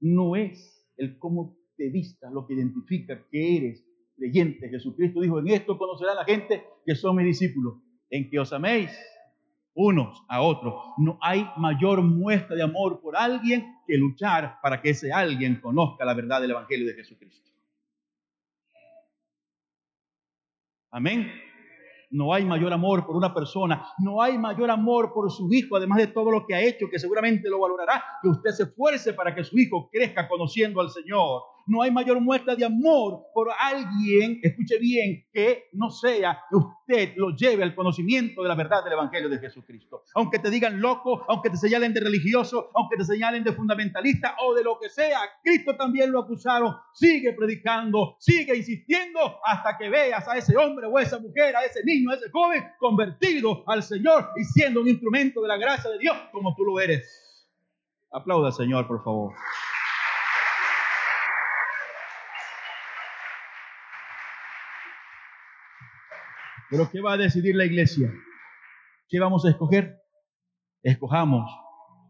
No 0.00 0.36
es 0.36 0.86
el 0.96 1.18
cómo 1.18 1.56
te 1.76 1.88
vistas 1.90 2.32
lo 2.32 2.46
que 2.46 2.54
identifica 2.54 3.26
que 3.30 3.56
eres 3.56 3.86
creyente. 4.16 4.68
Jesucristo 4.68 5.20
dijo, 5.20 5.38
en 5.38 5.48
esto 5.48 5.78
conocerá 5.78 6.14
la 6.14 6.24
gente 6.24 6.64
que 6.84 6.94
son 6.94 7.16
mis 7.16 7.26
discípulos, 7.26 7.80
en 8.10 8.28
que 8.28 8.40
os 8.40 8.52
améis 8.52 8.90
unos 9.76 10.24
a 10.28 10.40
otros. 10.40 10.74
No 10.96 11.18
hay 11.20 11.48
mayor 11.56 12.02
muestra 12.02 12.56
de 12.56 12.62
amor 12.62 13.00
por 13.00 13.16
alguien 13.16 13.76
que 13.86 13.96
luchar 13.96 14.58
para 14.62 14.80
que 14.80 14.90
ese 14.90 15.12
alguien 15.12 15.60
conozca 15.60 16.04
la 16.04 16.14
verdad 16.14 16.40
del 16.40 16.50
Evangelio 16.50 16.88
de 16.88 16.94
Jesucristo. 16.94 17.50
Amén. 20.90 21.30
No 22.10 22.32
hay 22.32 22.44
mayor 22.44 22.72
amor 22.72 23.04
por 23.04 23.16
una 23.16 23.34
persona, 23.34 23.88
no 23.98 24.22
hay 24.22 24.38
mayor 24.38 24.70
amor 24.70 25.12
por 25.12 25.30
su 25.30 25.52
hijo, 25.52 25.76
además 25.76 25.98
de 25.98 26.06
todo 26.06 26.30
lo 26.30 26.46
que 26.46 26.54
ha 26.54 26.62
hecho, 26.62 26.88
que 26.88 26.98
seguramente 26.98 27.50
lo 27.50 27.60
valorará, 27.60 28.02
que 28.22 28.28
usted 28.28 28.50
se 28.50 28.62
esfuerce 28.62 29.12
para 29.12 29.34
que 29.34 29.44
su 29.44 29.58
hijo 29.58 29.90
crezca 29.90 30.26
conociendo 30.26 30.80
al 30.80 30.90
Señor. 30.90 31.42
No 31.66 31.82
hay 31.82 31.90
mayor 31.90 32.20
muestra 32.20 32.54
de 32.54 32.64
amor 32.64 33.24
por 33.34 33.48
alguien, 33.58 34.38
escuche 34.40 34.78
bien, 34.78 35.26
que 35.32 35.64
no 35.72 35.90
sea 35.90 36.40
que 36.48 36.56
usted 36.56 37.14
lo 37.16 37.30
lleve 37.30 37.64
al 37.64 37.74
conocimiento 37.74 38.42
de 38.42 38.48
la 38.48 38.54
verdad 38.54 38.84
del 38.84 38.92
Evangelio 38.92 39.28
de 39.28 39.40
Jesucristo. 39.40 40.04
Aunque 40.14 40.38
te 40.38 40.48
digan 40.48 40.80
loco, 40.80 41.24
aunque 41.28 41.50
te 41.50 41.56
señalen 41.56 41.92
de 41.92 42.00
religioso, 42.00 42.70
aunque 42.72 42.96
te 42.96 43.04
señalen 43.04 43.42
de 43.42 43.52
fundamentalista 43.52 44.36
o 44.44 44.54
de 44.54 44.62
lo 44.62 44.78
que 44.78 44.88
sea, 44.88 45.18
Cristo 45.42 45.76
también 45.76 46.12
lo 46.12 46.20
acusaron. 46.20 46.72
Sigue 46.94 47.32
predicando, 47.32 48.16
sigue 48.20 48.56
insistiendo 48.56 49.18
hasta 49.44 49.76
que 49.76 49.90
veas 49.90 50.26
a 50.28 50.36
ese 50.36 50.56
hombre 50.56 50.86
o 50.86 50.96
a 50.96 51.02
esa 51.02 51.18
mujer, 51.18 51.56
a 51.56 51.64
ese 51.64 51.82
niño, 51.84 52.12
a 52.12 52.14
ese 52.14 52.30
joven 52.30 52.64
convertido 52.78 53.64
al 53.66 53.82
Señor 53.82 54.30
y 54.36 54.44
siendo 54.44 54.82
un 54.82 54.88
instrumento 54.88 55.42
de 55.42 55.48
la 55.48 55.56
gracia 55.56 55.90
de 55.90 55.98
Dios 55.98 56.16
como 56.30 56.54
tú 56.54 56.64
lo 56.64 56.78
eres. 56.78 57.48
Aplauda 58.12 58.48
al 58.48 58.54
Señor, 58.54 58.86
por 58.86 59.02
favor. 59.02 59.34
Pero 66.70 66.90
¿qué 66.90 67.00
va 67.00 67.12
a 67.14 67.16
decidir 67.16 67.54
la 67.54 67.64
iglesia? 67.64 68.12
¿Qué 69.08 69.20
vamos 69.20 69.44
a 69.44 69.50
escoger? 69.50 69.98
Escojamos 70.82 71.48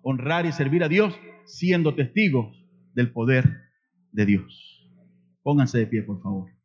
honrar 0.02 0.46
y 0.46 0.52
servir 0.52 0.82
a 0.84 0.88
Dios 0.88 1.18
siendo 1.44 1.94
testigos 1.94 2.57
del 2.94 3.12
poder 3.12 3.44
de 4.12 4.26
Dios. 4.26 4.88
Pónganse 5.42 5.78
de 5.78 5.86
pie, 5.86 6.02
por 6.02 6.22
favor. 6.22 6.55